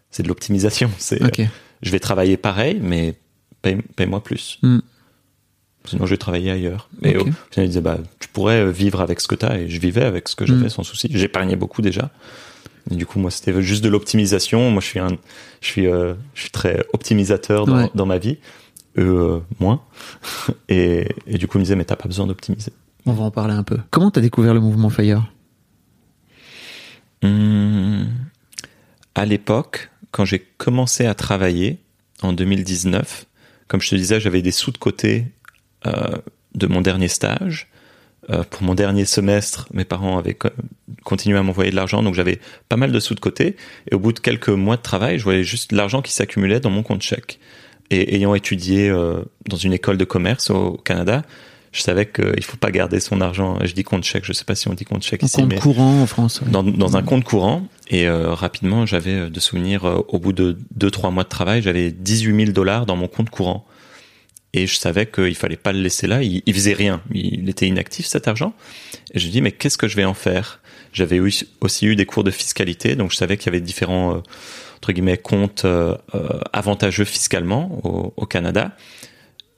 c'est 0.10 0.24
de 0.24 0.28
l'optimisation. 0.28 0.90
C'est, 0.98 1.20
je 1.84 1.92
vais 1.92 2.00
travailler 2.00 2.38
pareil, 2.38 2.80
mais 2.82 3.14
paye, 3.62 3.78
moi 4.08 4.24
plus. 4.24 4.58
Hmm. 4.64 4.80
Sinon, 5.88 6.06
je 6.08 6.12
vais 6.12 6.18
travailler 6.18 6.50
ailleurs. 6.50 6.90
Mais 7.04 7.16
Ok. 7.16 7.28
au 7.28 7.32
final, 7.52 7.66
il 7.66 7.68
disait, 7.68 7.82
bah, 7.82 8.00
tu 8.20 8.28
pourrais 8.30 8.72
vivre 8.72 9.02
avec 9.02 9.20
ce 9.22 9.28
que 9.28 9.36
tu 9.36 9.46
as. 9.46 9.60
Et 9.60 9.70
je 9.70 9.80
vivais 9.80 10.04
avec 10.04 10.28
ce 10.28 10.36
que 10.36 10.46
j'avais 10.48 10.66
Mm. 10.66 10.70
sans 10.70 10.82
souci. 10.84 11.08
J'épargnais 11.12 11.56
beaucoup 11.56 11.84
déjà. 11.84 12.10
Et 12.90 12.96
du 12.96 13.06
coup, 13.06 13.20
moi, 13.20 13.30
c'était 13.30 13.62
juste 13.62 13.84
de 13.84 13.90
l'optimisation. 13.90 14.72
Moi, 14.72 14.82
je 14.82 14.88
suis 14.88 15.00
un, 15.00 15.10
je 15.62 15.68
suis, 15.68 15.86
euh, 15.88 16.16
je 16.34 16.42
suis 16.42 16.50
très 16.50 16.84
optimisateur 16.94 17.66
dans, 17.68 17.78
Ouais. 17.84 17.90
dans 17.94 18.08
ma 18.08 18.18
vie. 18.18 18.38
Euh, 18.98 19.40
moins. 19.60 19.82
Et, 20.70 21.08
et 21.28 21.38
du 21.38 21.48
coup, 21.48 21.58
ils 21.58 21.62
me 21.62 21.66
disaient, 21.66 21.76
mais 21.76 21.86
t'as 21.86 21.96
pas 21.96 22.08
besoin 22.08 22.28
d'optimiser. 22.28 22.72
On 23.06 23.14
va 23.14 23.24
en 23.26 23.32
parler 23.32 23.54
un 23.54 23.64
peu. 23.64 23.78
Comment 23.92 24.12
t'as 24.12 24.22
découvert 24.22 24.54
le 24.54 24.60
mouvement 24.60 24.90
Fire? 24.90 25.32
Hum, 27.24 28.08
à 29.16 29.26
l'époque, 29.26 29.90
quand 30.12 30.26
j'ai 30.26 30.40
commencé 30.40 31.06
à 31.06 31.14
travailler 31.14 31.80
en 32.22 32.34
2019, 32.34 33.26
comme 33.68 33.82
je 33.82 33.90
te 33.90 33.96
disais, 33.96 34.20
j'avais 34.20 34.42
des 34.42 34.52
sous 34.52 34.72
de 34.72 34.78
côté 34.78 35.26
euh, 35.88 36.18
de 36.54 36.68
mon 36.68 36.82
dernier 36.82 37.08
stage. 37.08 37.68
Euh, 38.32 38.44
pour 38.44 38.64
mon 38.64 38.74
dernier 38.74 39.06
semestre, 39.06 39.68
mes 39.72 39.86
parents 39.86 40.18
avaient 40.18 40.34
co- 40.34 40.50
continué 41.04 41.38
à 41.38 41.44
m'envoyer 41.44 41.70
de 41.70 41.76
l'argent, 41.76 42.02
donc 42.02 42.16
j'avais 42.16 42.40
pas 42.70 42.76
mal 42.76 42.92
de 42.92 43.00
sous 43.00 43.14
de 43.14 43.20
côté. 43.20 43.56
Et 43.92 43.96
au 43.96 44.00
bout 44.00 44.14
de 44.14 44.20
quelques 44.20 44.50
mois 44.50 44.78
de 44.78 44.82
travail, 44.82 45.20
je 45.20 45.24
voyais 45.24 45.44
juste 45.44 45.72
l'argent 45.72 46.02
qui 46.02 46.12
s'accumulait 46.12 46.60
dans 46.60 46.72
mon 46.72 46.82
compte 46.82 47.04
chèque. 47.04 47.40
Et 47.92 48.16
ayant 48.16 48.34
étudié 48.36 48.90
euh, 48.90 49.22
dans 49.48 49.58
une 49.58 49.74
école 49.74 49.98
de 49.98 50.06
commerce 50.06 50.50
au 50.50 50.72
Canada, 50.74 51.24
je 51.72 51.82
savais 51.82 52.06
qu'il 52.06 52.44
faut 52.44 52.58
pas 52.58 52.72
garder 52.72 53.00
son 53.00 53.22
argent. 53.22 53.60
Je 53.64 53.74
dis 53.74 53.84
compte 53.84 54.04
chèque, 54.04 54.24
je 54.26 54.34
sais 54.34 54.46
pas 54.46 54.56
si 54.56 54.68
on 54.70 54.74
dit 54.74 54.86
compte 54.86 55.04
chèque 55.04 55.24
En 55.24 55.26
ici, 55.28 55.38
compte 55.38 55.50
mais 55.50 55.60
courant 55.60 56.02
en 56.02 56.08
France. 56.08 56.42
ouais. 56.42 56.50
dans, 56.50 56.64
dans 56.64 56.96
un 56.98 57.04
compte 57.04 57.24
courant. 57.26 57.68
Et 57.90 58.08
euh, 58.08 58.34
rapidement, 58.34 58.86
j'avais 58.86 59.14
euh, 59.14 59.30
de 59.30 59.40
souvenirs, 59.40 59.86
euh, 59.86 59.98
au 60.08 60.18
bout 60.18 60.34
de 60.34 60.58
deux 60.74 60.90
trois 60.90 61.12
mois 61.12 61.24
de 61.24 61.30
travail, 61.30 61.62
j'avais 61.62 61.92
18 61.92 62.36
000 62.46 62.52
dollars 62.54 62.86
dans 62.86 62.96
mon 62.96 63.08
compte 63.08 63.30
courant. 63.30 63.66
Et 64.54 64.68
je 64.68 64.78
savais 64.78 65.06
qu'il 65.06 65.36
fallait 65.36 65.58
pas 65.58 65.74
le 65.74 65.82
laisser 65.82 66.08
là. 66.08 66.24
Il, 66.24 66.42
il 66.46 66.54
faisait 66.54 66.74
rien. 66.74 67.02
Il 67.14 67.50
était 67.50 67.68
inactif 67.68 68.06
cet 68.06 68.30
argent. 68.30 68.54
Et 69.14 69.20
je 69.20 69.28
me 69.28 69.32
dis 69.32 69.42
mais 69.42 69.52
qu'est-ce 69.52 69.78
que 69.78 69.90
je 69.90 69.98
vais 69.98 70.06
en 70.06 70.14
faire? 70.14 70.62
J'avais 70.94 71.20
aussi 71.20 71.86
eu 71.86 71.98
des 71.98 72.06
cours 72.06 72.24
de 72.24 72.32
fiscalité, 72.32 72.96
donc 72.96 73.12
je 73.12 73.18
savais 73.18 73.36
qu'il 73.36 73.48
y 73.48 73.50
avait 73.50 73.60
différents 73.60 74.16
euh, 74.16 74.20
entre 74.86 74.94
guillemets 74.94 75.18
comptes 75.18 75.66
euh, 75.66 75.98
euh, 76.14 76.40
avantageux 76.54 77.06
fiscalement 77.06 77.80
au, 77.84 78.26
Canada. 78.28 78.78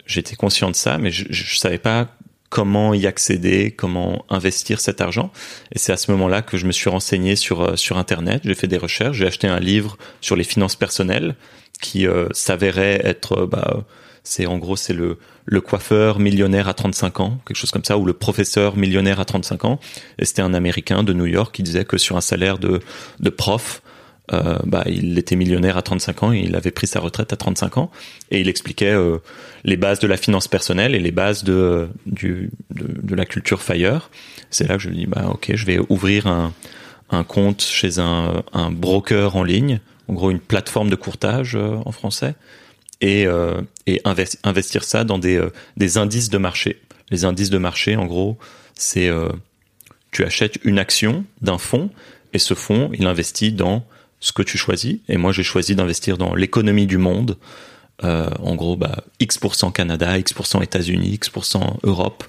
J'étais 0.05 0.37
conscient 0.37 0.71
de 0.71 0.75
ça, 0.75 0.97
mais 0.97 1.11
je, 1.11 1.25
je 1.29 1.57
savais 1.57 1.79
pas 1.79 2.07
comment 2.49 2.93
y 2.93 3.05
accéder, 3.05 3.71
comment 3.71 4.23
investir 4.29 4.79
cet 4.79 5.01
argent. 5.01 5.33
Et 5.73 5.79
c'est 5.79 5.91
à 5.91 5.97
ce 5.97 6.11
moment-là 6.11 6.41
que 6.41 6.55
je 6.55 6.65
me 6.65 6.71
suis 6.71 6.89
renseigné 6.89 7.35
sur 7.35 7.61
euh, 7.61 7.75
sur 7.75 7.97
internet. 7.97 8.43
J'ai 8.45 8.53
fait 8.53 8.67
des 8.67 8.77
recherches. 8.77 9.17
J'ai 9.17 9.27
acheté 9.27 9.49
un 9.49 9.59
livre 9.59 9.97
sur 10.21 10.37
les 10.37 10.45
finances 10.45 10.77
personnelles 10.77 11.35
qui 11.81 12.07
s'avérait 12.31 13.01
être 13.03 13.45
bah, 13.45 13.85
c'est 14.23 14.45
en 14.45 14.57
gros 14.57 14.77
c'est 14.77 14.93
le 14.93 15.17
le 15.45 15.61
coiffeur 15.61 16.19
millionnaire 16.19 16.69
à 16.69 16.73
35 16.73 17.19
ans, 17.19 17.37
quelque 17.45 17.57
chose 17.57 17.71
comme 17.71 17.83
ça, 17.83 17.97
ou 17.97 18.05
le 18.05 18.13
professeur 18.13 18.77
millionnaire 18.77 19.19
à 19.19 19.25
35 19.25 19.65
ans. 19.65 19.79
Et 20.19 20.25
c'était 20.25 20.41
un 20.41 20.53
Américain 20.53 21.03
de 21.03 21.11
New 21.11 21.25
York 21.25 21.53
qui 21.53 21.63
disait 21.63 21.85
que 21.85 21.97
sur 21.97 22.15
un 22.15 22.21
salaire 22.21 22.57
de 22.57 22.79
de 23.19 23.29
prof, 23.29 23.81
euh, 24.33 24.57
bah, 24.65 24.83
il 24.87 25.17
était 25.17 25.35
millionnaire 25.35 25.77
à 25.77 25.81
35 25.81 26.23
ans 26.23 26.33
et 26.33 26.39
il 26.39 26.55
avait 26.55 26.71
pris 26.71 26.87
sa 26.87 26.99
retraite 26.99 27.31
à 27.33 27.37
35 27.37 27.77
ans. 27.77 27.91
Et 28.31 28.41
il 28.41 28.49
expliquait 28.49 28.91
euh, 28.91 29.17
les 29.63 29.77
bases 29.77 29.99
de 29.99 30.07
la 30.07 30.17
finance 30.17 30.47
personnelle 30.47 30.95
et 30.95 30.99
les 30.99 31.11
bases 31.11 31.43
de, 31.43 31.87
du, 32.05 32.49
de, 32.73 32.87
de 33.01 33.15
la 33.15 33.25
culture 33.25 33.61
Fire. 33.61 34.09
C'est 34.49 34.67
là 34.67 34.75
que 34.77 34.83
je 34.83 34.89
lui 34.89 34.97
dis, 34.97 35.05
bah, 35.05 35.25
ok, 35.29 35.51
je 35.53 35.65
vais 35.65 35.79
ouvrir 35.89 36.27
un, 36.27 36.53
un 37.09 37.23
compte 37.23 37.61
chez 37.61 37.99
un, 37.99 38.43
un 38.53 38.71
broker 38.71 39.35
en 39.35 39.43
ligne, 39.43 39.79
en 40.07 40.13
gros 40.13 40.31
une 40.31 40.39
plateforme 40.39 40.89
de 40.89 40.95
courtage 40.95 41.55
euh, 41.55 41.77
en 41.85 41.91
français, 41.91 42.35
et, 43.01 43.25
euh, 43.27 43.61
et 43.85 44.01
investi- 44.05 44.39
investir 44.43 44.83
ça 44.83 45.03
dans 45.03 45.19
des, 45.19 45.37
euh, 45.37 45.51
des 45.77 45.97
indices 45.97 46.29
de 46.29 46.37
marché. 46.37 46.81
Les 47.11 47.23
indices 47.25 47.49
de 47.49 47.57
marché, 47.57 47.95
en 47.95 48.05
gros, 48.05 48.37
c'est 48.73 49.07
euh, 49.07 49.29
tu 50.11 50.23
achètes 50.25 50.59
une 50.63 50.79
action 50.79 51.23
d'un 51.41 51.57
fonds 51.57 51.89
et 52.33 52.39
ce 52.39 52.53
fonds, 52.53 52.89
il 52.93 53.05
investit 53.07 53.51
dans 53.51 53.85
ce 54.19 54.31
que 54.31 54.41
tu 54.43 54.57
choisis. 54.57 54.97
Et 55.09 55.17
moi, 55.17 55.31
j'ai 55.31 55.43
choisi 55.43 55.75
d'investir 55.75 56.17
dans 56.17 56.33
l'économie 56.35 56.87
du 56.87 56.97
monde. 56.97 57.37
Euh, 58.03 58.29
en 58.43 58.55
gros, 58.55 58.75
bah, 58.75 59.03
X% 59.19 59.71
Canada, 59.71 60.17
X% 60.17 60.61
États-Unis, 60.61 61.09
X% 61.13 61.77
Europe, 61.83 62.23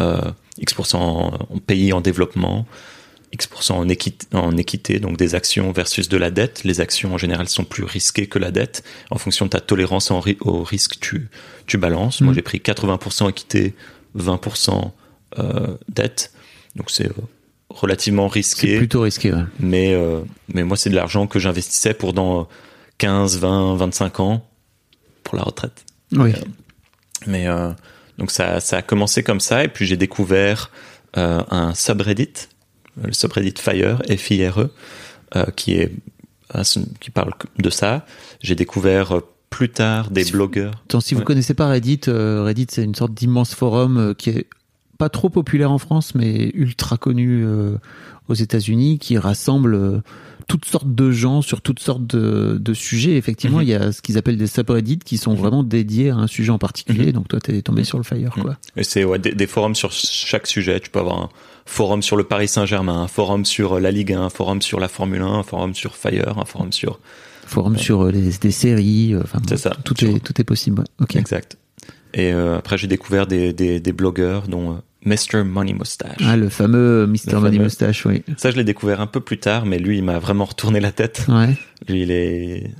euh, 0.00 0.20
X% 0.58 0.96
en 0.98 1.34
en 1.50 1.58
pays 1.58 1.92
en 1.94 2.00
développement, 2.02 2.66
X% 3.32 3.72
en 3.76 3.88
équité, 3.88 4.26
en 4.36 4.56
équité, 4.56 5.00
donc 5.00 5.16
des 5.16 5.34
actions 5.34 5.70
versus 5.72 6.08
de 6.08 6.16
la 6.18 6.30
dette. 6.30 6.64
Les 6.64 6.80
actions 6.80 7.14
en 7.14 7.18
général 7.18 7.48
sont 7.48 7.64
plus 7.64 7.84
risquées 7.84 8.26
que 8.26 8.38
la 8.38 8.50
dette. 8.50 8.82
En 9.10 9.18
fonction 9.18 9.46
de 9.46 9.50
ta 9.50 9.60
tolérance 9.60 10.10
en 10.10 10.20
ri- 10.20 10.38
au 10.40 10.62
risque, 10.62 10.98
tu, 11.00 11.28
tu 11.66 11.78
balances. 11.78 12.20
Moi, 12.20 12.30
Mhm. 12.30 12.34
j'ai 12.36 12.42
pris 12.42 12.58
80% 12.60 13.28
équité, 13.28 13.74
20% 14.14 14.92
euh, 15.38 15.76
dette. 15.88 16.32
Donc 16.76 16.90
c'est 16.90 17.10
relativement 17.70 18.28
risqué. 18.28 18.68
C'est 18.72 18.78
plutôt 18.78 19.02
risqué. 19.02 19.32
Ouais. 19.32 19.42
Mais, 19.60 19.94
euh, 19.94 20.20
mais 20.52 20.62
moi, 20.64 20.76
c'est 20.76 20.90
de 20.90 20.94
l'argent 20.94 21.26
que 21.26 21.38
j'investissais 21.38 21.94
pour 21.94 22.12
dans 22.12 22.40
euh, 22.40 22.44
15, 22.98 23.38
20, 23.38 23.76
25 23.76 24.20
ans 24.20 24.46
pour 25.24 25.36
la 25.36 25.42
retraite. 25.42 25.84
Oui. 26.12 26.32
Mais 27.26 27.46
euh, 27.48 27.70
donc 28.16 28.30
ça, 28.30 28.60
ça 28.60 28.78
a 28.78 28.82
commencé 28.82 29.22
comme 29.22 29.40
ça, 29.40 29.64
et 29.64 29.68
puis 29.68 29.86
j'ai 29.86 29.96
découvert 29.96 30.70
euh, 31.16 31.42
un 31.50 31.74
subreddit, 31.74 32.32
le 33.02 33.12
subreddit 33.12 33.54
Fire, 33.60 34.00
F-I-R-E, 34.08 34.70
euh, 35.36 35.44
qui 35.56 35.74
est 35.74 35.92
qui 37.00 37.10
parle 37.10 37.32
de 37.58 37.68
ça. 37.68 38.06
J'ai 38.40 38.54
découvert 38.54 39.16
euh, 39.16 39.20
plus 39.50 39.68
tard 39.68 40.10
des 40.10 40.24
Si- 40.24 40.32
blogueurs. 40.32 40.82
Attends, 40.86 41.00
si 41.00 41.12
vous 41.12 41.20
Ouais. 41.20 41.26
connaissez 41.26 41.52
pas 41.52 41.68
Reddit, 41.68 42.00
euh, 42.08 42.42
Reddit 42.42 42.66
c'est 42.70 42.84
une 42.84 42.94
sorte 42.94 43.12
d'immense 43.12 43.54
forum 43.54 43.98
euh, 43.98 44.14
qui 44.14 44.30
est 44.30 44.46
pas 44.98 45.08
trop 45.08 45.28
populaire 45.30 45.70
en 45.70 45.78
France, 45.78 46.14
mais 46.14 46.50
ultra 46.54 46.96
connu 46.98 47.42
euh, 47.44 47.76
aux 48.28 48.34
États-Unis, 48.34 48.98
qui 48.98 49.16
rassemble 49.16 49.74
euh, 49.74 50.00
toutes 50.48 50.64
sortes 50.64 50.92
de 50.94 51.10
gens 51.10 51.40
sur 51.42 51.60
toutes 51.60 51.78
sortes 51.80 52.06
de, 52.06 52.58
de 52.60 52.74
sujets. 52.74 53.16
Effectivement, 53.16 53.58
Mhm. 53.58 53.62
il 53.62 53.68
y 53.68 53.74
a 53.74 53.92
ce 53.92 54.02
qu'ils 54.02 54.18
appellent 54.18 54.36
des 54.36 54.46
subreddits 54.46 54.98
qui 54.98 55.16
sont 55.18 55.34
vraiment 55.34 55.62
dédiés 55.62 56.10
à 56.10 56.16
un 56.16 56.26
sujet 56.26 56.50
en 56.50 56.58
particulier. 56.58 57.06
Mhm. 57.06 57.12
Donc 57.12 57.28
toi, 57.28 57.38
t'es 57.40 57.62
tombé 57.62 57.84
sur 57.84 57.96
le 57.98 58.04
Fire, 58.04 58.32
quoi. 58.32 58.56
Et 58.76 58.82
c'est 58.84 59.04
ouais, 59.04 59.18
des, 59.18 59.32
des 59.34 59.46
forums 59.46 59.74
sur 59.74 59.92
chaque 59.92 60.46
sujet. 60.46 60.80
Tu 60.80 60.90
peux 60.90 60.98
avoir 60.98 61.22
un 61.22 61.28
forum 61.64 62.02
sur 62.02 62.16
le 62.16 62.24
Paris 62.24 62.48
Saint-Germain, 62.48 63.02
un 63.02 63.08
forum 63.08 63.44
sur 63.44 63.78
la 63.78 63.90
Ligue 63.90 64.12
1, 64.12 64.22
un 64.22 64.30
forum 64.30 64.60
sur 64.62 64.80
la 64.80 64.88
Formule 64.88 65.22
1, 65.22 65.26
un 65.26 65.42
forum 65.42 65.74
sur 65.74 65.94
Fire, 65.96 66.38
un 66.38 66.44
forum 66.44 66.72
sur... 66.72 66.98
Forum 67.46 67.78
sur 67.78 68.02
euh, 68.06 68.10
les, 68.10 68.30
des 68.40 68.50
séries. 68.50 69.14
euh, 69.14 69.20
Enfin, 69.24 69.40
C'est 69.48 69.56
ça. 69.56 69.74
Tout 69.84 70.04
est 70.04 70.20
tout 70.20 70.38
est 70.40 70.44
possible. 70.44 70.80
ouais. 70.80 70.84
Ok. 71.00 71.16
Exact. 71.16 71.56
Et 72.14 72.32
euh, 72.32 72.58
après, 72.58 72.76
j'ai 72.78 72.86
découvert 72.88 73.26
des, 73.26 73.52
des, 73.54 73.80
des 73.80 73.92
blogueurs, 73.92 74.48
dont 74.48 74.72
euh, 74.72 74.74
Mr. 75.08 75.42
Money 75.44 75.72
Mustache. 75.72 76.16
Ah, 76.24 76.36
le 76.36 76.48
fameux 76.48 77.06
Mr. 77.06 77.32
Le 77.32 77.40
Money 77.40 77.50
fameux. 77.52 77.64
Mustache, 77.64 78.06
oui. 78.06 78.22
Ça, 78.36 78.50
je 78.50 78.56
l'ai 78.56 78.64
découvert 78.64 79.00
un 79.00 79.06
peu 79.06 79.20
plus 79.20 79.38
tard, 79.38 79.66
mais 79.66 79.78
lui, 79.78 79.98
il 79.98 80.04
m'a 80.04 80.18
vraiment 80.18 80.44
retourné 80.44 80.80
la 80.80 80.92
tête. 80.92 81.24
Ouais. 81.28 81.56
Lui, 81.88 82.02
il 82.02 82.10
est. 82.10 82.70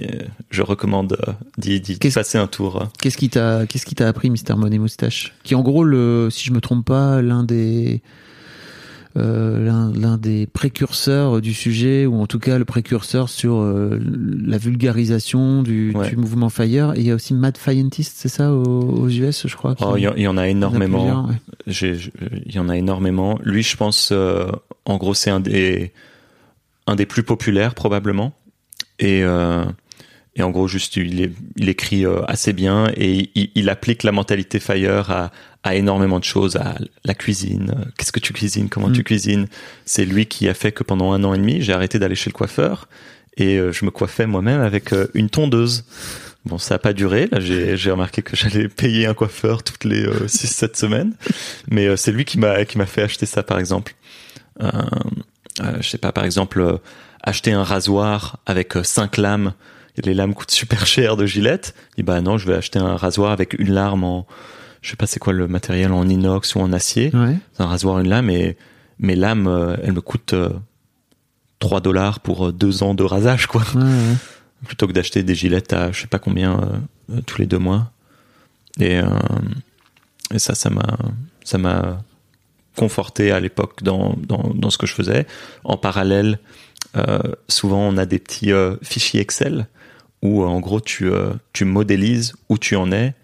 euh, 0.00 0.06
je 0.50 0.62
recommande 0.62 1.16
euh, 1.28 1.32
d'y 1.58 1.80
passer 2.14 2.38
un 2.38 2.46
tour. 2.46 2.88
Qu'est-ce 3.00 3.16
qui 3.16 3.28
t'a 3.28 3.66
qu'est-ce 3.66 3.84
qui 3.86 3.94
t'a 3.94 4.08
appris 4.08 4.30
Mr 4.30 4.54
Money 4.56 4.78
Moustache 4.78 5.34
Qui 5.42 5.54
en 5.54 5.62
gros 5.62 5.84
le 5.84 6.28
si 6.30 6.44
je 6.46 6.52
me 6.52 6.60
trompe 6.60 6.86
pas 6.86 7.20
l'un 7.22 7.42
des 7.44 8.00
euh, 9.16 9.90
l'un 9.92 10.16
des 10.18 10.46
précurseurs 10.46 11.40
du 11.40 11.52
sujet 11.52 12.06
ou 12.06 12.20
en 12.20 12.26
tout 12.26 12.38
cas 12.38 12.58
le 12.58 12.64
précurseur 12.64 13.28
sur 13.28 13.56
euh, 13.56 13.98
la 14.46 14.56
vulgarisation 14.56 15.62
du, 15.62 15.92
Ouais. 15.96 16.08
du 16.10 16.16
mouvement 16.16 16.48
Fire 16.48 16.92
et 16.94 17.00
il 17.00 17.06
y 17.06 17.10
a 17.10 17.14
aussi 17.16 17.34
Mad 17.34 17.56
Scientist 17.56 18.14
c'est 18.16 18.28
ça 18.28 18.52
aux, 18.52 18.62
aux 18.82 19.08
US 19.08 19.46
je 19.48 19.56
crois 19.56 19.74
Oh, 19.80 19.94
il 19.96 20.02
y, 20.02 20.08
en- 20.08 20.14
il 20.16 20.22
y 20.22 20.28
en 20.28 20.36
a 20.36 20.46
énormément. 20.48 21.26
ouais. 21.26 21.34
Il 21.66 22.54
y 22.54 22.58
en 22.58 22.68
a 22.68 22.76
énormément. 22.76 23.38
Lui, 23.42 23.62
je 23.62 23.76
pense, 23.76 24.10
euh, 24.12 24.46
en 24.84 24.96
gros, 24.96 25.14
c'est 25.14 25.30
un 25.30 25.40
des, 25.40 25.92
un 26.86 26.94
des 26.96 27.06
plus 27.06 27.22
populaires, 27.22 27.74
probablement. 27.74 28.32
Et, 28.98 29.20
et 29.20 30.42
en 30.42 30.50
gros, 30.50 30.68
juste, 30.68 30.96
il, 30.96 31.32
écrit 31.68 32.04
assez 32.28 32.52
bien 32.52 32.90
et 32.96 33.30
il, 33.34 33.50
il 33.54 33.68
applique 33.68 34.02
la 34.04 34.12
mentalité 34.12 34.58
Fire 34.60 35.10
à, 35.10 35.30
à 35.62 35.74
énormément 35.74 36.18
de 36.18 36.24
choses, 36.24 36.56
à 36.56 36.76
la 37.04 37.14
cuisine. 37.14 37.74
euh, 37.78 37.84
Qu'est-ce 37.98 38.12
que 38.12 38.20
tu 38.20 38.32
cuisines? 38.32 38.68
Comment 38.68 38.88
Mm. 38.88 38.92
tu 38.94 39.04
cuisines? 39.04 39.46
C'est 39.84 40.04
lui 40.04 40.26
qui 40.26 40.48
a 40.48 40.54
fait 40.54 40.72
que 40.72 40.82
pendant 40.82 41.12
un 41.12 41.22
an 41.24 41.34
et 41.34 41.38
demi, 41.38 41.60
j'ai 41.62 41.72
arrêté 41.72 41.98
d'aller 41.98 42.14
chez 42.14 42.30
le 42.30 42.34
coiffeur 42.34 42.88
et 43.36 43.58
euh, 43.58 43.70
je 43.72 43.84
me 43.84 43.90
coiffais 43.90 44.26
moi-même 44.26 44.60
avec 44.62 44.92
euh, 44.92 45.08
une 45.14 45.28
tondeuse. 45.30 45.84
Bon, 46.46 46.56
ça 46.56 46.76
a 46.76 46.78
pas 46.78 46.94
duré. 46.94 47.28
Là, 47.30 47.40
j'ai 47.40 47.76
j'ai 47.76 47.90
remarqué 47.90 48.22
que 48.22 48.34
j'allais 48.36 48.68
payer 48.68 49.06
un 49.06 49.12
coiffeur 49.14 49.62
toutes 49.62 49.84
les 49.84 50.06
6-7 50.06 50.76
semaines. 50.78 51.12
Mais 51.70 51.86
euh, 51.86 51.96
c'est 51.96 52.12
lui 52.12 52.24
qui 52.24 52.38
m'a 52.38 52.64
qui 52.64 52.78
m'a 52.78 52.86
fait 52.86 53.02
acheter 53.02 53.26
ça, 53.26 53.42
par 53.42 53.58
exemple. 53.58 53.94
Euh, 54.62 54.70
euh, 55.60 55.76
je 55.82 55.88
sais 55.88 55.98
pas, 55.98 56.12
par 56.12 56.24
exemple, 56.24 56.60
euh, 56.60 56.78
acheter 57.22 57.52
un 57.52 57.64
rasoir 57.64 58.38
avec 58.46 58.76
euh, 58.76 58.82
cinq 58.82 59.18
lames. 59.18 59.52
Et 59.98 60.02
les 60.02 60.14
lames 60.14 60.32
coûtent 60.32 60.50
super 60.52 60.86
cher 60.86 61.16
de 61.18 61.26
Gillette. 61.26 61.74
Et 61.98 62.02
bah 62.02 62.22
non, 62.22 62.38
je 62.38 62.46
vais 62.46 62.54
acheter 62.54 62.78
un 62.78 62.96
rasoir 62.96 63.32
avec 63.32 63.54
une 63.58 63.72
lame 63.74 64.04
en, 64.04 64.26
je 64.82 64.90
sais 64.90 64.96
pas 64.96 65.06
c'est 65.06 65.20
quoi 65.20 65.32
le 65.32 65.48
matériel, 65.48 65.92
en 65.92 66.08
inox 66.08 66.54
ou 66.54 66.60
en 66.60 66.72
acier. 66.72 67.10
Ouais. 67.14 67.36
Un 67.58 67.66
rasoir, 67.66 67.98
une 68.00 68.08
lame, 68.08 68.30
et 68.30 68.56
mes 68.98 69.16
lames, 69.16 69.46
euh, 69.46 69.76
elles 69.82 69.92
me 69.92 70.00
coûtent 70.00 70.34
euh, 70.34 70.50
3 71.58 71.80
dollars 71.80 72.20
pour 72.20 72.48
euh, 72.48 72.52
deux 72.52 72.82
ans 72.82 72.94
de 72.94 73.04
rasage, 73.04 73.46
quoi 73.46 73.62
Ouais, 73.74 73.82
ouais. 73.82 74.16
plutôt 74.66 74.86
que 74.86 74.92
d'acheter 74.92 75.22
des 75.22 75.34
gilettes 75.34 75.72
à 75.72 75.90
je 75.90 76.00
sais 76.02 76.06
pas 76.06 76.18
combien 76.18 76.60
euh, 76.60 77.16
euh, 77.16 77.20
tous 77.26 77.38
les 77.38 77.46
deux 77.46 77.58
mois. 77.58 77.92
Et, 78.78 78.98
euh, 78.98 79.06
et 80.32 80.38
ça, 80.38 80.54
ça 80.54 80.70
m'a, 80.70 80.96
ça 81.44 81.58
m'a 81.58 82.02
conforté 82.76 83.32
à 83.32 83.40
l'époque 83.40 83.82
dans, 83.82 84.14
dans, 84.26 84.52
dans 84.54 84.70
ce 84.70 84.78
que 84.78 84.86
je 84.86 84.94
faisais. 84.94 85.26
En 85.64 85.76
parallèle, 85.76 86.38
euh, 86.96 87.18
souvent 87.48 87.80
on 87.80 87.96
a 87.96 88.06
des 88.06 88.18
petits 88.18 88.52
euh, 88.52 88.76
fichiers 88.82 89.20
Excel 89.20 89.66
où 90.22 90.42
euh, 90.42 90.46
en 90.46 90.60
gros 90.60 90.80
tu, 90.80 91.10
euh, 91.10 91.32
tu 91.52 91.64
modélises 91.64 92.34
où 92.48 92.58
tu 92.58 92.76
en 92.76 92.92
es 92.92 93.14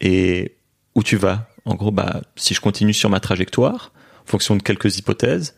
et 0.00 0.54
où 0.94 1.02
tu 1.02 1.16
vas. 1.16 1.48
En 1.64 1.74
gros, 1.74 1.90
bah, 1.90 2.22
si 2.36 2.54
je 2.54 2.60
continue 2.60 2.94
sur 2.94 3.10
ma 3.10 3.20
trajectoire, 3.20 3.92
en 4.22 4.30
fonction 4.30 4.56
de 4.56 4.62
quelques 4.62 4.98
hypothèses, 4.98 5.54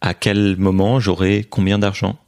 à 0.00 0.14
quel 0.14 0.56
moment 0.56 1.00
j'aurai 1.00 1.44
combien 1.48 1.78
d'argent. 1.78 2.18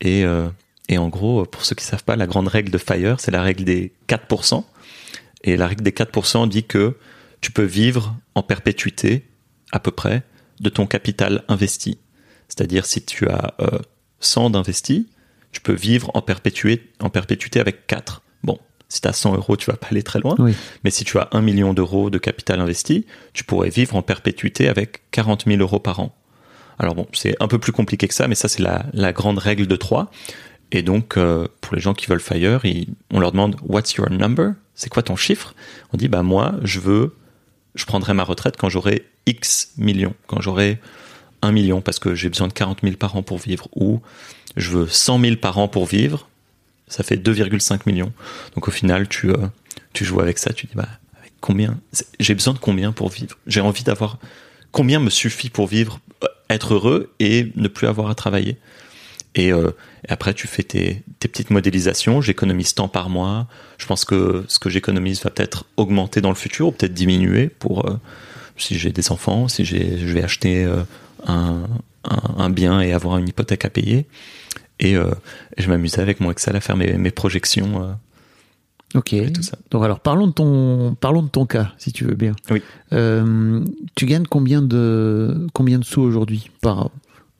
Et, 0.00 0.24
euh, 0.24 0.48
et 0.88 0.98
en 0.98 1.08
gros, 1.08 1.44
pour 1.44 1.64
ceux 1.64 1.74
qui 1.74 1.84
savent 1.84 2.04
pas, 2.04 2.16
la 2.16 2.26
grande 2.26 2.48
règle 2.48 2.70
de 2.70 2.78
Fire, 2.78 3.20
c'est 3.20 3.30
la 3.30 3.42
règle 3.42 3.64
des 3.64 3.92
4%. 4.08 4.64
Et 5.44 5.56
la 5.56 5.66
règle 5.66 5.82
des 5.82 5.92
4% 5.92 6.48
dit 6.48 6.64
que 6.64 6.96
tu 7.40 7.52
peux 7.52 7.64
vivre 7.64 8.16
en 8.34 8.42
perpétuité, 8.42 9.24
à 9.72 9.78
peu 9.78 9.90
près, 9.90 10.22
de 10.60 10.70
ton 10.70 10.86
capital 10.86 11.44
investi. 11.48 11.98
C'est-à-dire, 12.48 12.86
si 12.86 13.04
tu 13.04 13.28
as 13.28 13.54
euh, 13.60 13.78
100 14.20 14.50
d'investis, 14.50 15.06
tu 15.52 15.60
peux 15.60 15.72
vivre 15.72 16.10
en, 16.14 16.22
perpétué, 16.22 16.90
en 17.00 17.10
perpétuité 17.10 17.60
avec 17.60 17.86
4. 17.86 18.22
Si 18.94 19.00
tu 19.00 19.08
as 19.08 19.12
100 19.12 19.34
euros, 19.34 19.56
tu 19.56 19.70
vas 19.70 19.76
pas 19.76 19.88
aller 19.90 20.02
très 20.04 20.20
loin. 20.20 20.36
Oui. 20.38 20.54
Mais 20.84 20.90
si 20.90 21.04
tu 21.04 21.18
as 21.18 21.28
1 21.32 21.40
million 21.42 21.74
d'euros 21.74 22.10
de 22.10 22.18
capital 22.18 22.60
investi, 22.60 23.06
tu 23.32 23.42
pourrais 23.42 23.68
vivre 23.70 23.96
en 23.96 24.02
perpétuité 24.02 24.68
avec 24.68 25.02
40 25.10 25.44
000 25.46 25.60
euros 25.60 25.80
par 25.80 25.98
an. 25.98 26.14
Alors 26.78 26.94
bon, 26.94 27.06
c'est 27.12 27.34
un 27.40 27.48
peu 27.48 27.58
plus 27.58 27.72
compliqué 27.72 28.06
que 28.06 28.14
ça, 28.14 28.28
mais 28.28 28.34
ça 28.36 28.46
c'est 28.48 28.62
la, 28.62 28.86
la 28.92 29.12
grande 29.12 29.38
règle 29.38 29.66
de 29.66 29.74
3. 29.76 30.10
Et 30.72 30.82
donc, 30.82 31.16
euh, 31.16 31.46
pour 31.60 31.74
les 31.74 31.80
gens 31.80 31.92
qui 31.94 32.06
veulent 32.06 32.20
Fire, 32.20 32.64
ils- 32.64 32.88
on 33.12 33.18
leur 33.20 33.32
demande 33.32 33.56
What's 33.66 33.94
your 33.94 34.10
number? 34.10 34.52
C'est 34.74 34.90
quoi 34.90 35.02
ton 35.02 35.16
chiffre? 35.16 35.54
On 35.92 35.96
dit 35.96 36.08
Bah 36.08 36.22
moi, 36.22 36.54
je 36.62 36.78
veux, 36.80 37.14
je 37.74 37.84
prendrai 37.86 38.14
ma 38.14 38.22
retraite 38.24 38.56
quand 38.56 38.68
j'aurai 38.68 39.04
X 39.26 39.72
millions, 39.76 40.14
quand 40.28 40.40
j'aurai 40.40 40.78
1 41.42 41.50
million, 41.52 41.80
parce 41.80 41.98
que 41.98 42.14
j'ai 42.14 42.28
besoin 42.28 42.48
de 42.48 42.52
40 42.52 42.80
000 42.82 42.96
par 42.96 43.16
an 43.16 43.22
pour 43.22 43.38
vivre, 43.38 43.68
ou 43.74 44.00
je 44.56 44.70
veux 44.70 44.86
100 44.88 45.20
000 45.20 45.36
par 45.36 45.58
an 45.58 45.68
pour 45.68 45.86
vivre, 45.86 46.28
ça 46.88 47.02
fait 47.02 47.16
2,5 47.16 47.80
millions. 47.86 48.12
Donc 48.54 48.68
au 48.68 48.70
final, 48.70 49.08
tu, 49.08 49.30
euh, 49.30 49.36
tu 49.92 50.04
joues 50.04 50.20
avec 50.20 50.38
ça, 50.38 50.52
tu 50.52 50.66
dis 50.66 50.74
Bah, 50.74 50.88
combien 51.40 51.78
J'ai 52.20 52.34
besoin 52.34 52.54
de 52.54 52.58
combien 52.58 52.92
pour 52.92 53.08
vivre? 53.08 53.38
J'ai 53.46 53.60
envie 53.60 53.84
d'avoir. 53.84 54.18
Combien 54.72 54.98
me 54.98 55.10
suffit 55.10 55.50
pour 55.50 55.68
vivre, 55.68 56.00
euh, 56.24 56.28
être 56.50 56.74
heureux 56.74 57.12
et 57.20 57.52
ne 57.54 57.68
plus 57.68 57.86
avoir 57.86 58.10
à 58.10 58.14
travailler? 58.14 58.56
Et, 59.36 59.52
euh, 59.52 59.70
et 60.06 60.12
après, 60.12 60.34
tu 60.34 60.46
fais 60.46 60.62
tes, 60.62 61.02
tes 61.20 61.28
petites 61.28 61.50
modélisations. 61.50 62.20
J'économise 62.20 62.74
tant 62.74 62.88
par 62.88 63.08
mois. 63.08 63.46
Je 63.78 63.86
pense 63.86 64.04
que 64.04 64.44
ce 64.48 64.58
que 64.58 64.70
j'économise 64.70 65.22
va 65.22 65.30
peut-être 65.30 65.64
augmenter 65.76 66.20
dans 66.20 66.28
le 66.28 66.36
futur 66.36 66.68
ou 66.68 66.72
peut-être 66.72 66.94
diminuer 66.94 67.48
pour 67.48 67.88
si 68.56 68.78
j'ai 68.78 68.92
des 68.92 69.10
enfants, 69.10 69.48
si 69.48 69.64
je 69.64 69.76
vais 70.06 70.22
acheter 70.22 70.64
un, 71.26 71.66
un 72.04 72.50
bien 72.50 72.80
et 72.80 72.92
avoir 72.92 73.18
une 73.18 73.28
hypothèque 73.28 73.64
à 73.64 73.70
payer. 73.70 74.06
Et, 74.80 74.96
euh, 74.96 75.10
et 75.56 75.62
je 75.62 75.68
m'amusais 75.68 76.00
avec 76.00 76.20
mon 76.20 76.30
Excel 76.30 76.56
à 76.56 76.60
faire 76.60 76.76
mes, 76.76 76.94
mes 76.98 77.10
projections. 77.10 77.82
euh. 77.82 77.92
Ok. 78.94 79.14
tout 79.32 79.42
ça. 79.42 79.58
Donc 79.72 79.84
alors 79.84 79.98
parlons 80.00 80.28
de 80.28 80.32
ton 80.32 80.94
parlons 81.00 81.22
de 81.22 81.28
ton 81.28 81.46
cas 81.46 81.72
si 81.78 81.92
tu 81.92 82.04
veux 82.04 82.14
bien. 82.14 82.32
Oui. 82.50 82.62
Euh, 82.92 83.64
tu 83.96 84.06
gagnes 84.06 84.26
combien 84.26 84.62
de 84.62 85.48
combien 85.52 85.78
de 85.80 85.84
sous 85.84 86.00
aujourd'hui 86.00 86.50
par 86.62 86.90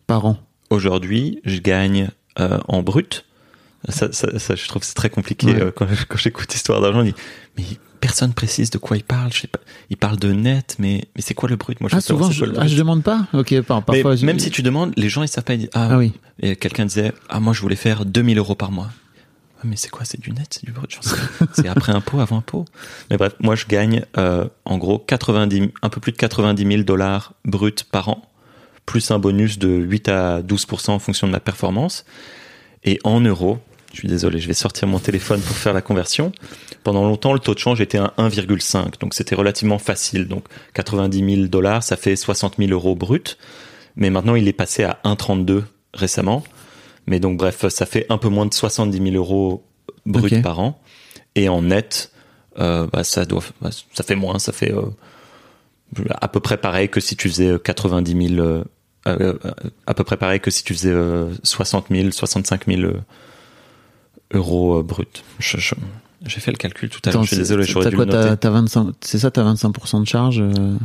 par 0.06 0.26
an? 0.26 0.36
Aujourd'hui, 0.70 1.40
je 1.44 1.60
gagne 1.60 2.08
euh, 2.40 2.58
en 2.66 2.82
brut. 2.82 3.24
Ça, 3.88 4.12
ça, 4.12 4.38
ça, 4.38 4.54
je 4.54 4.66
trouve 4.68 4.80
que 4.80 4.86
c'est 4.86 4.94
très 4.94 5.10
compliqué 5.10 5.46
Ouais. 5.48 5.60
euh, 5.62 5.70
quand, 5.74 5.86
quand 6.08 6.16
j'écoute 6.18 6.54
Histoire 6.54 6.80
d'argent. 6.80 7.00
Je 7.04 7.10
dis, 7.10 7.14
mais 7.58 7.64
personne 8.00 8.32
précise 8.32 8.70
de 8.70 8.78
quoi 8.78 8.96
il 8.96 9.04
parle. 9.04 9.32
Je 9.32 9.40
sais 9.40 9.46
pas. 9.46 9.60
Il 9.90 9.96
parle 9.96 10.18
de 10.18 10.32
net, 10.32 10.76
mais, 10.78 11.04
mais 11.16 11.22
c'est 11.22 11.34
quoi 11.34 11.48
le 11.48 11.56
brut? 11.56 11.80
Moi, 11.80 11.88
je 11.90 11.94
Ah 11.94 11.98
veux 11.98 12.00
savoir 12.02 12.32
souvent 12.32 12.46
je, 12.46 12.50
ah, 12.52 12.60
brut. 12.60 12.68
je 12.70 12.76
demande 12.76 13.02
pas? 13.02 13.26
Ok 13.32 13.60
par, 13.62 13.82
parfois. 13.82 14.16
je- 14.16 14.24
même 14.26 14.38
si 14.38 14.50
tu 14.50 14.62
demandes, 14.62 14.92
les 14.96 15.08
gens 15.08 15.22
ils 15.22 15.28
savent 15.28 15.44
pas. 15.44 15.54
Ils 15.54 15.58
disent, 15.60 15.70
ah, 15.74 15.88
Ah 15.92 15.98
oui. 15.98 16.12
Et 16.40 16.56
quelqu'un 16.56 16.86
disait, 16.86 17.12
ah 17.28 17.40
moi 17.40 17.52
je 17.52 17.60
voulais 17.60 17.76
faire 17.76 18.04
2000 18.04 18.38
euros 18.38 18.54
par 18.54 18.70
mois. 18.72 18.88
Ah, 19.58 19.62
mais 19.64 19.76
c'est 19.76 19.88
quoi? 19.90 20.04
C'est 20.04 20.20
du 20.20 20.30
net? 20.32 20.46
C'est 20.50 20.64
du 20.64 20.72
brut? 20.72 20.98
C'est 21.52 21.68
après 21.68 21.92
impôt, 21.92 22.20
avant 22.20 22.38
impôt. 22.38 22.64
Mais 23.10 23.16
bref, 23.16 23.34
moi 23.40 23.54
je 23.54 23.66
gagne 23.66 24.04
euh, 24.18 24.46
en 24.64 24.78
gros 24.78 24.98
90, 24.98 25.68
un 25.82 25.88
peu 25.88 26.00
plus 26.00 26.12
de 26.12 26.16
90 26.16 26.66
000 26.66 26.82
dollars 26.82 27.32
bruts 27.44 27.72
par 27.90 28.08
an, 28.08 28.22
plus 28.86 29.10
un 29.10 29.18
bonus 29.18 29.58
de 29.58 29.68
8 29.68 30.08
à 30.08 30.42
12% 30.42 30.90
en 30.90 30.98
fonction 30.98 31.26
de 31.26 31.32
ma 31.32 31.40
performance. 31.40 32.04
Et 32.86 32.98
en 33.04 33.20
euros, 33.20 33.58
je 33.94 34.00
suis 34.00 34.08
désolé, 34.08 34.40
je 34.40 34.48
vais 34.48 34.54
sortir 34.54 34.88
mon 34.88 34.98
téléphone 34.98 35.40
pour 35.40 35.56
faire 35.56 35.72
la 35.72 35.80
conversion. 35.82 36.32
Pendant 36.82 37.04
longtemps, 37.04 37.32
le 37.32 37.38
taux 37.38 37.54
de 37.54 37.58
change 37.58 37.80
était 37.80 37.98
à 37.98 38.12
1,5, 38.18 39.00
donc 39.00 39.14
c'était 39.14 39.34
relativement 39.34 39.78
facile. 39.78 40.26
Donc 40.28 40.44
90 40.74 41.36
000 41.36 41.46
dollars, 41.46 41.82
ça 41.82 41.96
fait 41.96 42.16
60 42.16 42.56
000 42.58 42.70
euros 42.72 42.94
bruts. 42.96 43.36
Mais 43.96 44.10
maintenant, 44.10 44.34
il 44.34 44.48
est 44.48 44.52
passé 44.52 44.82
à 44.82 44.98
1,32 45.04 45.62
récemment. 45.94 46.42
Mais 47.06 47.20
donc, 47.20 47.38
bref, 47.38 47.68
ça 47.68 47.86
fait 47.86 48.06
un 48.08 48.18
peu 48.18 48.28
moins 48.28 48.46
de 48.46 48.54
70 48.54 49.12
000 49.12 49.14
euros 49.14 49.64
bruts 50.06 50.36
Ok. 50.36 50.42
par 50.42 50.58
an. 50.58 50.80
Et 51.36 51.48
en 51.48 51.62
net, 51.62 52.10
euh, 52.58 52.86
bah, 52.92 53.04
ça 53.04 53.24
doit, 53.24 53.42
bah, 53.60 53.70
ça 53.92 54.02
fait 54.02 54.16
moins, 54.16 54.38
ça 54.38 54.52
fait 54.52 54.72
euh, 54.72 54.82
à 56.10 56.28
peu 56.28 56.40
près 56.40 56.56
pareil 56.56 56.88
que 56.88 57.00
si 57.00 57.16
tu 57.16 57.28
faisais 57.28 57.58
90 57.62 58.34
000, 58.36 58.40
euh, 58.40 58.64
euh, 59.06 59.34
à 59.86 59.94
peu 59.94 60.04
près 60.04 60.16
pareil 60.16 60.40
que 60.40 60.50
si 60.50 60.64
tu 60.64 60.74
faisais 60.74 60.90
euh, 60.92 61.30
60 61.42 61.86
000, 61.90 62.10
65 62.10 62.66
000 62.66 62.82
euh, 62.82 62.94
euros 64.34 64.78
euh. 64.78 65.04
Je- 65.38 65.58
je- 65.58 65.74
J'ai 66.26 66.40
fait 66.40 66.50
le 66.52 66.56
calcul 66.56 66.88
tout 66.88 67.00
à 67.04 67.10
l'heure. 67.12 67.22
Je 67.22 67.26
suis 67.28 67.36
c'est- 67.36 67.42
désolé, 67.42 67.64
j'aurais 67.64 67.90
dû 67.90 67.96
quoi, 67.96 68.04
le 68.06 68.12
noter. 68.12 68.36
t'as 68.38 68.50
25 68.50 68.94
c'est 69.02 69.18
ça 69.18 69.30
t'as 69.30 69.42
25% 69.44 70.00
de 70.00 70.06
charge 70.06 70.40
euh, 70.40 70.76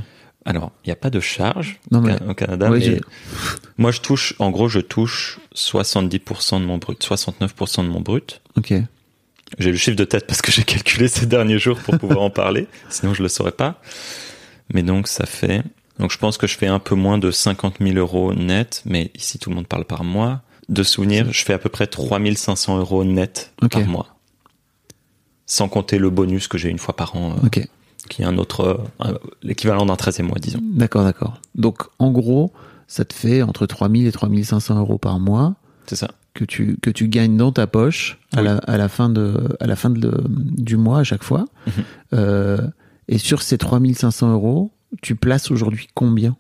Alors, 0.45 0.71
il 0.83 0.87
n'y 0.89 0.93
a 0.93 0.95
pas 0.97 1.09
de 1.09 1.19
charge 1.19 1.79
Non, 1.91 1.99
au 1.99 2.01
mais- 2.01 2.17
Ca- 2.17 2.25
au 2.29 2.33
Canada, 2.33 2.69
Ouais, 2.69 2.79
mais 2.79 2.83
j'ai- 2.85 3.01
moi 3.77 3.91
je 3.91 3.99
touche, 4.01 4.33
en 4.39 4.49
gros, 4.51 4.67
je 4.69 4.79
touche 4.79 5.39
70% 5.53 6.59
de 6.59 6.65
mon 6.65 6.77
brut, 6.77 7.01
69% 7.03 7.83
de 7.83 7.89
mon 7.89 8.01
brut. 8.01 8.41
Ok. 8.57 8.73
J'ai 9.57 9.71
le 9.71 9.77
chiffre 9.77 9.97
de 9.97 10.03
tête 10.05 10.27
parce 10.27 10.41
que 10.41 10.51
j'ai 10.51 10.63
calculé 10.63 11.07
ces 11.07 11.25
derniers 11.25 11.57
jours 11.59 11.79
pour 11.79 11.97
pouvoir 11.97 12.21
en 12.21 12.29
parler, 12.29 12.67
sinon 12.89 13.13
je 13.13 13.21
le 13.23 13.29
saurais 13.29 13.51
pas. 13.51 13.81
Mais 14.73 14.83
donc 14.83 15.07
ça 15.07 15.25
fait, 15.25 15.63
donc 15.99 16.11
je 16.11 16.17
pense 16.17 16.37
que 16.37 16.47
je 16.47 16.55
fais 16.57 16.67
un 16.67 16.79
peu 16.79 16.95
moins 16.95 17.17
de 17.17 17.31
50 17.31 17.75
000 17.81 17.97
euros 17.97 18.33
net, 18.33 18.81
mais 18.85 19.09
ici 19.15 19.39
tout 19.39 19.49
le 19.49 19.55
monde 19.55 19.67
parle 19.67 19.85
par 19.85 20.03
mois. 20.03 20.41
De 20.69 20.83
souvenir, 20.83 21.31
je 21.33 21.43
fais 21.43 21.53
à 21.53 21.57
peu 21.57 21.69
près 21.69 21.87
3500 21.87 22.77
euros 22.79 23.03
net 23.03 23.51
par 23.71 23.85
mois. 23.87 24.15
Sans 25.45 25.67
compter 25.67 25.97
le 25.97 26.09
bonus 26.11 26.47
que 26.47 26.57
j'ai 26.59 26.69
une 26.69 26.77
fois 26.77 26.95
par 26.95 27.15
an, 27.15 27.35
euh, 27.43 27.49
qui 28.07 28.21
est 28.21 28.25
un 28.25 28.37
autre, 28.37 28.85
euh, 29.03 29.13
l'équivalent 29.41 29.85
d'un 29.85 29.95
13e 29.95 30.23
mois, 30.27 30.37
disons. 30.39 30.59
D'accord 30.61 31.03
d'accord. 31.03 31.41
Donc 31.55 31.83
en 31.97 32.11
gros 32.11 32.53
ça 32.87 33.03
te 33.03 33.13
fait 33.13 33.41
entre 33.41 33.65
3000 33.65 34.05
et 34.07 34.11
3500 34.11 34.77
euros 34.79 34.97
par 34.99 35.19
mois 35.19 35.55
C'est 35.87 35.95
ça. 35.95 36.09
que 36.35 36.45
tu 36.45 36.77
que 36.81 36.89
tu 36.91 37.07
gagnes 37.07 37.35
dans 37.37 37.51
ta 37.51 37.65
poche 37.67 38.19
à 38.35 38.39
Oui. 38.41 38.45
la 38.45 38.57
à 38.59 38.77
la 38.77 38.89
fin 38.89 39.09
de 39.09 39.57
à 39.59 39.65
la 39.67 39.75
fin 39.75 39.89
de 39.89 39.99
le- 40.07 40.23
du 40.27 40.77
mois 40.77 40.99
à 40.99 41.03
chaque 41.03 41.23
fois. 41.23 41.45
Mhm. 41.65 41.73
Euh, 42.13 42.67
et 43.07 43.17
sur 43.17 43.41
ces 43.41 43.57
3500 43.57 44.31
euros, 44.31 44.71
tu 45.01 45.15
places 45.15 45.49
aujourd'hui 45.49 45.87
combien? 45.95 46.37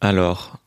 Alors, 0.00 0.58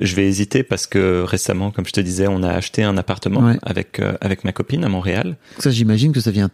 je 0.00 0.14
vais 0.16 0.26
hésiter 0.26 0.62
parce 0.62 0.86
que 0.86 1.22
récemment, 1.22 1.70
comme 1.70 1.86
je 1.86 1.92
te 1.92 2.00
disais, 2.00 2.26
on 2.26 2.42
a 2.42 2.50
acheté 2.50 2.82
un 2.82 2.96
appartement 2.96 3.40
Ouais. 3.42 3.58
avec 3.62 4.00
euh, 4.00 4.14
avec 4.20 4.44
ma 4.44 4.52
copine 4.52 4.84
à 4.84 4.88
Montréal. 4.88 5.36
Ça, 5.58 5.70
j'imagine 5.70 6.12
que 6.12 6.20
ça 6.20 6.30
vient 6.30 6.50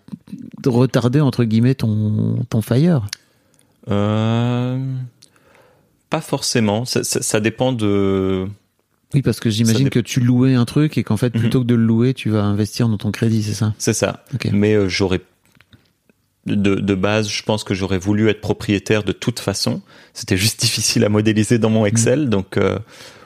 retarder 0.67 1.21
entre 1.21 1.45
guillemets 1.45 1.75
ton 1.75 2.45
ton 2.51 2.61
fire. 2.63 3.07
Euh, 3.91 4.79
pas 6.11 6.21
forcément. 6.21 6.85
Ça, 6.85 7.05
ça- 7.05 7.23
ça 7.23 7.41
dépend 7.41 7.73
de. 7.73 8.47
Oui, 9.15 9.23
parce 9.23 9.39
que 9.41 9.49
j'imagine 9.51 9.89
que 9.91 10.01
tu 10.01 10.21
louais 10.21 10.55
un 10.55 10.65
truc 10.65 10.99
et 10.99 11.05
qu'en 11.05 11.17
fait, 11.17 11.33
Mhm. 11.35 11.41
plutôt 11.41 11.61
que 11.61 11.67
de 11.67 11.75
le 11.77 11.85
louer, 11.85 12.13
tu 12.15 12.31
vas 12.31 12.43
investir 12.43 12.89
dans 12.89 12.99
ton 12.99 13.13
crédit, 13.13 13.43
c'est 13.43 13.55
ça? 13.55 13.73
C'est 13.79 13.93
ça. 13.93 14.25
Ok. 14.35 14.49
Mais 14.53 14.75
euh, 14.75 14.89
j'aurais 14.89 15.21
de, 16.47 16.77
de 16.77 16.95
base, 16.95 17.29
je 17.29 17.43
pense 17.43 17.65
que 17.65 17.75
j'aurais 17.75 17.99
voulu 17.99 18.29
être 18.29 18.41
propriétaire 18.41 19.03
de 19.03 19.11
toute 19.13 19.41
façon. 19.41 19.81
C'était 20.15 20.37
juste 20.37 20.61
difficile 20.67 21.05
à 21.05 21.09
modéliser 21.09 21.59
dans 21.59 21.71
mon 21.71 21.87
Excel, 21.87 22.29
donc 22.29 22.57
euh, 22.57 22.79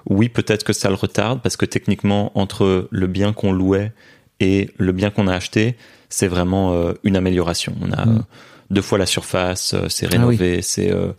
oui, 0.08 0.28
peut-être 0.28 0.64
que 0.64 0.72
ça 0.72 0.88
le 0.88 0.94
retarde 0.94 1.40
parce 1.42 1.56
que 1.56 1.66
techniquement, 1.66 2.32
entre 2.38 2.88
le 2.90 3.06
bien 3.06 3.32
qu'on 3.32 3.52
louait 3.52 3.92
et 4.40 4.70
le 4.78 4.92
bien 4.92 5.10
qu'on 5.10 5.26
a 5.26 5.34
acheté, 5.34 5.76
c'est 6.08 6.28
vraiment 6.28 6.72
euh, 6.72 6.92
une 7.04 7.16
amélioration. 7.16 7.74
On 7.82 7.92
a 7.92 8.06
Mm. 8.06 8.16
euh, 8.18 8.22
deux 8.70 8.82
fois 8.82 8.98
la 8.98 9.06
surface, 9.06 9.74
euh, 9.74 9.86
c'est 9.88 10.06
Ah 10.06 10.10
rénové, 10.12 10.62
c'est 10.62 10.90
euh, 10.92 11.12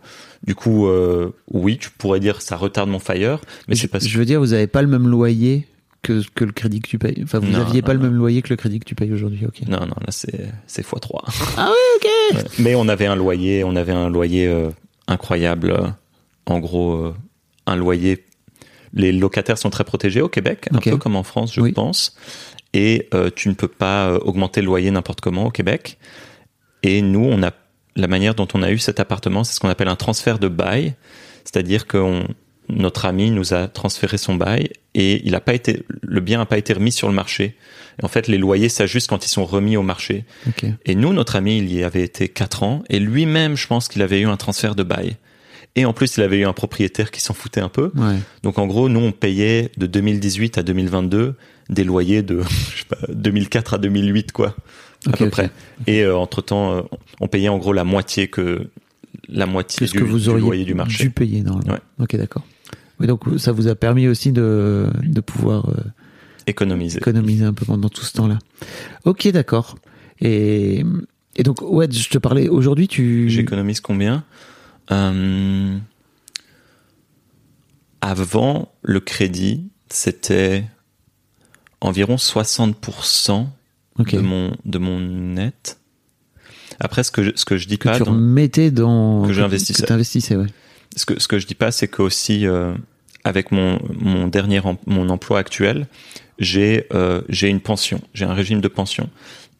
du 0.46 0.54
coup, 0.54 0.86
euh, 0.88 1.30
oui, 1.52 1.78
tu 1.78 1.90
pourrais 1.90 2.18
dire 2.18 2.38
que 2.38 2.42
ça 2.42 2.56
retarde 2.56 2.88
mon 2.90 2.98
fire, 2.98 3.40
mais 3.68 3.74
c'est 3.76 3.88
parce 3.88 4.06
je 4.06 4.18
veux 4.18 4.24
dire, 4.24 4.40
vous 4.40 4.52
avez 4.54 4.66
pas 4.66 4.82
le 4.82 4.88
même 4.88 5.06
loyer 5.06 5.66
que, 6.02 6.20
que 6.34 6.44
le 6.44 6.50
crédit 6.52 6.80
que 6.80 6.88
tu 6.88 6.98
payes? 6.98 7.20
Enfin, 7.22 7.38
vous 7.38 7.46
Non, 7.52 7.60
aviez 7.60 7.80
non, 7.82 7.86
pas 7.86 7.92
le 7.92 8.00
non. 8.00 8.06
même 8.06 8.16
loyer 8.16 8.42
que 8.42 8.48
le 8.50 8.56
crédit 8.56 8.80
que 8.80 8.84
tu 8.86 8.94
payes 8.96 9.12
aujourd'hui. 9.12 9.46
Ok. 9.46 9.60
Non, 9.68 9.80
non, 9.80 9.94
là 10.00 10.08
c'est 10.10 10.46
c'est 10.66 10.82
x 10.82 10.90
3 11.00 11.24
Ah 11.58 11.68
ouais, 11.70 11.96
ok. 12.32 12.36
Ouais. 12.38 12.44
Mais 12.58 12.74
on 12.74 12.88
avait 12.88 13.06
un 13.06 13.14
loyer, 13.16 13.62
on 13.64 13.76
avait 13.76 13.92
un 13.92 14.10
loyer 14.10 14.50
incroyable. 15.06 15.94
En 16.46 16.58
gros, 16.58 17.12
un 17.66 17.76
loyer. 17.76 18.24
Les 18.94 19.12
locataires 19.12 19.58
sont 19.58 19.70
très 19.70 19.84
protégés 19.84 20.20
au 20.20 20.28
Québec, 20.28 20.68
un 20.72 20.78
peu 20.92 20.98
comme 20.98 21.16
en 21.16 21.22
France, 21.22 21.54
je 21.54 21.60
Oui. 21.60 21.72
pense. 21.72 22.14
Et 22.74 23.08
euh, 23.14 23.30
tu 23.34 23.48
ne 23.48 23.54
peux 23.54 23.68
pas 23.68 24.08
euh, 24.08 24.18
augmenter 24.18 24.60
le 24.60 24.66
loyer 24.66 24.90
n'importe 24.90 25.20
comment 25.20 25.46
au 25.46 25.50
Québec. 25.50 25.98
Et 26.82 27.02
nous, 27.02 27.24
on 27.24 27.42
a 27.42 27.52
la 27.96 28.06
manière 28.06 28.34
dont 28.34 28.48
on 28.54 28.62
a 28.62 28.70
eu 28.70 28.78
cet 28.78 29.00
appartement, 29.00 29.44
c'est 29.44 29.54
ce 29.54 29.60
qu'on 29.60 29.68
appelle 29.68 29.88
un 29.88 29.96
transfert 29.96 30.38
de 30.38 30.48
bail, 30.48 30.94
c'est-à-dire 31.44 31.86
que 31.86 31.98
on- 31.98 32.26
notre 32.68 33.04
ami 33.04 33.30
nous 33.30 33.52
a 33.52 33.68
transféré 33.68 34.16
son 34.16 34.34
bail 34.34 34.70
et 34.94 35.20
il 35.26 35.34
a 35.34 35.40
pas 35.40 35.52
été, 35.52 35.84
le 36.00 36.20
bien 36.20 36.38
n'a 36.38 36.46
pas 36.46 36.56
été 36.56 36.72
remis 36.72 36.92
sur 36.92 37.08
le 37.08 37.14
marché. 37.14 37.54
En 38.02 38.08
fait, 38.08 38.28
les 38.28 38.38
loyers 38.38 38.70
s'ajustent 38.70 39.08
quand 39.10 39.26
ils 39.26 39.28
sont 39.28 39.44
remis 39.44 39.76
au 39.76 39.82
marché. 39.82 40.24
Et 40.86 40.94
nous, 40.94 41.12
notre 41.12 41.36
ami, 41.36 41.58
il 41.58 41.70
y 41.72 41.82
avait 41.84 42.02
été 42.02 42.28
4 42.28 42.62
ans, 42.62 42.82
et 42.88 42.98
lui-même, 42.98 43.56
je 43.56 43.66
pense 43.66 43.88
qu'il 43.88 44.00
avait 44.00 44.20
eu 44.20 44.26
un 44.26 44.36
transfert 44.38 44.74
de 44.74 44.82
bail. 44.82 45.16
Et 45.74 45.84
en 45.84 45.92
plus, 45.92 46.16
il 46.16 46.22
avait 46.22 46.38
eu 46.40 46.44
un 46.44 46.52
propriétaire 46.52 47.10
qui 47.10 47.20
s'en 47.20 47.32
foutait 47.34 47.60
un 47.60 47.68
peu. 47.70 47.90
Ouais. 47.94 48.18
Donc 48.42 48.58
en 48.58 48.66
gros, 48.66 48.88
nous, 48.88 49.00
on 49.00 49.12
payait 49.12 49.70
de 49.78 49.86
2018 49.86 50.58
à 50.58 50.62
2022 50.62 51.34
des 51.70 51.84
loyers 51.84 52.22
de 52.22 52.42
je 52.74 52.80
sais 52.80 52.84
pas, 52.88 52.98
2004 53.08 53.74
à 53.74 53.78
2008, 53.78 54.32
quoi, 54.32 54.54
à 55.06 55.16
peu 55.16 55.30
près. 55.30 55.50
Et 55.86 56.02
euh, 56.02 56.16
entre-temps, 56.16 56.76
euh, 56.76 56.82
on 57.20 57.28
payait 57.28 57.48
en 57.48 57.58
gros 57.58 57.72
la 57.72 57.84
moitié 57.84 58.28
que 58.28 58.68
la 59.28 59.46
moitié 59.46 59.86
du, 59.86 59.92
que 59.98 60.04
vous 60.04 60.20
du 60.20 60.28
auriez 60.28 60.40
loyer 60.44 60.64
du 60.64 60.74
marché. 60.74 61.04
dû 61.04 61.10
payer 61.10 61.42
normalement 61.42 61.74
Ouais. 61.74 61.80
Ok, 62.00 62.16
d'accord. 62.16 62.44
Donc 63.00 63.22
ça 63.38 63.52
vous 63.52 63.66
a 63.68 63.74
permis 63.74 64.06
aussi 64.08 64.30
de, 64.32 64.88
de 65.02 65.20
pouvoir 65.20 65.68
euh, 65.70 65.74
Économiser. 66.46 66.98
économiser 66.98 67.44
un 67.44 67.52
peu 67.52 67.64
pendant 67.64 67.88
tout 67.88 68.04
ce 68.04 68.12
temps-là. 68.12 68.38
Ok, 69.04 69.26
d'accord. 69.28 69.76
Et, 70.20 70.84
et 71.36 71.42
donc, 71.42 71.62
ouais, 71.62 71.88
je 71.90 72.08
te 72.08 72.18
parlais, 72.18 72.48
aujourd'hui, 72.48 72.88
tu... 72.88 73.28
J'économise 73.30 73.80
combien? 73.80 74.24
Euh, 74.90 75.78
Avant 78.00 78.72
le 78.82 78.98
crédit, 79.00 79.70
c'était 79.88 80.64
environ 81.80 82.16
60% 82.16 83.46
Ok. 83.98 84.14
de 84.14 84.20
mon 84.20 84.56
de 84.64 84.78
mon 84.78 84.98
net. 85.00 85.78
Après, 86.80 87.04
ce 87.04 87.12
que 87.12 87.22
je, 87.22 87.30
ce 87.36 87.44
que 87.44 87.56
je 87.58 87.68
dis 87.68 87.78
que 87.78 87.88
pas, 87.88 87.98
tu 87.98 88.04
dans- 88.04 88.12
remettais 88.12 88.70
dans... 88.72 89.22
Que 89.26 89.32
j'investissais. 89.32 90.34
Ouais. 90.36 90.46
ce 90.96 91.06
que 91.06 91.20
ce 91.20 91.28
que 91.28 91.38
je 91.38 91.46
dis 91.46 91.54
pas, 91.54 91.70
c'est 91.70 91.86
que 91.88 92.02
aussi 92.02 92.46
euh, 92.46 92.74
avec 93.22 93.52
mon 93.52 93.78
mon 94.00 94.26
dernier 94.26 94.58
em- 94.66 94.78
mon 94.86 95.08
emploi 95.10 95.38
actuel, 95.38 95.86
j'ai 96.40 96.86
euh, 96.92 97.22
une 97.42 97.60
pension, 97.60 98.00
j'ai 98.14 98.24
un 98.24 98.34
régime 98.34 98.60
de 98.60 98.68
pension 98.68 99.08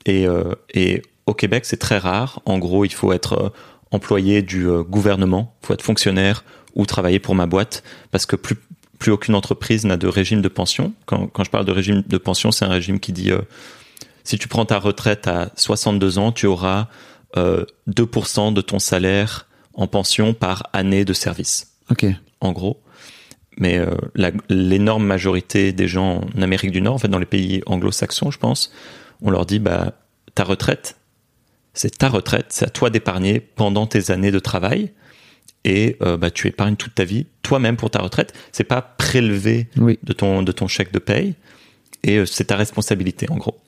et 0.07 0.27
euh, 0.27 0.55
et 0.75 1.03
au 1.27 1.35
Québec 1.35 1.65
c'est 1.65 1.77
très 1.77 1.99
rare. 1.99 2.41
En 2.45 2.59
gros, 2.59 2.85
il 2.85 2.93
faut 2.93 3.13
être 3.13 3.53
employé 3.93 4.43
du 4.43 4.67
euh, 4.67 4.83
gouvernement, 4.83 5.55
faut 5.63 5.75
être 5.75 5.83
fonctionnaire 5.83 6.45
ou 6.75 6.87
travailler 6.87 7.19
pour 7.21 7.35
ma 7.35 7.47
boîte 7.47 7.83
parce 8.11 8.27
que 8.27 8.37
plus 8.37 8.57
plus 8.99 9.11
aucune 9.13 9.35
entreprise 9.35 9.85
n'a 9.85 9.97
de 9.97 10.07
régime 10.07 10.43
de 10.43 10.49
pension. 10.49 10.93
Quand 11.07 11.27
quand 11.27 11.45
je 11.45 11.51
parle 11.51 11.65
de 11.65 11.73
régime 11.73 12.03
de 12.07 12.19
pension, 12.19 12.53
c'est 12.53 12.65
un 12.65 12.71
régime 12.71 12.99
qui 13.01 13.13
dit 13.13 13.31
euh, 13.33 13.41
si 14.25 14.39
tu 14.39 14.49
prends 14.49 14.65
ta 14.65 14.79
retraite 14.79 15.27
à 15.29 15.51
62 15.57 16.19
ans, 16.19 16.33
tu 16.33 16.47
auras 16.47 16.89
euh, 17.37 17.65
2% 17.89 18.53
de 18.53 18.61
ton 18.61 18.79
salaire 18.79 19.47
en 19.75 19.87
pension 19.87 20.35
par 20.35 20.69
année 20.73 21.05
de 21.05 21.13
service 21.13 21.73
Ok. 21.91 22.07
en 22.41 22.53
gros. 22.53 22.81
mais 23.57 23.79
euh, 23.79 23.91
l'énorme 24.49 25.05
majorité 25.05 25.73
des 25.73 25.89
gens 25.89 26.21
en 26.37 26.43
Amérique 26.43 26.71
du 26.71 26.81
Nord, 26.81 26.95
en 26.95 26.99
fait, 26.99 27.09
dans 27.09 27.19
les 27.19 27.27
pays 27.27 27.63
anglo-saxons, 27.67 28.31
je 28.31 28.39
pense, 28.39 28.73
on 29.23 29.31
leur 29.31 29.47
dit 29.47 29.59
bah 29.59 29.93
ta 30.35 30.45
retraite, 30.45 30.97
c'est 31.75 31.99
ta 31.99 32.09
retraite, 32.09 32.47
c'est 32.51 32.67
à 32.67 32.71
toi 32.71 32.91
d'épargner 32.91 33.41
pendant 33.41 33.87
tes 33.87 34.11
années 34.11 34.31
de 34.31 34.39
travail 34.39 34.93
et 35.65 35.97
euh, 36.03 36.17
bah 36.17 36.31
tu 36.31 36.49
épargnes 36.49 36.77
toute 36.77 36.95
ta 36.95 37.05
vie 37.05 37.27
toi-même 37.43 37.77
pour 37.77 37.91
ta 37.91 38.01
retraite. 38.01 38.33
C'est 38.53 38.65
pas 38.65 38.83
prélevé 38.83 39.69
Oui. 39.77 39.99
de 40.03 40.13
ton 40.13 40.43
de 40.43 40.53
ton 40.53 40.69
chèque 40.69 40.93
de 40.93 40.99
paye 40.99 41.35
et 42.03 42.19
euh, 42.19 42.27
c'est 42.27 42.45
ta 42.47 42.57
responsabilité 42.57 43.27
en 43.31 43.37
gros. 43.37 43.59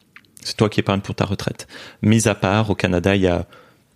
C'est 0.42 0.56
toi 0.56 0.68
qui 0.68 0.80
épargnes 0.80 1.00
pour 1.00 1.14
ta 1.14 1.24
retraite. 1.24 1.66
Mis 2.02 2.28
à 2.28 2.34
part 2.34 2.68
au 2.70 2.74
Canada, 2.74 3.16
il 3.16 3.22
y 3.22 3.26
a 3.28 3.46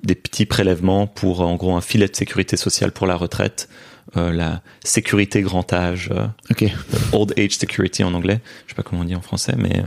des 0.04 0.14
petits 0.14 0.46
prélèvements 0.46 1.06
pour 1.06 1.40
en 1.40 1.56
gros 1.56 1.74
un 1.76 1.80
filet 1.80 2.06
de 2.08 2.14
sécurité 2.16 2.56
sociale 2.56 2.92
pour 2.92 3.06
la 3.06 3.16
retraite, 3.16 3.68
euh, 4.16 4.32
la 4.32 4.62
sécurité 4.84 5.42
grand 5.42 5.70
âge, 5.72 6.08
euh, 6.12 6.26
Ok. 6.50 6.64
old 7.12 7.34
age 7.38 7.56
security 7.58 8.04
en 8.04 8.14
anglais. 8.14 8.40
Je 8.66 8.70
sais 8.72 8.76
pas 8.76 8.82
comment 8.84 9.02
on 9.02 9.04
dit 9.04 9.16
en 9.16 9.20
français, 9.20 9.54
mais 9.58 9.82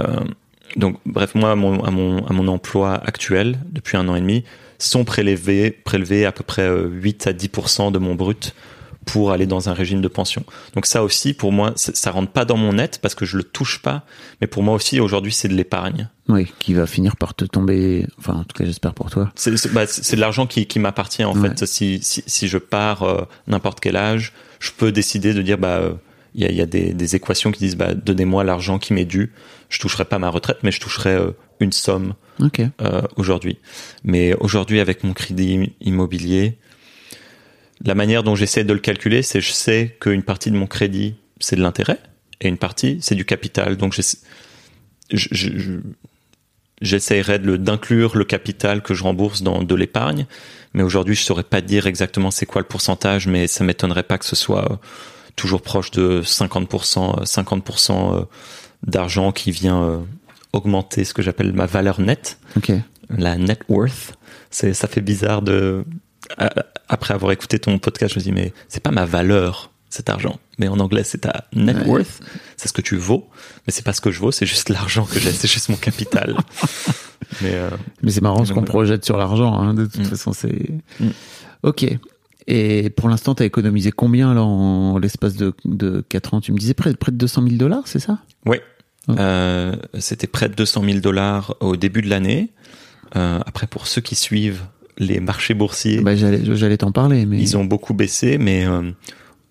euh, 0.00 0.20
donc 0.76 0.98
bref, 1.06 1.34
moi 1.34 1.52
à 1.52 1.54
mon, 1.54 1.82
à 1.84 1.90
mon 1.90 2.24
à 2.26 2.32
mon 2.32 2.48
emploi 2.48 2.94
actuel 2.94 3.58
depuis 3.70 3.96
un 3.96 4.08
an 4.08 4.14
et 4.16 4.20
demi 4.20 4.44
sont 4.78 5.04
prélevés 5.04 5.70
prélevés 5.70 6.24
à 6.26 6.32
peu 6.32 6.42
près 6.44 6.62
euh, 6.62 6.88
8 6.88 7.26
à 7.28 7.32
10% 7.32 7.92
de 7.92 7.98
mon 7.98 8.14
brut 8.14 8.54
pour 9.04 9.32
aller 9.32 9.46
dans 9.46 9.68
un 9.68 9.72
régime 9.74 10.00
de 10.00 10.06
pension. 10.08 10.44
Donc 10.74 10.86
ça 10.86 11.02
aussi 11.02 11.34
pour 11.34 11.50
moi 11.52 11.72
ça 11.76 12.10
rentre 12.12 12.30
pas 12.30 12.44
dans 12.44 12.56
mon 12.56 12.72
net 12.74 12.98
parce 13.02 13.14
que 13.16 13.24
je 13.24 13.36
le 13.36 13.42
touche 13.42 13.80
pas, 13.82 14.04
mais 14.40 14.46
pour 14.46 14.62
moi 14.62 14.74
aussi 14.74 15.00
aujourd'hui 15.00 15.32
c'est 15.32 15.48
de 15.48 15.54
l'épargne. 15.54 16.08
Oui, 16.28 16.52
qui 16.60 16.72
va 16.74 16.86
finir 16.86 17.16
par 17.16 17.34
te 17.34 17.44
tomber. 17.44 18.06
Enfin, 18.18 18.34
en 18.34 18.44
tout 18.44 18.56
cas, 18.56 18.64
j'espère 18.64 18.94
pour 18.94 19.10
toi. 19.10 19.32
C'est 19.34 19.50
bah, 19.72 19.86
de 19.86 20.16
l'argent 20.20 20.46
qui, 20.46 20.66
qui 20.66 20.78
m'appartient 20.78 21.24
en 21.24 21.36
Ouais. 21.36 21.48
fait. 21.48 21.66
Si, 21.66 21.98
si, 22.00 22.22
si 22.28 22.46
je 22.46 22.58
pars 22.58 23.02
euh, 23.02 23.22
n'importe 23.48 23.80
quel 23.80 23.96
âge, 23.96 24.32
je 24.60 24.70
peux 24.70 24.92
décider 24.92 25.34
de 25.34 25.42
dire 25.42 25.58
bah 25.58 25.78
euh, 25.80 25.92
il 26.34 26.42
y 26.42 26.46
a, 26.46 26.50
il 26.50 26.56
y 26.56 26.60
a 26.60 26.66
des, 26.66 26.92
des 26.94 27.16
équations 27.16 27.52
qui 27.52 27.60
disent 27.60 27.76
bah 27.76 27.94
donnez-moi 27.94 28.44
l'argent 28.44 28.78
qui 28.78 28.92
m'est 28.94 29.04
dû. 29.04 29.32
Je 29.68 29.78
toucherai 29.78 30.04
pas 30.04 30.18
ma 30.18 30.28
retraite, 30.30 30.58
mais 30.62 30.70
je 30.72 30.80
toucherai 30.80 31.10
euh, 31.14 31.30
une 31.60 31.72
somme 31.72 32.14
euh, 32.80 33.02
aujourd'hui. 33.16 33.58
Mais 34.04 34.34
aujourd'hui 34.34 34.80
avec 34.80 35.04
mon 35.04 35.12
crédit 35.12 35.72
immobilier, 35.80 36.58
la 37.84 37.94
manière 37.94 38.22
dont 38.22 38.34
j'essaie 38.36 38.64
de 38.64 38.72
le 38.72 38.78
calculer, 38.80 39.22
c'est 39.22 39.40
je 39.40 39.52
sais 39.52 39.96
qu'une 40.00 40.22
partie 40.22 40.50
de 40.50 40.56
mon 40.56 40.66
crédit 40.66 41.16
c'est 41.40 41.56
de 41.56 41.62
l'intérêt 41.62 41.98
et 42.40 42.48
une 42.48 42.58
partie 42.58 42.98
c'est 43.00 43.14
du 43.14 43.24
capital. 43.24 43.76
Donc 43.76 43.92
j'essa- 43.92 44.18
je, 45.12 45.28
je, 45.32 45.58
je- 45.58 45.80
j'essaierai 46.80 47.38
d'inclure 47.38 48.16
le 48.16 48.24
capital 48.24 48.82
que 48.82 48.94
je 48.94 49.02
rembourse 49.02 49.42
dans 49.42 49.62
de 49.62 49.74
l'épargne, 49.74 50.26
mais 50.74 50.82
aujourd'hui 50.82 51.14
je 51.14 51.22
saurais 51.22 51.42
pas 51.44 51.60
dire 51.60 51.86
exactement 51.86 52.30
c'est 52.30 52.46
quoi 52.46 52.60
le 52.60 52.66
pourcentage, 52.66 53.26
mais 53.28 53.46
ça 53.46 53.62
m'étonnerait 53.64 54.02
pas 54.02 54.18
que 54.18 54.24
ce 54.24 54.36
soit 54.36 54.70
euh, 54.72 54.76
toujours 55.36 55.62
proche 55.62 55.90
de 55.90 56.22
50%, 56.24 57.20
euh, 57.20 57.24
50% 57.24 58.14
euh, 58.20 58.24
d'argent 58.86 59.32
qui 59.32 59.50
vient 59.50 59.82
euh, 59.82 59.98
augmenter 60.52 61.04
ce 61.04 61.14
que 61.14 61.22
j'appelle 61.22 61.52
ma 61.52 61.66
valeur 61.66 62.00
nette, 62.00 62.38
la 63.08 63.36
net 63.36 63.60
worth. 63.68 64.14
C'est, 64.50 64.74
ça 64.74 64.88
fait 64.88 65.00
bizarre 65.00 65.42
de, 65.42 65.84
après 66.88 67.14
avoir 67.14 67.32
écouté 67.32 67.58
ton 67.58 67.78
podcast, 67.78 68.14
je 68.14 68.18
me 68.18 68.24
dis 68.24 68.32
mais 68.32 68.52
c'est 68.68 68.82
pas 68.82 68.90
ma 68.90 69.04
valeur 69.06 69.70
cet 69.88 70.08
argent, 70.08 70.38
mais 70.58 70.68
en 70.68 70.78
anglais 70.80 71.04
c'est 71.04 71.18
ta 71.18 71.44
net 71.54 71.76
Ouais. 71.78 71.84
worth, 71.86 72.20
c'est 72.56 72.68
ce 72.68 72.72
que 72.72 72.80
tu 72.82 72.96
vaux, 72.96 73.28
mais 73.66 73.72
c'est 73.72 73.84
pas 73.84 73.92
ce 73.92 74.00
que 74.00 74.10
je 74.10 74.20
vaux, 74.20 74.32
c'est 74.32 74.46
juste 74.46 74.68
l'argent 74.70 75.04
que 75.04 75.18
j'ai, 75.20 75.32
c'est 75.32 75.48
juste 75.48 75.68
mon 75.68 75.76
capital. 75.76 76.36
mais 77.42 77.54
euh, 77.54 77.70
Mais 78.02 78.10
c'est 78.10 78.22
marrant 78.22 78.44
ce 78.44 78.52
qu'on 78.52 78.62
projette 78.64 79.04
sur 79.04 79.16
l'argent. 79.18 79.54
Hein, 79.58 79.74
de 79.74 79.84
toute 79.86 80.00
Mm. 80.00 80.04
façon, 80.04 80.32
c'est. 80.32 80.70
Mm. 81.00 81.08
Ok. 81.62 81.86
Et 82.54 82.90
pour 82.90 83.08
l'instant, 83.08 83.34
t'as 83.34 83.46
économisé 83.46 83.92
combien 83.92 84.34
là 84.34 84.42
en 84.42 84.98
l'espace 84.98 85.36
de, 85.36 85.54
de 85.64 86.04
4 86.06 86.34
ans? 86.34 86.40
Tu 86.42 86.52
me 86.52 86.58
disais 86.58 86.74
près, 86.74 86.92
près 86.92 87.10
de 87.10 87.16
200 87.16 87.44
000 87.44 87.56
dollars, 87.56 87.84
c'est 87.86 87.98
ça? 87.98 88.18
Oui. 88.44 88.58
Euh, 89.08 89.74
c'était 89.98 90.26
près 90.26 90.50
de 90.50 90.54
200 90.54 90.84
000 90.84 90.98
dollars 90.98 91.56
au 91.60 91.76
début 91.76 92.02
de 92.02 92.10
l'année. 92.10 92.50
Euh, 93.16 93.40
après, 93.46 93.66
pour 93.66 93.86
ceux 93.86 94.02
qui 94.02 94.16
suivent 94.16 94.64
les 94.98 95.18
marchés 95.18 95.54
boursiers, 95.54 96.02
bah, 96.02 96.14
J'allais 96.14 96.76
t'en 96.76 96.92
parler, 96.92 97.24
mais. 97.24 97.40
ils 97.40 97.56
ont 97.56 97.64
beaucoup 97.64 97.94
baissé, 97.94 98.36
mais 98.36 98.66
euh, 98.66 98.90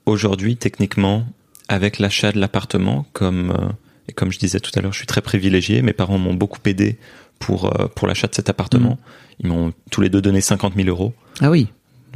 aujourd'hui, 0.05 0.55
techniquement, 0.55 1.25
avec 1.69 1.97
l'achat 1.97 2.31
de 2.31 2.39
l'appartement, 2.39 3.07
comme 3.13 3.73
et 4.09 4.13
comme 4.13 4.31
je 4.31 4.37
disais 4.37 4.59
tout 4.59 4.71
à 4.75 4.81
l'heure, 4.81 4.93
je 4.93 4.97
suis 4.99 5.07
très 5.07 5.21
privilégié. 5.21 5.81
Mes 5.81 5.93
parents 5.93 6.19
m'ont 6.19 6.35
beaucoup 6.35 6.59
aidé 6.65 6.99
pour 7.39 7.73
pour 7.95 8.07
l'achat 8.07 8.27
de 8.27 8.35
cet 8.35 8.49
appartement. 8.49 8.99
Ils 9.39 9.47
m'ont 9.47 9.73
tous 9.89 10.01
les 10.01 10.09
deux 10.09 10.21
donné 10.21 10.39
50 10.39 10.75
000 10.75 10.87
euros. 10.87 11.13
Ah 11.39 11.49
oui. 11.49 11.67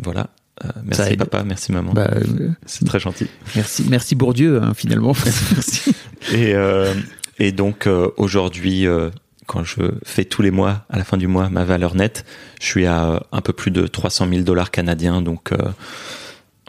Voilà. 0.04 0.30
Euh, 0.64 0.70
merci 0.84 1.18
papa, 1.18 1.44
merci 1.44 1.72
maman. 1.74 1.92
Bah, 1.94 2.10
euh, 2.16 2.50
C'est 2.66 2.86
très 2.86 3.00
gentil. 3.00 3.28
merci, 3.56 3.86
merci 3.90 4.16
Bourdieu, 4.16 4.62
hein, 4.64 4.74
finalement. 4.74 5.14
merci. 5.54 5.94
Et, 6.34 6.54
euh, 6.56 6.94
et 7.40 7.52
donc 7.52 7.88
euh, 7.88 8.10
aujourd'hui, 8.16 8.88
euh, 8.88 9.10
quand 9.48 9.64
je 9.66 9.82
fais 10.06 10.24
tous 10.26 10.42
les 10.42 10.52
mois, 10.52 10.86
à 10.90 10.98
la 10.98 11.04
fin 11.04 11.18
du 11.18 11.28
mois, 11.28 11.50
ma 11.50 11.66
valeur 11.66 11.94
nette, 11.96 12.26
je 12.62 12.66
suis 12.68 12.86
à 12.86 13.24
un 13.32 13.42
peu 13.42 13.52
plus 13.54 13.70
de 13.72 13.86
300 13.86 14.28
000 14.30 14.42
dollars 14.44 14.72
canadiens. 14.72 15.22
Donc 15.22 15.52
euh, 15.52 15.58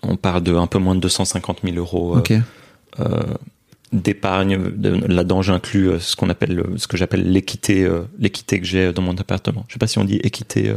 on 0.03 0.17
parle 0.17 0.43
de 0.43 0.55
un 0.55 0.67
peu 0.67 0.79
moins 0.79 0.95
de 0.97 1.01
250 1.01 1.59
000 1.65 1.77
euros 1.77 2.17
Ok. 2.19 2.33
euh, 3.01 3.23
d'épargne. 3.93 4.71
De- 4.77 5.07
Là-dedans, 5.07 5.43
j'inclus 5.43 5.89
euh, 5.91 5.99
ce 5.99 6.17
qu'on 6.17 6.29
appelle, 6.31 6.55
le- 6.55 6.77
ce 6.79 6.87
que 6.89 6.97
j'appelle 6.97 7.31
l'équité, 7.31 7.85
euh, 7.85 8.03
l'équité 8.19 8.61
que 8.61 8.67
j'ai 8.67 8.93
dans 8.93 9.03
mon 9.03 9.17
appartement. 9.17 9.65
Je 9.69 9.75
sais 9.75 9.79
pas 9.79 9.87
si 9.87 9.99
on 9.99 10.05
dit 10.05 10.17
équité. 10.17 10.69
euh, 10.71 10.77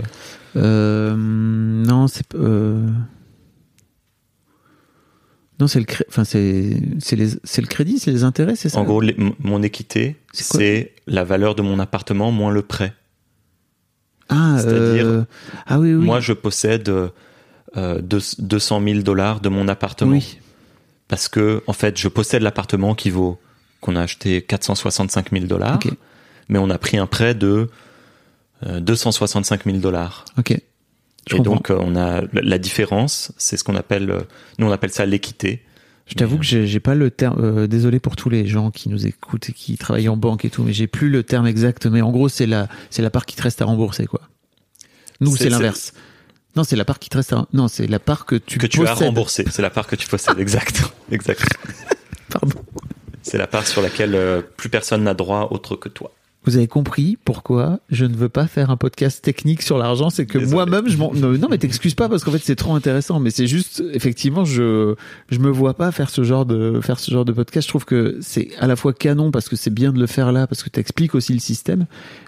Euh, 0.56 1.16
non, 1.18 2.08
c'est. 2.08 2.34
Euh... 2.36 2.88
Non, 5.60 5.68
c'est 5.68 5.80
le, 5.80 5.86
cré... 5.86 6.06
enfin, 6.08 6.24
c'est, 6.24 6.82
c'est, 7.00 7.18
les... 7.18 7.32
le 7.32 7.68
crédit, 7.68 8.00
c'est 8.00 8.12
les 8.12 8.24
intérêts, 8.24 8.56
c'est 8.56 8.70
ça? 8.70 8.80
En 8.80 8.86
gros, 8.86 9.02
les- 9.02 9.16
mon 9.40 9.62
équité, 9.62 10.16
C'est 10.32 10.94
la 11.06 11.26
valeur 11.26 11.54
de 11.56 11.62
mon 11.62 11.80
appartement 11.80 12.32
moins 12.32 12.52
le 12.52 12.62
prêt. 12.62 12.94
Ah, 14.30 14.58
c'est-à-dire, 14.60 15.06
euh, 15.08 15.24
ah 15.68 15.80
oui, 15.80 15.94
oui. 15.94 16.06
Moi, 16.06 16.20
je 16.22 16.32
possède 16.34 16.88
euh, 16.88 17.10
deux- 18.02 18.20
200 18.40 18.82
000 18.84 19.00
dollars 19.02 19.42
de 19.42 19.50
mon 19.50 19.68
appartement. 19.68 20.12
oui. 20.12 20.40
Parce 21.10 21.28
que, 21.28 21.62
en 21.68 21.74
fait, 21.74 21.98
je 21.98 22.08
possède 22.08 22.42
l'appartement 22.44 22.96
qui 22.96 23.10
vaut, 23.10 23.38
qu'on 23.82 23.96
a 23.98 24.02
acheté 24.02 24.42
465 24.42 25.32
000 25.32 25.46
dollars. 25.46 25.80
Mais 26.48 26.58
on 26.60 26.70
a 26.70 26.78
pris 26.78 26.98
un 26.98 27.06
prêt 27.08 27.36
de 27.36 27.70
euh, 28.66 28.80
265 28.80 29.66
000 29.66 29.78
dollars. 29.80 30.24
Ok. 30.38 30.52
Je 31.30 31.36
Et 31.36 31.38
comprends. 31.38 31.56
donc, 31.56 31.70
euh, 31.72 31.78
on 31.82 31.96
a 31.96 32.22
la- 32.34 32.58
différence, 32.58 33.32
c'est 33.38 33.58
ce 33.58 33.64
qu'on 33.64 33.76
appelle, 33.76 34.10
euh, 34.10 34.22
nous 34.58 34.68
on 34.68 34.72
appelle 34.72 34.92
ça 34.92 35.06
l'équité. 35.06 35.64
Je 36.08 36.16
t'avoue 36.16 36.38
que 36.40 36.44
j'ai 36.44 36.80
pas 36.80 36.96
le 36.96 37.12
terme. 37.12 37.40
euh, 37.44 37.68
désolé 37.68 38.00
pour 38.00 38.16
tous 38.16 38.30
les 38.30 38.48
gens 38.48 38.72
qui 38.72 38.90
nous 38.90 39.06
écoutent 39.06 39.50
et 39.50 39.54
qui 39.54 39.78
travaillent 39.78 40.10
en 40.10 40.18
banque 40.18 40.44
et 40.46 40.50
tout, 40.50 40.64
mais 40.64 40.74
j'ai 40.74 40.88
plus 40.88 41.10
le 41.10 41.22
terme 41.24 41.46
exact. 41.46 41.86
Mais 41.86 42.02
en 42.02 42.10
gros, 42.12 42.30
c'est 42.30 42.48
la 42.48 42.68
c'est 42.90 43.04
la 43.04 43.12
part 43.12 43.26
qui 43.28 43.36
te 43.36 43.44
reste 43.44 43.62
à 43.62 43.66
rembourser, 43.66 44.08
quoi. 44.08 44.22
Nous, 45.22 45.36
c'est 45.36 45.50
l'inverse. 45.50 45.94
Non, 46.56 46.64
c'est 46.64 46.76
la 46.76 46.86
part 46.86 47.00
qui 47.00 47.10
te 47.10 47.18
reste 47.18 47.34
à. 47.34 47.46
Non, 47.54 47.68
c'est 47.68 47.88
la 47.88 48.00
part 48.00 48.26
que 48.26 48.36
tu 48.36 48.58
que 48.58 48.68
tu 48.68 48.82
as 48.82 48.92
possèdes. 48.92 49.08
remboursé. 49.08 49.46
C'est 49.52 49.62
la 49.62 49.70
part 49.70 49.88
que 49.88 49.96
tu 49.96 50.08
possèdes, 50.08 50.40
exact. 50.40 50.82
exact. 51.12 51.42
Pardon. 52.30 52.56
C'est 53.22 53.38
la 53.38 53.48
part 53.48 53.68
sur 53.68 53.82
laquelle 53.82 54.16
euh, 54.16 54.42
plus 54.42 54.70
personne 54.70 55.04
n'a 55.04 55.14
droit 55.14 55.50
autre 55.52 55.76
que 55.76 55.90
toi. 55.90 56.12
Vous 56.46 56.58
avez 56.58 56.68
compris 56.68 57.18
pourquoi 57.26 57.80
je 57.90 58.06
ne 58.06 58.16
veux 58.16 58.30
pas 58.30 58.48
faire 58.48 58.70
un 58.70 58.78
podcast 58.78 59.24
technique 59.24 59.62
sur 59.62 59.78
l'argent, 59.78 60.10
c'est 60.10 60.26
que 60.26 60.38
moi-même 60.38 60.88
je 60.88 60.98
m'en 60.98 61.14
non, 61.14 61.34
non, 61.38 61.48
mais 61.50 61.58
t'excuses 61.58 61.96
pas 61.96 62.08
parce 62.08 62.24
qu'en 62.24 62.32
fait 62.32 62.42
c'est 62.42 62.56
trop 62.56 62.76
intéressant 62.76 63.20
mais 63.20 63.30
c'est 63.30 63.48
juste 63.48 63.84
effectivement 63.94 64.46
je 64.46 64.96
je 65.30 65.40
me 65.40 65.50
vois 65.50 65.74
pas 65.74 65.92
faire 65.92 66.10
ce 66.10 66.24
genre 66.24 66.46
de 66.46 66.80
faire 66.82 67.00
ce 67.00 67.12
genre 67.12 67.26
de 67.26 67.34
podcast, 67.34 67.68
je 67.68 67.72
trouve 67.72 67.86
que 67.86 68.18
c'est 68.22 68.50
à 68.58 68.68
la 68.68 68.76
fois 68.76 68.94
canon 68.94 69.32
parce 69.32 69.50
que 69.50 69.56
c'est 69.56 69.74
bien 69.74 69.92
de 69.92 70.00
le 70.00 70.08
faire 70.08 70.32
là 70.32 70.48
parce 70.48 70.64
que 70.64 70.70
t'expliques 70.70 71.14
aussi 71.14 71.34
le 71.34 71.40
système 71.40 71.86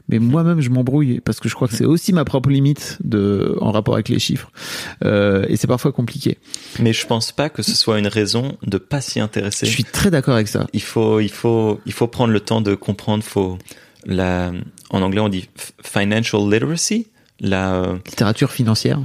mais 0.09 0.19
moi-même 0.19 0.61
je 0.61 0.69
m'embrouille 0.69 1.21
parce 1.21 1.39
que 1.39 1.49
je 1.49 1.55
crois 1.55 1.67
que 1.67 1.73
c'est 1.73 1.85
aussi 1.85 2.13
ma 2.13 2.25
propre 2.25 2.49
limite 2.49 2.97
de 3.03 3.55
en 3.61 3.71
rapport 3.71 3.93
avec 3.93 4.09
les 4.09 4.19
chiffres. 4.19 4.51
Euh, 5.03 5.45
et 5.47 5.55
c'est 5.55 5.67
parfois 5.67 5.91
compliqué. 5.91 6.37
Mais 6.79 6.93
je 6.93 7.07
pense 7.07 7.31
pas 7.31 7.49
que 7.49 7.63
ce 7.63 7.75
soit 7.75 7.97
une 7.97 8.07
raison 8.07 8.57
de 8.63 8.77
pas 8.77 9.01
s'y 9.01 9.19
intéresser. 9.19 9.65
Je 9.65 9.71
suis 9.71 9.85
très 9.85 10.11
d'accord 10.11 10.35
avec 10.35 10.47
ça. 10.47 10.67
Il 10.73 10.81
faut, 10.81 11.19
il 11.19 11.31
faut, 11.31 11.79
il 11.85 11.93
faut 11.93 12.07
prendre 12.07 12.33
le 12.33 12.39
temps 12.39 12.61
de 12.61 12.75
comprendre. 12.75 13.23
Faut 13.23 13.57
la, 14.05 14.51
en 14.89 15.01
anglais 15.01 15.21
on 15.21 15.29
dit 15.29 15.49
financial 15.83 16.41
literacy. 16.51 17.07
La, 17.39 17.73
euh, 17.73 17.97
Littérature 18.07 18.51
financière. 18.51 18.99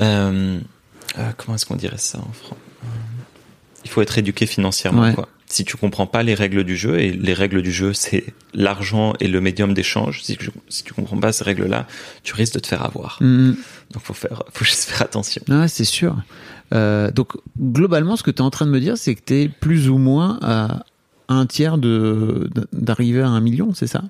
euh, 0.00 0.58
euh, 1.18 1.30
comment 1.36 1.54
est-ce 1.56 1.66
qu'on 1.66 1.76
dirait 1.76 1.98
ça 1.98 2.18
en 2.18 2.32
français 2.32 2.60
Il 3.84 3.90
faut 3.90 4.02
être 4.02 4.18
éduqué 4.18 4.46
financièrement. 4.46 5.02
Ouais. 5.02 5.14
Quoi. 5.14 5.28
Si 5.46 5.64
tu 5.64 5.76
comprends 5.76 6.06
pas 6.06 6.22
les 6.22 6.34
règles 6.34 6.62
du 6.64 6.76
jeu 6.76 7.00
et 7.00 7.10
les 7.12 7.34
règles 7.34 7.62
du 7.62 7.72
jeu, 7.72 7.92
c'est 7.92 8.24
l'argent 8.54 9.14
et 9.18 9.26
le 9.26 9.40
médium 9.40 9.74
d'échange. 9.74 10.22
Si, 10.22 10.36
tu- 10.36 10.50
si 10.68 10.84
tu 10.84 10.94
comprends 10.94 11.18
pas 11.18 11.32
ces 11.32 11.42
règles-là, 11.42 11.86
tu 12.22 12.34
risques 12.34 12.54
de 12.54 12.60
te 12.60 12.68
faire 12.68 12.84
avoir. 12.84 13.18
Mhm. 13.20 13.56
Donc 13.92 14.02
faut 14.04 14.14
faire, 14.14 14.44
faut 14.52 14.64
juste 14.64 14.84
faire 14.88 15.02
attention. 15.02 15.42
Ah, 15.50 15.66
c'est 15.66 15.84
sûr. 15.84 16.16
Euh, 16.72 17.10
donc 17.10 17.32
globalement, 17.58 18.14
ce 18.16 18.22
que 18.22 18.30
tu 18.30 18.38
es 18.38 18.42
en 18.42 18.50
train 18.50 18.66
de 18.66 18.70
me 18.70 18.78
dire, 18.80 18.96
c'est 18.96 19.16
que 19.16 19.22
tu 19.26 19.34
es 19.42 19.48
plus 19.48 19.88
ou 19.88 19.98
moins 19.98 20.38
à 20.42 20.84
un 21.28 21.46
tiers 21.46 21.78
de 21.78 22.48
d'arriver 22.72 23.22
à 23.22 23.28
un 23.28 23.40
million, 23.40 23.74
c'est 23.74 23.86
ça? 23.88 24.02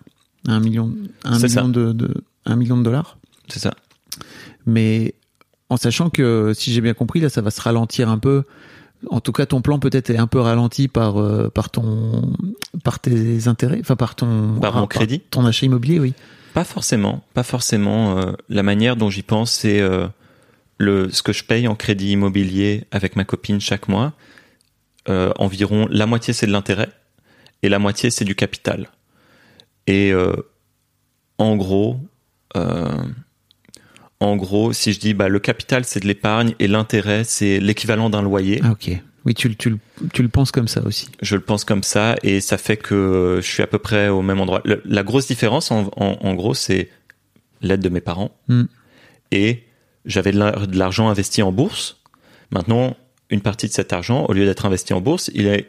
Un 0.49 0.61
million, 0.61 0.93
un 1.25 1.39
de, 1.39 1.93
de 1.93 2.15
un 2.47 2.57
million 2.57 2.77
de 2.79 2.83
dollars. 2.83 3.19
C'est 3.49 3.61
ça. 3.61 3.75
Mais 4.67 5.15
en 5.69 5.77
sachant 5.77 6.11
que, 6.11 6.53
si 6.55 6.73
j'ai 6.73 6.81
bien 6.81 6.95
compris, 6.95 7.21
là, 7.21 7.29
ça 7.29 7.43
va 7.43 7.51
se 7.51 7.61
ralentir 7.61 8.09
un 8.09 8.19
peu 8.19 8.45
en 9.09 9.21
tout 9.21 9.33
cas, 9.33 9.47
ton 9.47 9.63
plan 9.63 9.79
peut-être 9.79 10.11
est 10.11 10.19
un 10.19 10.27
peu 10.27 10.41
ralenti 10.41 10.89
par 10.89 11.19
euh, 11.19 11.49
par 11.49 11.71
ton 11.71 12.35
par 12.85 13.01
tes 13.01 13.49
intérêts, 13.49 13.79
enfin 13.81 13.97
par 13.97 14.15
ton 14.15 14.59
Par 14.61 14.75
mon 14.77 14.87
crédit 14.87 15.21
ton 15.21 15.47
achat 15.47 15.67
immobilier, 15.67 15.99
oui. 15.99 16.15
Pas 16.55 16.65
forcément, 16.65 17.23
pas 17.33 17.43
forcément. 17.43 18.19
euh, 18.19 18.33
la 18.49 18.63
manière 18.63 18.97
dont 18.97 19.09
j'y 19.09 19.23
pense, 19.23 19.53
c'est 19.53 19.81
euh, 19.81 20.07
le 20.79 21.11
ce 21.11 21.23
que 21.23 21.33
je 21.33 21.45
paye 21.45 21.67
en 21.69 21.75
crédit 21.75 22.13
immobilier 22.13 22.85
avec 22.91 23.17
ma 23.17 23.25
copine 23.25 23.61
chaque 23.61 23.89
mois. 23.89 24.13
Environ 25.39 25.89
la 25.91 26.07
moitié 26.07 26.33
c'est 26.33 26.47
de 26.47 26.53
l'intérêt 26.53 26.89
et 27.65 27.69
la 27.69 27.81
moitié 27.81 28.11
c'est 28.11 28.25
du 28.25 28.37
capital. 28.37 28.91
Et 29.87 30.13
euh, 30.13 30.33
en 31.39 31.57
gros, 31.57 31.99
euh, 32.57 33.03
en 34.21 34.37
gros, 34.37 34.73
si 34.73 34.93
je 34.93 35.01
dis 35.01 35.15
bah 35.15 35.29
le 35.29 35.39
capital 35.39 35.85
c'est 35.85 36.01
de 36.01 36.07
l'épargne 36.07 36.55
et 36.59 36.69
l'intérêt 36.69 37.25
c'est 37.25 37.59
l'équivalent 37.61 38.11
d'un 38.11 38.23
loyer. 38.23 38.61
Ah, 38.63 38.73
ok. 38.73 38.91
Oui, 39.27 39.35
tu, 39.35 39.49
le- 39.49 39.55
tu, 39.55 39.77
tu 40.15 40.23
le 40.23 40.29
penses 40.29 40.51
comme 40.51 40.69
ça 40.69 40.83
aussi. 40.87 41.09
Je 41.21 41.37
le 41.37 41.43
pense 41.43 41.65
comme 41.65 41.83
ça 41.83 42.17
et 42.23 42.41
ça 42.41 42.57
fait 42.57 42.79
que 42.79 43.39
je 43.43 43.47
suis 43.47 43.63
à 43.63 43.67
peu 43.67 43.79
près 43.79 44.09
au 44.09 44.23
même 44.23 44.41
endroit. 44.41 44.63
Le- 44.65 44.81
la 44.87 45.03
grosse 45.03 45.27
différence, 45.27 45.71
en, 45.71 45.91
en- 45.97 46.17
en 46.23 46.35
gros, 46.35 46.55
c'est 46.55 46.89
l'aide 47.61 47.81
de 47.81 47.91
mes 47.91 48.01
parents 48.01 48.31
Hmm. 48.49 48.65
et 49.31 49.65
j'avais 50.07 50.33
de 50.33 50.79
l'argent 50.79 51.09
investi 51.11 51.43
en 51.43 51.53
bourse. 51.53 51.99
Maintenant, 52.51 52.97
une 53.29 53.43
partie 53.43 53.69
de 53.69 53.73
cet 53.73 53.93
argent, 53.93 54.25
au 54.27 54.33
lieu 54.33 54.47
d'être 54.47 54.65
investi 54.65 54.95
en 54.95 55.03
bourse, 55.03 55.31
il 55.35 55.47
est 55.47 55.69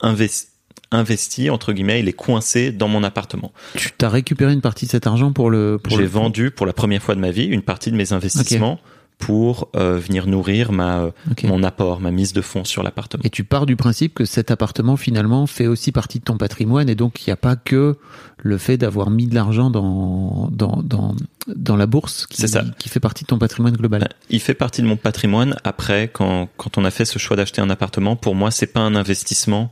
investi, 0.00 0.46
investi 0.94 1.50
entre 1.50 1.72
guillemets, 1.72 2.00
il 2.00 2.08
est 2.08 2.12
coincé 2.14 2.72
dans 2.72 2.88
mon 2.88 3.02
appartement. 3.04 3.52
Tu 3.76 3.90
t'as 3.96 4.08
récupéré 4.08 4.52
une 4.52 4.60
partie 4.60 4.86
de 4.86 4.90
cet 4.90 5.06
argent 5.06 5.32
pour 5.32 5.50
le. 5.50 5.78
Pour 5.82 5.96
J'ai 5.96 6.02
le- 6.02 6.08
vendu 6.08 6.50
pour 6.50 6.66
la 6.66 6.72
première 6.72 7.02
fois 7.02 7.14
de 7.14 7.20
ma 7.20 7.30
vie 7.30 7.44
une 7.44 7.62
partie 7.62 7.90
de 7.90 7.96
mes 7.96 8.12
investissements 8.12 8.78
pour 9.16 9.68
euh, 9.76 9.96
venir 9.96 10.26
nourrir 10.26 10.72
ma 10.72 10.98
euh, 10.98 11.10
mon 11.44 11.62
apport, 11.62 12.00
ma 12.00 12.10
mise 12.10 12.32
de 12.32 12.40
fonds 12.42 12.64
sur 12.64 12.82
l'appartement. 12.82 13.22
Et 13.24 13.30
tu 13.30 13.44
pars 13.44 13.64
du 13.64 13.76
principe 13.76 14.12
que 14.12 14.24
cet 14.24 14.50
appartement 14.50 14.96
finalement 14.96 15.46
fait 15.46 15.68
aussi 15.68 15.92
partie 15.92 16.18
de 16.18 16.24
ton 16.24 16.36
patrimoine 16.36 16.88
et 16.88 16.96
donc 16.96 17.22
il 17.24 17.28
n'y 17.30 17.32
a 17.32 17.36
pas 17.36 17.54
que 17.54 17.96
le 18.38 18.58
fait 18.58 18.76
d'avoir 18.76 19.10
mis 19.10 19.26
de 19.28 19.34
l'argent 19.36 19.70
dans, 19.70 20.48
dans, 20.50 20.82
dans, 20.82 21.14
dans 21.46 21.76
la 21.76 21.86
bourse 21.86 22.26
qui, 22.26 22.46
ça. 22.48 22.64
qui 22.78 22.88
fait 22.88 23.00
partie 23.00 23.22
de 23.22 23.28
ton 23.28 23.38
patrimoine 23.38 23.74
global. 23.76 24.08
Il 24.30 24.40
fait 24.40 24.52
partie 24.52 24.82
de 24.82 24.86
mon 24.88 24.96
patrimoine. 24.96 25.56
Après, 25.62 26.08
quand, 26.12 26.48
quand 26.56 26.76
on 26.76 26.84
a 26.84 26.90
fait 26.90 27.04
ce 27.04 27.18
choix 27.20 27.36
d'acheter 27.36 27.62
un 27.62 27.70
appartement, 27.70 28.16
pour 28.16 28.34
moi, 28.34 28.50
c'est 28.50 28.66
pas 28.66 28.80
un 28.80 28.96
investissement 28.96 29.70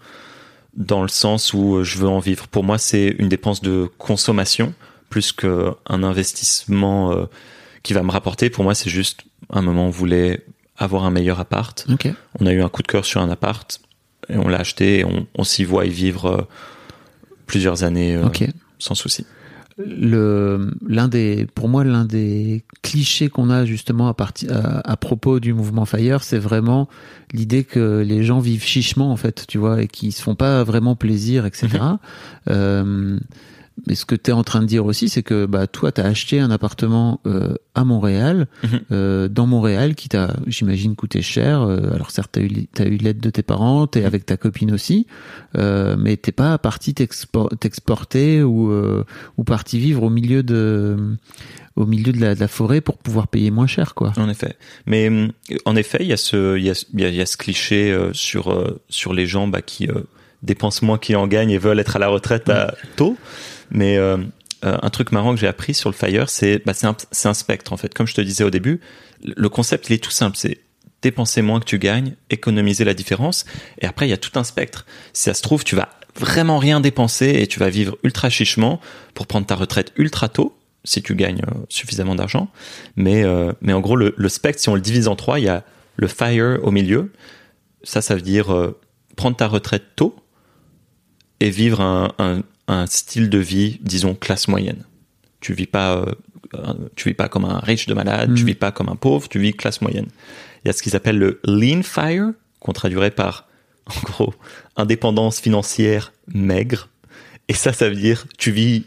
dans 0.75 1.03
le 1.03 1.09
sens 1.09 1.53
où 1.53 1.83
je 1.83 1.99
veux 1.99 2.09
en 2.09 2.19
vivre. 2.19 2.49
Pour 2.49 2.65
moi, 2.65 2.79
c'est 2.79 3.15
une 3.19 3.29
dépense 3.29 3.61
de 3.61 3.91
consommation 3.99 4.75
plus 5.11 5.33
qu'un 5.33 5.77
investissement 5.89 7.13
euh, 7.13 7.27
qui 7.83 7.93
va 7.93 8.03
me 8.03 8.11
rapporter. 8.11 8.49
Pour 8.49 8.65
moi, 8.65 8.75
c'est 8.75 8.89
juste 8.89 9.25
un 9.51 9.61
moment 9.61 9.85
où 9.85 9.89
on 9.89 9.91
voulait 9.91 10.45
avoir 10.79 11.05
un 11.05 11.11
meilleur 11.11 11.39
appart. 11.39 11.87
On 12.41 12.47
a 12.47 12.53
eu 12.53 12.63
un 12.63 12.71
coup 12.71 12.83
de 12.83 12.87
cœur 12.89 13.05
sur 13.05 13.21
un 13.21 13.31
appart 13.31 13.81
et 14.31 14.37
on 14.37 14.49
l'a 14.49 14.59
acheté 14.59 15.01
et 15.01 15.05
on, 15.05 15.27
on 15.35 15.45
s'y 15.45 15.65
voit 15.65 15.85
y 15.85 15.91
vivre 15.91 16.27
euh, 16.27 16.43
plusieurs 17.47 17.85
années 17.85 18.17
euh, 18.17 18.25
sans 18.79 18.95
souci. 18.95 19.27
L'un 19.79 21.09
des 21.09 21.47
pour 21.55 21.69
moi 21.69 21.85
l'un 21.85 22.05
des 22.05 22.63
clichés 22.83 23.29
qu'on 23.29 23.51
a 23.51 23.65
justement 23.65 24.09
à 24.09 24.17
à, 24.51 24.91
à 24.91 24.97
propos 24.97 25.41
du 25.41 25.55
mouvement 25.55 25.85
Fire 25.85 26.23
c'est 26.23 26.39
vraiment 26.39 26.89
l'idée 27.33 27.65
que 27.65 28.01
les 28.07 28.23
gens 28.23 28.41
vivent 28.41 28.65
chichement 28.65 29.13
en 29.13 29.17
fait 29.17 29.45
tu 29.49 29.59
vois 29.59 29.83
et 29.83 29.89
qu'ils 29.89 30.13
se 30.13 30.23
font 30.23 30.35
pas 30.35 30.63
vraiment 30.65 30.97
plaisir 30.97 31.47
etc 31.47 31.79
Euh, 32.49 33.19
mais 33.87 33.95
ce 33.95 34.05
que 34.05 34.15
tu 34.15 34.31
es 34.31 34.33
en 34.35 34.45
train 34.45 34.61
de 34.61 34.67
dire 34.67 34.85
aussi 34.85 35.09
c'est 35.09 35.23
que 35.23 35.47
bah 35.47 35.67
toi 35.67 35.93
tu 35.93 36.01
as 36.01 36.05
acheté 36.05 36.41
un 36.41 36.51
appartement 36.51 37.21
euh, 37.27 37.55
à 37.75 37.85
Montréal 37.85 38.47
Mhm. 38.63 38.81
euh, 38.93 39.29
dans 39.29 39.47
Montréal 39.47 39.95
qui 39.95 40.09
t'a 40.09 40.35
j'imagine 40.47 40.95
coûté 40.97 41.23
cher 41.23 41.63
euh, 41.63 41.93
alors 41.95 42.11
certes 42.11 42.33
tu 42.35 42.41
as 42.41 42.43
eu 42.45 42.67
t'as 42.73 42.85
eu 42.87 42.97
l'aide 42.97 43.19
de 43.21 43.31
tes 43.31 43.43
parents 43.43 43.87
t'es 43.87 44.05
avec 44.05 44.27
ta 44.27 44.37
copine 44.37 44.73
aussi 44.73 45.07
euh, 45.57 45.97
mais 45.99 46.17
t'es 46.17 46.33
pas 46.33 46.59
parti 46.59 46.93
t'expo- 46.95 47.49
t'exporter 47.57 48.43
ou 48.43 48.71
euh, 48.71 49.05
ou 49.37 49.45
parti 49.45 49.79
vivre 49.79 50.03
au 50.05 50.11
milieu 50.11 50.43
de 50.43 51.17
au 51.75 51.87
milieu 51.87 52.13
de 52.13 52.21
la, 52.21 52.35
de 52.35 52.41
la 52.41 52.49
forêt 52.49 52.83
pour 52.83 52.99
pouvoir 52.99 53.29
payer 53.29 53.51
moins 53.51 53.67
cher 53.67 53.95
quoi. 53.95 54.13
En 54.19 54.29
effet. 54.29 54.57
Mais 54.85 55.09
hum, 55.09 55.33
en 55.65 55.75
effet, 55.75 55.99
il 56.01 56.07
y 56.09 56.13
a 56.13 56.19
ce, 56.19 56.59
il 56.59 56.65
y 56.65 56.71
a, 56.71 56.75
y 56.95 57.05
a- 57.05 57.09
y 57.09 57.21
a 57.23 57.25
ce 57.25 57.39
cliché 57.39 57.91
euh, 57.91 58.13
sur, 58.13 58.53
euh, 58.53 58.79
sur 58.91 59.15
les 59.15 59.25
gens 59.27 59.49
bah, 59.49 59.63
qui 59.63 59.89
euh, 59.89 60.03
dépensent 60.43 60.85
moins 60.85 60.99
qu'ils 60.99 61.17
en 61.17 61.27
gagnent 61.27 61.51
et 61.51 61.57
veulent 61.57 61.79
être 61.81 61.97
à 61.97 61.99
la 61.99 62.09
retraite 62.09 62.51
à, 62.51 62.75
tôt. 62.97 63.17
Mais 63.73 63.97
euh, 63.97 64.19
euh, 64.65 64.79
un 64.81 64.91
truc 64.91 65.13
marrant 65.13 65.35
que 65.35 65.41
j'ai 65.41 65.49
appris 65.49 65.75
sur 65.75 65.91
le 65.91 65.97
Fire, 65.97 66.29
c'est 66.29 66.63
bah, 66.65 66.75
c'est 66.75 66.87
un, 66.87 66.97
un 67.25 67.35
spectre 67.35 67.73
en 67.73 67.77
fait. 67.77 67.93
Comme 67.95 68.07
je 68.07 68.15
te 68.15 68.21
disais 68.21 68.45
au 68.45 68.51
début, 68.51 68.81
le 69.25 69.49
concept 69.49 69.91
il 69.91 69.95
est 69.95 70.03
tout 70.03 70.11
simple. 70.11 70.37
C'est 70.37 70.59
dépenser 71.01 71.43
moins 71.43 71.59
que 71.59 71.65
tu 71.65 71.79
gagnes, 71.79 72.15
économiser 72.31 72.85
la 72.85 72.95
différence. 72.95 73.45
Et 73.81 73.87
après, 73.87 74.07
il 74.07 74.11
y 74.11 74.15
a 74.15 74.19
tout 74.19 74.39
un 74.39 74.45
spectre. 74.45 74.87
Si 75.13 75.25
ça 75.25 75.35
se 75.35 75.43
trouve, 75.43 75.65
tu 75.65 75.75
vas 75.75 75.89
vraiment 76.15 76.59
rien 76.59 76.81
dépenser 76.81 77.31
et 77.41 77.47
tu 77.49 77.59
vas 77.59 77.71
vivre 77.71 77.97
ultra 78.05 78.31
chichement 78.31 78.81
pour 79.15 79.27
prendre 79.27 79.47
ta 79.47 79.57
retraite 79.57 79.93
ultra 79.97 80.29
tôt 80.29 80.57
si 80.85 81.03
tu 81.03 81.17
gagnes 81.17 81.43
euh, 81.49 81.55
suffisamment 81.69 82.15
d'argent. 82.15 82.49
Mais, 82.95 83.25
mais 83.61 83.73
en 83.73 83.81
gros, 83.81 83.97
le, 83.97 84.15
le 84.17 84.29
spectre, 84.29 84.61
si 84.61 84.69
on 84.69 84.75
le 84.75 84.81
divise 84.81 85.09
en 85.09 85.17
trois, 85.17 85.41
il 85.41 85.47
y 85.47 85.49
a 85.49 85.65
le 85.97 86.07
fire 86.07 86.61
au 86.63 86.71
milieu. 86.71 87.13
Ça, 87.83 88.01
ça 88.01 88.15
veut 88.15 88.21
dire 88.21 88.73
prendre 89.17 89.37
ta 89.37 89.49
retraite 89.49 89.85
tôt 89.97 90.15
et 91.41 91.51
vivre 91.51 91.81
un, 91.81 92.43
un 92.69 92.87
style 92.87 93.29
de 93.31 93.39
vie, 93.39 93.79
disons, 93.83 94.15
classe 94.15 94.49
moyenne. 94.49 94.85
Tu 95.41 95.53
vis 95.55 95.67
pas, 95.67 95.97
euh, 95.97 96.75
tu 96.97 97.09
vis 97.09 97.15
pas 97.15 97.29
comme 97.29 97.45
un 97.45 97.59
riche 97.59 97.87
de 97.87 97.95
malade, 97.95 98.35
tu 98.35 98.43
Mm. 98.43 98.47
vis 98.47 98.55
pas 98.55 98.73
comme 98.73 98.89
un 98.89 98.97
pauvre, 98.97 99.29
tu 99.29 99.39
vis 99.39 99.53
classe 99.53 99.81
moyenne. 99.81 100.07
Il 100.65 100.69
y 100.69 100.71
a 100.71 100.73
ce 100.73 100.83
qu'ils 100.83 100.95
appellent 100.97 101.19
le 101.19 101.41
lean 101.45 101.83
fire, 101.83 102.31
qu'on 102.61 102.73
traduirait 102.73 103.11
par, 103.11 103.49
en 103.87 104.01
gros, 104.03 104.35
indépendance 104.77 105.41
financière 105.41 106.13
maigre. 106.29 106.89
Et 107.49 107.55
ça, 107.55 107.73
ça 107.73 107.89
veut 107.89 107.97
dire 107.97 108.27
tu 108.39 108.53
vis 108.53 108.85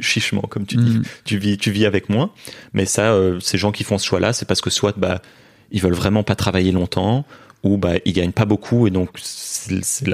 chichement, 0.00 0.42
comme 0.42 0.66
tu 0.66 0.76
dis. 0.76 0.98
Mm. 0.98 1.02
Tu 1.24 1.38
vis, 1.38 1.56
tu 1.56 1.70
vis 1.70 1.86
avec 1.86 2.08
moins. 2.08 2.32
Mais 2.72 2.84
ça, 2.84 3.12
euh, 3.12 3.38
ces 3.38 3.58
gens 3.58 3.70
qui 3.70 3.84
font 3.84 3.96
ce 3.96 4.04
choix-là, 4.04 4.32
c'est 4.32 4.44
parce 4.44 4.60
que 4.60 4.70
soit, 4.70 4.98
bah, 4.98 5.22
ils 5.70 5.80
veulent 5.80 5.94
vraiment 5.94 6.24
pas 6.24 6.34
travailler 6.34 6.72
longtemps, 6.72 7.24
ou 7.62 7.78
bah, 7.78 7.94
ils 8.04 8.12
gagnent 8.12 8.32
pas 8.32 8.44
beaucoup, 8.44 8.86
et 8.88 8.90
donc 8.90 9.10
c'est 9.22 9.82
c'est 9.84 10.06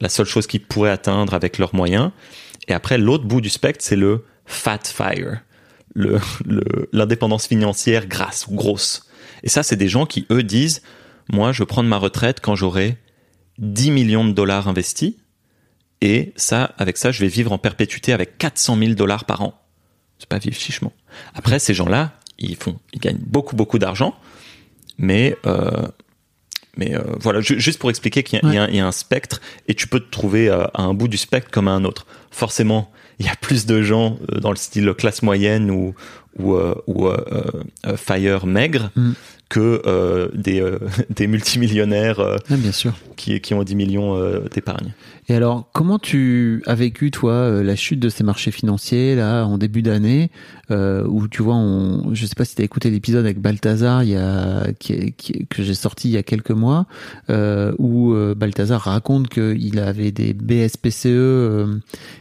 la, 0.00 0.08
seule 0.08 0.26
chose 0.26 0.46
qu'ils 0.46 0.62
pourraient 0.62 0.90
atteindre 0.90 1.34
avec 1.34 1.58
leurs 1.58 1.74
moyens. 1.74 2.10
Et 2.68 2.72
après, 2.72 2.98
l'autre 2.98 3.24
bout 3.24 3.40
du 3.40 3.48
spectre, 3.48 3.84
c'est 3.84 3.96
le 3.96 4.24
fat 4.46 4.80
fire, 4.84 5.40
le 5.94 6.18
le- 6.46 6.88
l'indépendance 6.92 7.46
financière 7.46 8.06
grasse 8.06 8.46
ou 8.46 8.54
grosse. 8.54 9.08
Et 9.42 9.48
ça, 9.48 9.62
c'est 9.62 9.76
des 9.76 9.88
gens 9.88 10.06
qui, 10.06 10.26
eux, 10.30 10.42
disent, 10.42 10.82
moi, 11.30 11.52
je 11.52 11.62
veux 11.62 11.66
prendre 11.66 11.88
ma 11.88 11.98
retraite 11.98 12.40
quand 12.40 12.54
j'aurai 12.54 12.96
10 13.58 13.90
millions 13.90 14.24
de 14.24 14.32
dollars 14.32 14.68
investis, 14.68 15.14
et 16.00 16.32
ça, 16.36 16.74
avec 16.78 16.96
ça, 16.96 17.10
je 17.10 17.20
vais 17.20 17.28
vivre 17.28 17.52
en 17.52 17.58
perpétuité 17.58 18.12
avec 18.12 18.38
400 18.38 18.78
000 18.78 18.92
dollars 18.94 19.24
par 19.24 19.42
an. 19.42 19.60
C'est 20.18 20.28
pas 20.28 20.38
vivre 20.38 20.56
chichement. 20.56 20.92
Après, 21.34 21.58
ces 21.58 21.74
gens-là, 21.74 22.12
ils 22.38 22.56
font, 22.56 22.78
ils 22.92 23.00
gagnent 23.00 23.18
beaucoup, 23.18 23.56
beaucoup 23.56 23.78
d'argent, 23.78 24.14
mais 24.96 25.36
euh, 25.46 25.88
mais 26.78 26.94
euh, 26.96 27.02
voilà, 27.20 27.40
ju- 27.42 27.60
juste 27.60 27.78
pour 27.78 27.90
expliquer 27.90 28.22
qu'il 28.22 28.38
y, 28.38 28.56
a- 28.56 28.62
un- 28.62 28.68
spectre 28.92 29.40
et 29.66 29.74
tu 29.74 29.86
peux 29.88 30.00
te 30.00 30.10
trouver 30.10 30.48
euh, 30.48 30.64
à 30.72 30.82
un 30.82 30.94
bout 30.94 31.08
du 31.08 31.18
spectre 31.18 31.50
comme 31.50 31.68
à 31.68 31.72
un 31.72 31.84
autre. 31.84 32.06
Forcément, 32.30 32.90
il 33.18 33.26
y 33.26 33.28
a 33.28 33.34
plus 33.38 33.66
de 33.66 33.82
gens 33.82 34.16
euh, 34.32 34.40
dans 34.40 34.50
le 34.50 34.56
style 34.56 34.94
classe 34.96 35.22
moyenne 35.22 35.70
ou 35.70 35.94
ou, 36.38 36.54
euh, 36.54 36.74
fire 37.96 38.46
maigre 38.46 38.90
Mm. 38.94 39.12
Que 39.48 39.82
euh, 39.86 40.28
des 40.34 40.60
euh, 40.60 40.78
des 41.10 41.26
multimillionnaires 41.26 42.20
euh, 42.20 42.36
Ah, 42.50 42.56
bien 42.56 42.72
sûr. 42.72 42.92
qui 43.16 43.40
qui 43.40 43.54
ont 43.54 43.62
10 43.64 43.74
millions 43.76 44.16
euh, 44.16 44.40
d'épargne. 44.54 44.92
Et 45.30 45.34
alors, 45.34 45.68
comment 45.74 45.98
tu 45.98 46.62
as 46.66 46.74
vécu, 46.74 47.10
toi, 47.10 47.32
euh, 47.32 47.62
la 47.62 47.76
chute 47.76 48.00
de 48.00 48.08
ces 48.08 48.24
marchés 48.24 48.50
financiers, 48.50 49.14
là, 49.14 49.44
en 49.44 49.58
début 49.58 49.82
d'année, 49.82 50.30
euh, 50.70 51.04
où, 51.06 51.28
tu 51.28 51.42
vois, 51.42 51.54
on, 51.54 52.14
je 52.14 52.24
sais 52.24 52.34
pas 52.34 52.46
si 52.46 52.54
tu 52.54 52.62
as 52.62 52.64
écouté 52.64 52.88
l'épisode 52.88 53.26
avec 53.26 53.38
Balthazar, 53.38 54.02
il 54.04 54.08
y 54.10 54.16
a, 54.16 54.68
qui, 54.78 55.12
qui 55.12 55.46
que 55.50 55.62
j'ai 55.62 55.74
sorti 55.74 56.08
il 56.08 56.12
y 56.12 56.16
a 56.16 56.22
quelques 56.22 56.50
mois, 56.50 56.86
euh, 57.28 57.72
où 57.78 58.14
euh, 58.14 58.34
Balthazar 58.34 58.80
raconte 58.80 59.28
qu'il 59.28 59.78
avait 59.78 60.12
des 60.12 60.32
BSPCE, 60.32 61.06
euh, 61.08 61.76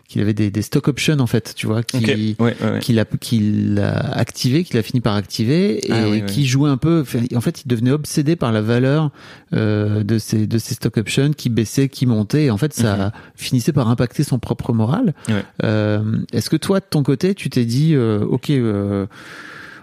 qu'il 0.10 0.20
avait 0.20 0.34
des, 0.34 0.52
des 0.52 0.62
stock 0.62 0.90
options, 0.90 1.20
en 1.22 1.28
fait, 1.28 1.54
tu 1.56 1.66
vois, 1.66 1.84
qui, 1.84 1.98
Ok. 1.98 2.06
Ouais, 2.08 2.36
ouais, 2.40 2.56
ouais. 2.74 2.80
qu'il 2.80 3.00
a 3.00 3.06
qu'il 3.06 3.80
a 3.80 4.00
activé, 4.18 4.66
qu'il 4.66 4.78
a 4.78 4.84
fini 4.84 5.00
par 5.00 5.16
activer 5.16 5.88
et 5.88 5.92
Ah 5.94 6.10
oui, 6.10 6.26
qui 6.26 6.46
jouait 6.46 6.70
un 6.70 6.76
peu. 6.78 7.06
En 7.36 7.42
fait, 7.42 7.64
il 7.64 7.68
devenait 7.68 7.92
obsédé 7.92 8.36
par 8.36 8.52
la 8.52 8.62
valeur 8.62 9.12
euh, 9.54 10.04
de 10.04 10.18
ces 10.18 10.48
de 10.48 10.58
ces 10.58 10.76
stock 10.76 10.98
options 10.98 11.32
qui 11.34 11.50
baissaient, 11.50 11.90
qui 11.90 12.06
montaient. 12.06 12.46
Et 12.46 12.52
en 12.52 12.58
fait, 12.58 12.74
ça 12.74 13.12
finissait 13.36 13.74
par 13.74 13.90
impacter 13.90 14.24
son 14.24 14.40
propre 14.40 14.74
moral. 14.74 15.14
Mhm. 15.28 15.36
Ouais. 15.36 15.44
Euh, 15.64 16.18
Est-ce 16.34 16.50
que 16.50 16.58
toi, 16.58 16.80
de 16.80 16.86
ton 16.90 17.04
côté, 17.04 17.36
tu 17.36 17.50
t'es 17.50 17.66
dit, 17.66 17.94
euh, 17.96 18.20
ok. 18.26 18.52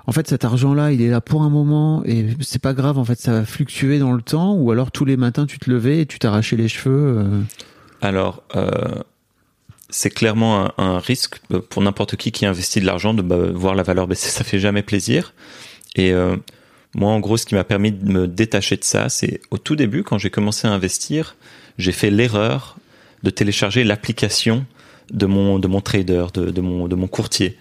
en 0.06 0.12
fait, 0.12 0.28
cet 0.28 0.44
argent-là, 0.44 0.92
il 0.92 1.00
est 1.02 1.10
là 1.10 1.20
pour 1.20 1.42
un 1.42 1.50
moment 1.50 2.02
et 2.04 2.26
c'est 2.40 2.60
pas 2.62 2.74
grave. 2.74 2.98
En 2.98 3.04
fait, 3.04 3.18
ça 3.18 3.32
va 3.32 3.44
fluctuer 3.44 3.98
dans 3.98 4.12
le 4.12 4.22
temps, 4.22 4.54
ou 4.54 4.70
alors 4.70 4.90
tous 4.90 5.04
les 5.04 5.16
matins, 5.16 5.46
tu 5.46 5.58
te 5.58 5.70
levais 5.70 6.00
et 6.00 6.06
tu 6.06 6.18
t'arrachais 6.18 6.56
les 6.56 6.68
cheveux. 6.68 7.24
Alors, 8.02 8.42
c'est 9.90 10.10
clairement 10.10 10.66
un, 10.66 10.72
un 10.76 10.98
risque 10.98 11.40
pour 11.70 11.80
n'importe 11.82 12.16
qui 12.16 12.32
qui 12.32 12.46
investit 12.46 12.80
de 12.80 12.86
l'argent 12.86 13.14
de 13.14 13.22
bah, 13.22 13.36
voir 13.54 13.74
la 13.74 13.82
valeur 13.84 14.06
baisser. 14.06 14.28
Ça 14.28 14.42
fait 14.44 14.58
jamais 14.58 14.82
plaisir. 14.82 15.32
Et 15.94 16.12
euh, 16.12 16.36
Moi, 16.94 17.10
en 17.10 17.20
gros, 17.20 17.36
ce 17.36 17.46
qui 17.46 17.54
m'a 17.54 17.64
permis 17.64 17.92
de 17.92 18.10
me 18.10 18.28
détacher 18.28 18.76
de 18.76 18.84
ça, 18.84 19.08
c'est 19.08 19.40
au 19.50 19.58
tout 19.58 19.76
début, 19.76 20.02
quand 20.02 20.18
j'ai 20.18 20.30
commencé 20.30 20.66
à 20.66 20.70
investir, 20.70 21.36
j'ai 21.78 21.92
fait 21.92 22.10
l'erreur 22.10 22.76
de 23.22 23.30
télécharger 23.30 23.84
l'application 23.84 24.64
de 25.12 25.26
mon, 25.26 25.58
de 25.58 25.66
mon 25.66 25.80
trader, 25.80 26.26
de, 26.34 26.50
de, 26.50 26.60
mon, 26.60 26.88
de 26.88 26.94
mon 26.94 27.08
courtier. 27.08 27.58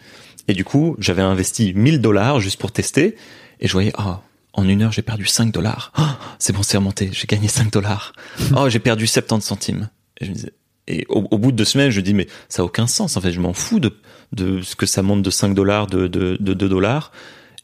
Et 0.48 0.54
du 0.54 0.64
coup, 0.64 0.96
j'avais 1.00 1.22
investi 1.22 1.74
1000 1.74 2.02
dollars 2.02 2.40
juste 2.40 2.60
pour 2.60 2.72
tester, 2.72 3.16
et 3.60 3.68
je 3.68 3.74
voyais, 3.74 3.94
ah, 3.98 4.22
en 4.54 4.68
une 4.68 4.84
heure, 4.84 4.92
j'ai 4.92 5.02
perdu 5.02 5.26
5 5.26 5.52
dollars. 5.52 5.92
Ah, 5.96 6.20
c'est 6.38 6.54
bon, 6.54 6.62
c'est 6.62 6.78
remonté, 6.78 7.10
j'ai 7.12 7.26
gagné 7.26 7.48
5 7.48 7.72
dollars. 7.72 8.14
Oh, 8.56 8.70
j'ai 8.70 8.80
perdu 8.80 9.08
70 9.08 9.44
centimes. 9.44 9.90
Et, 10.20 10.26
je 10.26 10.30
me 10.30 10.36
disais, 10.36 10.54
et 10.88 11.06
au, 11.08 11.38
bout 11.38 11.52
de 11.52 11.58
deux 11.58 11.66
semaines, 11.66 11.92
je 11.92 12.02
dis, 12.02 12.14
mais 12.14 12.28
ça 12.50 12.62
a 12.62 12.66
aucun 12.66 12.88
sens. 12.88 13.16
En 13.16 13.22
fait, 13.22 13.32
je 13.32 13.40
m'en 13.40 13.54
fous 13.54 13.80
de, 13.80 13.98
de 14.34 14.62
ce 14.62 14.76
que 14.76 14.86
ça 14.86 15.02
monte 15.02 15.22
de 15.22 15.30
5 15.30 15.54
dollars, 15.56 15.88
de, 15.88 16.08
de, 16.08 16.38
de 16.40 16.54
2 16.54 16.70
dollars. 16.70 17.12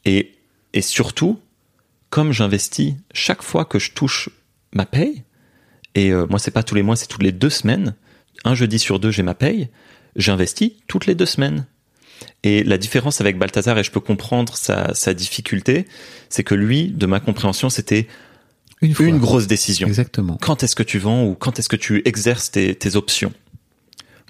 Et, 0.06 0.32
et 0.72 0.80
surtout, 0.80 1.38
comme 2.10 2.32
j'investis 2.32 2.94
chaque 3.14 3.42
fois 3.42 3.64
que 3.64 3.78
je 3.78 3.92
touche 3.92 4.28
ma 4.72 4.84
paye, 4.84 5.22
et 5.94 6.10
euh, 6.10 6.26
moi 6.28 6.38
c'est 6.38 6.50
pas 6.50 6.62
tous 6.62 6.74
les 6.74 6.82
mois, 6.82 6.96
c'est 6.96 7.06
toutes 7.06 7.22
les 7.22 7.32
deux 7.32 7.50
semaines, 7.50 7.94
un 8.44 8.54
jeudi 8.54 8.78
sur 8.78 8.98
deux 8.98 9.10
j'ai 9.10 9.22
ma 9.22 9.34
paye, 9.34 9.68
j'investis 10.16 10.72
toutes 10.88 11.06
les 11.06 11.14
deux 11.14 11.26
semaines. 11.26 11.66
Et 12.42 12.64
la 12.64 12.78
différence 12.78 13.20
avec 13.20 13.38
Balthazar, 13.38 13.78
et 13.78 13.84
je 13.84 13.90
peux 13.90 14.00
comprendre 14.00 14.56
sa, 14.56 14.94
sa 14.94 15.14
difficulté, 15.14 15.86
c'est 16.28 16.44
que 16.44 16.54
lui, 16.54 16.88
de 16.88 17.06
ma 17.06 17.20
compréhension, 17.20 17.70
c'était 17.70 18.08
une, 18.82 18.94
une, 19.00 19.18
grosse 19.18 19.46
décision. 19.46 19.88
Exactement. 19.88 20.38
Quand 20.40 20.62
est-ce 20.62 20.74
que 20.74 20.82
tu 20.82 20.98
vends 20.98 21.24
ou 21.24 21.34
quand 21.34 21.58
est-ce 21.58 21.68
que 21.68 21.76
tu 21.76 22.02
exerces 22.06 22.50
tes, 22.50 22.74
tes 22.74 22.96
options? 22.96 23.32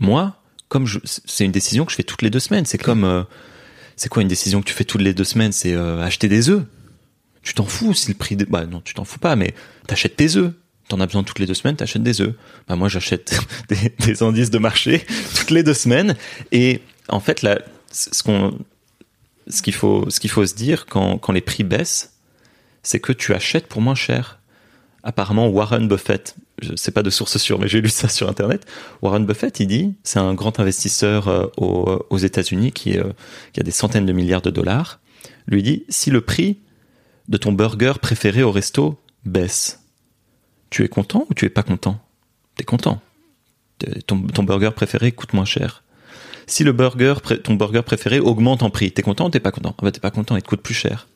Moi, 0.00 0.36
comme 0.68 0.86
c'est 1.04 1.44
une 1.44 1.52
décision 1.52 1.84
que 1.84 1.92
je 1.92 1.96
fais 1.96 2.02
toutes 2.02 2.22
les 2.22 2.30
deux 2.30 2.40
semaines, 2.40 2.64
c'est 2.64 2.78
comme... 2.78 3.04
Euh, 3.04 3.22
c'est 3.96 4.08
quoi 4.08 4.22
une 4.22 4.28
décision 4.28 4.60
que 4.60 4.66
tu 4.66 4.72
fais 4.72 4.84
toutes 4.84 5.02
les 5.02 5.12
deux 5.12 5.24
semaines? 5.24 5.52
C'est 5.52 5.74
euh, 5.74 6.00
acheter 6.00 6.28
des 6.28 6.48
œufs. 6.48 6.64
Tu 7.42 7.54
t'en 7.54 7.64
fous 7.64 7.94
si 7.94 8.08
le 8.08 8.14
prix... 8.14 8.36
Bah 8.36 8.66
non, 8.66 8.80
tu 8.80 8.94
t'en 8.94 9.04
fous 9.04 9.18
pas, 9.18 9.36
mais 9.36 9.54
t'achètes 9.86 10.16
tes 10.16 10.36
œufs 10.36 10.52
t'en 10.90 11.00
as 11.00 11.06
besoin 11.06 11.22
toutes 11.22 11.38
les 11.38 11.46
deux 11.46 11.54
semaines, 11.54 11.76
t'achètes 11.76 12.02
des 12.02 12.20
œufs. 12.20 12.34
Bah 12.68 12.76
moi 12.76 12.88
j'achète 12.88 13.40
des, 14.00 14.22
indices 14.22 14.50
de 14.50 14.58
marché 14.58 15.06
toutes 15.36 15.50
les 15.50 15.62
deux 15.62 15.74
semaines. 15.74 16.16
Et 16.52 16.82
en 17.08 17.20
fait 17.20 17.42
là, 17.42 17.60
ce 17.90 18.22
qu'on, 18.22 18.58
ce 19.48 19.62
qu'il 19.62 19.74
faut, 19.74 20.10
ce 20.10 20.20
qu'il 20.20 20.30
faut 20.30 20.44
se 20.44 20.54
dire 20.54 20.86
quand, 20.86 21.16
quand 21.18 21.32
les 21.32 21.40
prix 21.40 21.64
baissent, 21.64 22.14
c'est 22.82 23.00
que 23.00 23.12
tu 23.12 23.32
achètes 23.32 23.66
pour 23.66 23.80
moins 23.80 23.94
cher. 23.94 24.38
Apparemment 25.02 25.48
Warren 25.48 25.88
Buffett, 25.88 26.34
je 26.60 26.76
sais 26.76 26.90
pas 26.90 27.02
de 27.02 27.08
source 27.08 27.38
sûre, 27.38 27.58
mais 27.58 27.68
j'ai 27.68 27.80
lu 27.80 27.88
ça 27.88 28.08
sur 28.08 28.28
internet. 28.28 28.66
Warren 29.00 29.24
Buffett, 29.24 29.58
il 29.60 29.66
dit, 29.66 29.94
c'est 30.02 30.18
un 30.18 30.34
grand 30.34 30.60
investisseur 30.60 31.28
euh, 31.28 31.46
aux, 31.56 32.18
États-Unis 32.18 32.74
euh, 32.88 33.12
qui 33.52 33.60
a 33.60 33.62
des 33.62 33.70
centaines 33.70 34.04
de 34.04 34.12
milliards 34.12 34.42
de 34.42 34.50
dollars. 34.50 35.00
Lui 35.46 35.62
dit, 35.62 35.84
si 35.88 36.10
le 36.10 36.20
prix 36.20 36.58
de 37.30 37.36
ton 37.36 37.52
burger 37.52 37.94
préféré 38.00 38.42
au 38.42 38.52
resto 38.52 39.00
baisse, 39.24 39.80
tu 40.68 40.84
es 40.84 40.88
content 40.88 41.26
ou 41.30 41.34
tu 41.34 41.46
es 41.46 41.48
pas 41.48 41.62
content? 41.62 42.00
T'es 42.56 42.64
content. 42.64 43.00
Ton, 44.06 44.42
burger 44.42 44.72
préféré 44.74 45.12
coûte 45.12 45.32
moins 45.32 45.46
cher. 45.46 45.82
Si 46.46 46.64
le 46.64 46.72
burger, 46.72 47.14
ton 47.42 47.54
burger 47.54 47.82
préféré 47.82 48.18
augmente 48.18 48.62
en 48.62 48.68
prix, 48.68 48.92
t'es 48.92 49.02
content 49.02 49.26
ou 49.26 49.30
t'es 49.30 49.40
pas 49.40 49.52
content? 49.52 49.74
Ah 49.78 49.84
bah 49.84 49.92
t'es 49.92 50.00
pas 50.00 50.10
content, 50.10 50.36
il 50.36 50.42
te 50.42 50.48
coûte 50.48 50.60
plus 50.60 50.74
cher. 50.74 51.08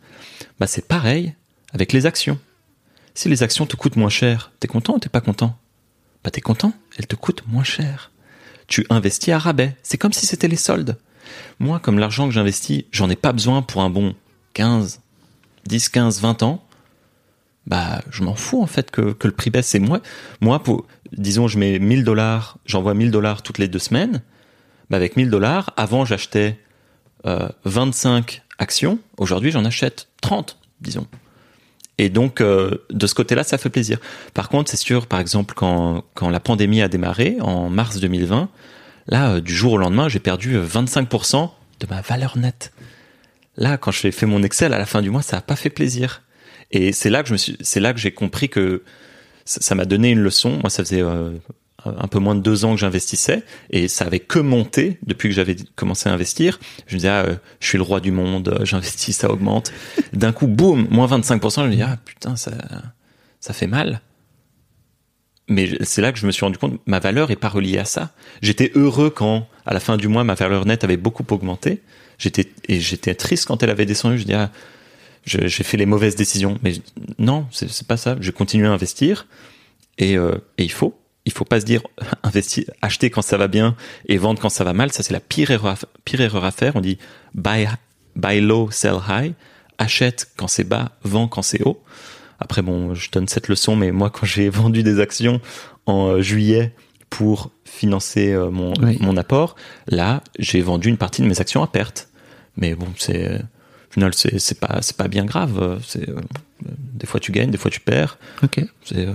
Bah 0.59 0.67
c'est 0.67 0.87
pareil 0.87 1.35
avec 1.73 1.93
les 1.93 2.07
actions. 2.07 2.39
Si 3.15 3.29
les 3.29 3.43
actions 3.43 3.67
te 3.67 3.77
coûtent 3.77 3.97
moins 3.97 4.09
cher, 4.09 4.53
t'es 4.61 4.69
content 4.69 4.95
ou 4.95 4.99
t'es 4.99 5.09
pas 5.09 5.21
content? 5.21 5.59
Bah 6.23 6.31
t'es 6.31 6.41
content, 6.41 6.73
elles 6.97 7.07
te 7.07 7.17
coûtent 7.17 7.47
moins 7.47 7.65
cher. 7.65 8.13
Tu 8.69 8.87
investis 8.89 9.35
à 9.35 9.39
rabais, 9.39 9.77
c'est 9.83 9.99
comme 9.99 10.13
si 10.13 10.27
c'était 10.27 10.49
les 10.49 10.57
soldes. 10.57 10.97
Moi, 11.59 11.81
comme 11.81 11.99
l'argent 11.99 12.27
que 12.27 12.35
j'investis, 12.35 12.85
j'en 12.93 13.11
ai 13.11 13.17
pas 13.17 13.33
besoin 13.33 13.63
pour 13.63 13.83
un 13.83 13.91
bon 13.91 14.15
15, 14.55 15.01
10, 15.67 15.89
15, 15.89 16.21
20 16.21 16.43
ans 16.43 16.65
bah 17.67 18.03
je 18.11 18.23
m'en 18.23 18.35
fous 18.35 18.63
en 18.63 18.67
fait 18.67 18.91
que, 18.91 19.13
que 19.13 19.27
le 19.27 19.33
prix 19.33 19.51
baisse. 19.51 19.69
C'est 19.69 19.79
moi, 19.79 20.01
moi 20.41 20.63
pour, 20.63 20.87
disons 21.13 21.49
je 21.49 21.59
mets 21.59 21.79
1000 21.79 22.05
dollars, 22.05 22.59
j'envoie 22.67 22.95
1000 22.95 23.11
dollars 23.11 23.43
toutes 23.43 23.59
les 23.59 23.69
deux 23.69 23.79
semaines. 23.79 24.23
Bah 24.91 24.97
avec 24.97 25.17
1000 25.17 25.31
dollars, 25.31 25.73
avant 25.77 26.05
j'achetais 26.05 26.59
euh, 27.27 27.49
25 27.65 28.43
actions, 28.59 28.99
aujourd'hui 29.17 29.51
j'en 29.51 29.65
achète 29.65 30.09
30, 30.21 30.59
disons. 30.81 31.07
Et 31.97 32.09
donc 32.11 32.41
euh, 32.41 32.85
de 32.91 33.07
ce 33.07 33.15
côté-là, 33.15 33.45
ça 33.45 33.57
fait 33.57 33.71
plaisir. 33.71 33.99
Par 34.35 34.49
contre, 34.49 34.71
c'est 34.71 34.77
sûr, 34.77 35.07
par 35.07 35.21
exemple, 35.21 35.55
quand, 35.55 36.05
quand 36.15 36.29
la 36.29 36.41
pandémie 36.41 36.83
a 36.83 36.89
démarré 36.89 37.37
en 37.41 37.71
mars 37.71 37.99
2020, 37.99 38.49
là, 39.07 39.31
euh, 39.31 39.41
du 39.41 39.55
jour 39.55 39.75
au 39.75 39.79
lendemain, 39.79 40.09
j'ai 40.09 40.19
perdu 40.19 40.59
25% 40.59 41.51
de 41.81 41.87
ma 41.89 42.01
valeur 42.03 42.37
nette. 42.37 42.73
Là, 43.57 43.77
quand 43.77 43.91
je 43.91 44.11
fait 44.11 44.27
mon 44.27 44.43
Excel 44.43 44.73
à 44.73 44.79
la 44.79 44.87
fin 44.87 45.03
du 45.03 45.11
mois, 45.11 45.23
ça 45.23 45.39
a 45.39 45.41
pas 45.41 45.57
fait 45.57 45.71
plaisir. 45.71 46.23
Et 46.71 46.93
c'est 46.93 47.11
là 47.11 47.23
que 47.23 47.29
je 47.29 47.33
me 47.33 47.39
suis, 47.39 47.57
c'est 47.61 47.81
là 47.81 47.93
que 47.93 48.01
j'ai 48.01 48.13
compris 48.13 48.49
que 48.49 48.83
ça 49.45 49.75
m'a 49.75 49.85
donné 49.85 50.11
une 50.11 50.21
leçon. 50.21 50.59
Moi, 50.61 50.71
ça 50.71 50.83
faisait 50.83 51.03
euh, 51.03 51.31
un 51.85 52.09
peu 52.09 52.19
moins 52.19 52.35
de 52.35 52.41
deux 52.41 52.65
ans 52.65 52.75
que 52.75 52.81
j'investissais 52.81 53.43
et 53.71 53.89
ça 53.89 54.07
avait 54.07 54.21
que 54.21 54.39
monté 54.39 54.99
depuis 55.07 55.29
que 55.29 55.35
j'avais 55.35 55.57
commencé 55.77 56.09
à 56.09 56.13
investir. 56.13 56.59
Je 56.87 56.95
me 56.95 56.99
disais, 56.99 57.09
ah, 57.09 57.25
euh, 57.25 57.37
je 57.61 57.69
suis 57.69 57.79
le 57.79 57.85
roi 57.85 58.01
du 58.01 58.11
monde, 58.11 58.49
euh, 58.49 58.65
j'investis, 58.65 59.17
ça 59.17 59.31
augmente. 59.31 59.73
D'un 60.13 60.33
coup, 60.33 60.47
boum, 60.47 60.89
moins 60.91 61.07
25%. 61.07 61.65
Je 61.65 61.69
me 61.69 61.75
dis, 61.75 61.83
ah 61.83 61.99
putain, 62.05 62.37
ça, 62.37 62.53
ça 63.41 63.53
fait 63.53 63.67
mal. 63.67 64.01
Mais 65.49 65.77
c'est 65.83 66.01
là 66.01 66.11
que 66.11 66.19
je 66.19 66.27
me 66.27 66.33
suis 66.33 66.45
rendu 66.45 66.57
compte, 66.57 66.81
ma 66.87 67.01
valeur 67.01 67.31
est 67.31 67.37
pas 67.37 67.51
reliée 67.51 67.79
à 67.79 67.85
ça. 67.85 68.13
J'étais 68.41 68.73
heureux 68.75 69.11
quand, 69.11 69.47
à 69.67 69.75
la 69.75 69.81
fin 69.81 69.99
du 69.99 70.09
mois, 70.09 70.25
ma 70.25 70.35
valeur 70.35 70.65
nette 70.65 70.85
avait 70.85 70.97
beaucoup 70.97 71.25
augmenté. 71.31 71.83
J'étais 72.19 72.49
et 72.69 72.81
j'étais 72.81 73.15
triste 73.15 73.47
quand 73.47 73.63
elle 73.63 73.71
avait 73.71 73.87
descendu. 73.87 74.19
Je 74.19 74.25
dis, 74.25 74.35
j'ai 75.25 75.65
fait 75.65 75.77
les 75.77 75.87
mauvaises 75.87 76.17
décisions. 76.17 76.59
Mais 76.63 76.75
non, 77.19 77.47
c'est 77.51 77.87
pas 77.87 77.97
ça. 77.97 78.17
Je 78.21 78.31
continue 78.31 78.67
à 78.67 78.73
investir 78.73 79.27
et, 79.99 80.17
euh, 80.17 80.35
et 80.59 80.65
il 80.65 80.73
faut. 80.73 80.99
Il 81.27 81.33
faut 81.33 81.45
pas 81.45 81.61
se 81.61 81.65
dire 81.65 81.83
investir, 82.23 82.65
acheter 82.83 83.09
quand 83.11 83.23
ça 83.23 83.37
va 83.37 83.49
bien 83.49 83.77
et 84.09 84.19
vendre 84.19 84.41
quand 84.41 84.51
ça 84.51 84.65
va 84.65 84.73
mal. 84.73 84.93
Ça 84.93 85.03
c'est 85.03 85.13
la 85.13 85.21
pire 85.21 85.51
erreur, 85.51 85.79
pire 86.05 86.21
erreur 86.21 86.45
à 86.45 86.51
faire. 86.51 86.77
On 86.77 86.81
dit 86.81 86.99
buy, 87.35 87.67
buy 88.17 88.41
low, 88.41 88.71
sell 88.71 88.97
high. 89.09 89.33
Achète 89.79 90.31
quand 90.37 90.49
c'est 90.49 90.65
bas, 90.65 90.93
vends 91.03 91.29
quand 91.29 91.43
c'est 91.43 91.63
haut. 91.63 91.83
Après 92.39 92.63
bon, 92.63 92.95
je 92.95 93.11
donne 93.11 93.29
cette 93.29 93.49
leçon, 93.49 93.77
mais 93.77 93.91
moi 93.93 94.11
quand 94.15 94.27
j'ai 94.27 94.49
vendu 94.49 94.83
des 94.83 95.01
actions 95.01 95.41
en 95.87 96.09
euh, 96.09 96.23
juillet 96.23 96.75
pour 97.15 97.53
financer 97.65 98.33
euh, 98.33 98.51
mon, 98.51 98.75
mon 98.99 99.17
apport, 99.17 99.55
là 99.87 100.21
j'ai 100.37 100.61
vendu 100.63 100.89
une 100.89 100.97
partie 100.97 101.23
de 101.23 101.29
mes 101.29 101.41
actions 101.41 101.63
à 101.63 101.69
perte. 101.69 102.09
Mais 102.57 102.75
bon, 102.75 102.89
c'est 102.99 103.41
final, 103.91 104.13
c'est 104.15 104.59
pas 104.59 104.83
c'est 104.83 104.97
pas 104.97 105.07
bien 105.07 105.25
grave. 105.25 105.81
C'est 105.87 106.09
euh, 106.09 106.21
des 106.61 107.07
fois 107.07 107.21
tu 107.21 107.31
gagnes, 107.31 107.53
des 107.53 107.59
fois 107.59 107.71
tu 107.71 107.79
perds. 107.79 108.19
Ok. 108.43 108.65
C'est 108.85 109.07
euh, 109.07 109.13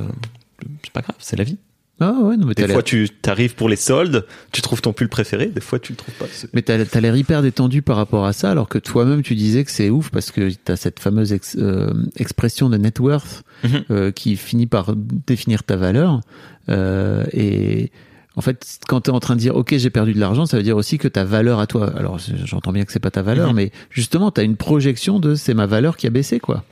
c'est 0.82 0.94
pas 0.94 1.02
grave, 1.02 1.18
c'est 1.20 1.36
la 1.36 1.44
vie. 1.44 1.58
Ah 2.00 2.14
ouais, 2.22 2.38
non, 2.38 2.46
mais 2.46 2.54
des 2.54 2.68
fois 2.68 2.84
tu 2.84 3.10
t'arrives 3.10 3.56
pour 3.56 3.68
les 3.70 3.76
soldes, 3.76 4.26
tu 4.52 4.62
trouves 4.62 4.82
ton 4.82 4.94
pull 4.94 5.10
préféré, 5.10 5.48
des 5.48 5.62
fois 5.62 5.80
tu 5.80 5.94
le 5.94 5.98
trouves 5.98 6.14
pas. 6.16 6.26
Mais 6.54 6.62
t'as 6.62 6.78
as, 6.80 7.02
l'air 7.02 7.16
hyper 7.16 7.42
détendu 7.42 7.82
par 7.82 7.98
rapport 7.98 8.26
à 8.26 8.34
ça, 8.34 8.52
alors 8.52 8.70
que 8.70 8.78
toi-même 8.78 9.22
tu 9.22 9.36
disais 9.36 9.64
que 9.64 9.72
c'est 9.72 9.90
ouf 9.90 10.10
parce 10.10 10.32
que 10.32 10.50
t'as 10.64 10.76
cette 10.76 11.00
fameuse 11.00 11.34
ex, 11.34 11.58
euh, 11.60 11.94
expression 12.16 12.70
de 12.70 12.78
net 12.78 13.00
worth 13.00 13.44
mm-hmm. 13.64 13.84
euh, 13.92 14.12
qui 14.12 14.38
finit 14.38 14.68
par 14.68 14.96
définir 14.96 15.64
ta 15.64 15.76
valeur 15.76 16.22
euh, 16.70 17.26
et 17.34 17.92
en 18.36 18.42
fait, 18.42 18.80
quand 18.88 19.02
tu 19.02 19.12
es 19.12 19.14
en 19.14 19.20
train 19.20 19.36
de 19.36 19.42
dire 19.42 19.56
OK, 19.58 19.76
j'ai 19.76 19.90
perdu 19.90 20.14
de 20.14 20.20
l'argent, 20.20 20.46
ça 20.46 20.56
veut 20.56 20.64
dire 20.64 20.78
aussi 20.78 20.98
que 20.98 21.10
ta 21.10 21.26
valeur 21.26 21.60
à 21.60 21.68
toi. 21.68 21.92
Alors, 21.98 22.20
j'entends 22.46 22.72
bien 22.72 22.86
que 22.86 22.92
c'est 22.94 23.00
pas 23.00 23.12
ta 23.12 23.22
valeur, 23.22 23.50
mhm. 23.50 23.56
mais 23.56 23.72
justement, 23.90 24.32
tu 24.32 24.40
as 24.40 24.44
une 24.46 24.56
projection 24.56 25.20
de 25.20 25.36
c'est 25.36 25.54
ma 25.54 25.66
valeur 25.66 25.98
qui 25.98 26.08
a 26.08 26.10
baissé, 26.10 26.40
quoi. 26.40 26.64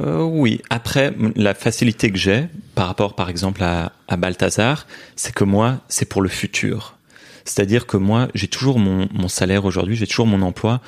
Euh, 0.00 0.22
oui. 0.22 0.60
Après, 0.70 1.14
la 1.36 1.54
facilité 1.54 2.10
que 2.10 2.18
j'ai 2.18 2.46
par 2.74 2.86
rapport, 2.86 3.14
par 3.14 3.28
exemple, 3.28 3.62
à, 3.62 3.92
à 4.08 4.16
Balthazar, 4.16 4.86
c'est 5.16 5.34
que 5.34 5.44
moi, 5.44 5.80
c'est 5.88 6.06
pour 6.06 6.22
le 6.22 6.28
futur. 6.28 6.96
C'est-à-dire 7.44 7.86
que 7.86 7.96
moi, 7.96 8.28
j'ai 8.34 8.48
toujours 8.48 8.78
mon, 8.78 9.08
mon 9.12 9.28
salaire 9.28 9.64
aujourd'hui, 9.64 9.96
j'ai 9.96 10.06
toujours 10.06 10.26
mon 10.26 10.42
emploi. 10.42 10.80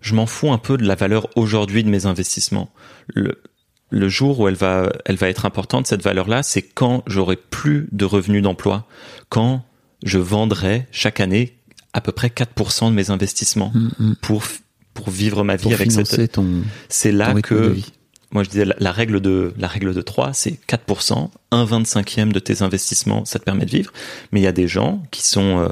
Je 0.00 0.14
m'en 0.14 0.26
fous 0.26 0.52
un 0.52 0.58
peu 0.58 0.76
de 0.76 0.84
la 0.84 0.94
valeur 0.94 1.28
aujourd'hui 1.36 1.84
de 1.84 1.88
mes 1.88 2.06
investissements. 2.06 2.70
Le, 3.08 3.40
le 3.90 4.08
jour 4.08 4.40
où 4.40 4.48
elle 4.48 4.54
va, 4.54 4.90
elle 5.04 5.16
va 5.16 5.28
être 5.28 5.46
importante, 5.46 5.86
cette 5.86 6.02
valeur-là, 6.02 6.42
c'est 6.42 6.62
quand 6.62 7.02
j'aurai 7.06 7.36
plus 7.36 7.88
de 7.92 8.04
revenus 8.04 8.42
d'emploi, 8.42 8.86
quand 9.28 9.64
je 10.02 10.18
vendrai 10.18 10.86
chaque 10.90 11.20
année 11.20 11.58
à 11.92 12.00
peu 12.00 12.12
près 12.12 12.28
4% 12.28 12.90
de 12.90 12.94
mes 12.94 13.10
investissements 13.10 13.72
mm, 13.74 13.88
mm. 13.98 14.14
pour, 14.20 14.44
pour 14.94 15.10
vivre 15.10 15.42
ma 15.42 15.56
vie 15.56 15.64
pour 15.64 15.72
avec 15.72 15.90
cette. 15.90 16.32
Ton, 16.32 16.62
c'est 16.88 17.12
là 17.12 17.34
que, 17.40 17.76
moi 18.30 18.42
je 18.42 18.50
disais, 18.50 18.66
la, 18.78 18.92
règle 18.92 19.20
de, 19.20 19.54
la 19.58 19.68
règle 19.68 19.94
de 19.94 20.02
3, 20.02 20.34
c'est 20.34 20.58
4%, 20.68 21.30
un 21.50 21.64
25e 21.64 22.30
de 22.32 22.38
tes 22.38 22.62
investissements, 22.62 23.24
ça 23.24 23.38
te 23.38 23.44
permet 23.44 23.64
de 23.64 23.70
vivre. 23.70 23.92
Mais 24.32 24.40
il 24.40 24.42
y 24.42 24.48
a 24.48 24.52
des 24.52 24.68
gens 24.68 25.02
qui 25.10 25.26
sont, 25.26 25.58
euh, 25.58 25.68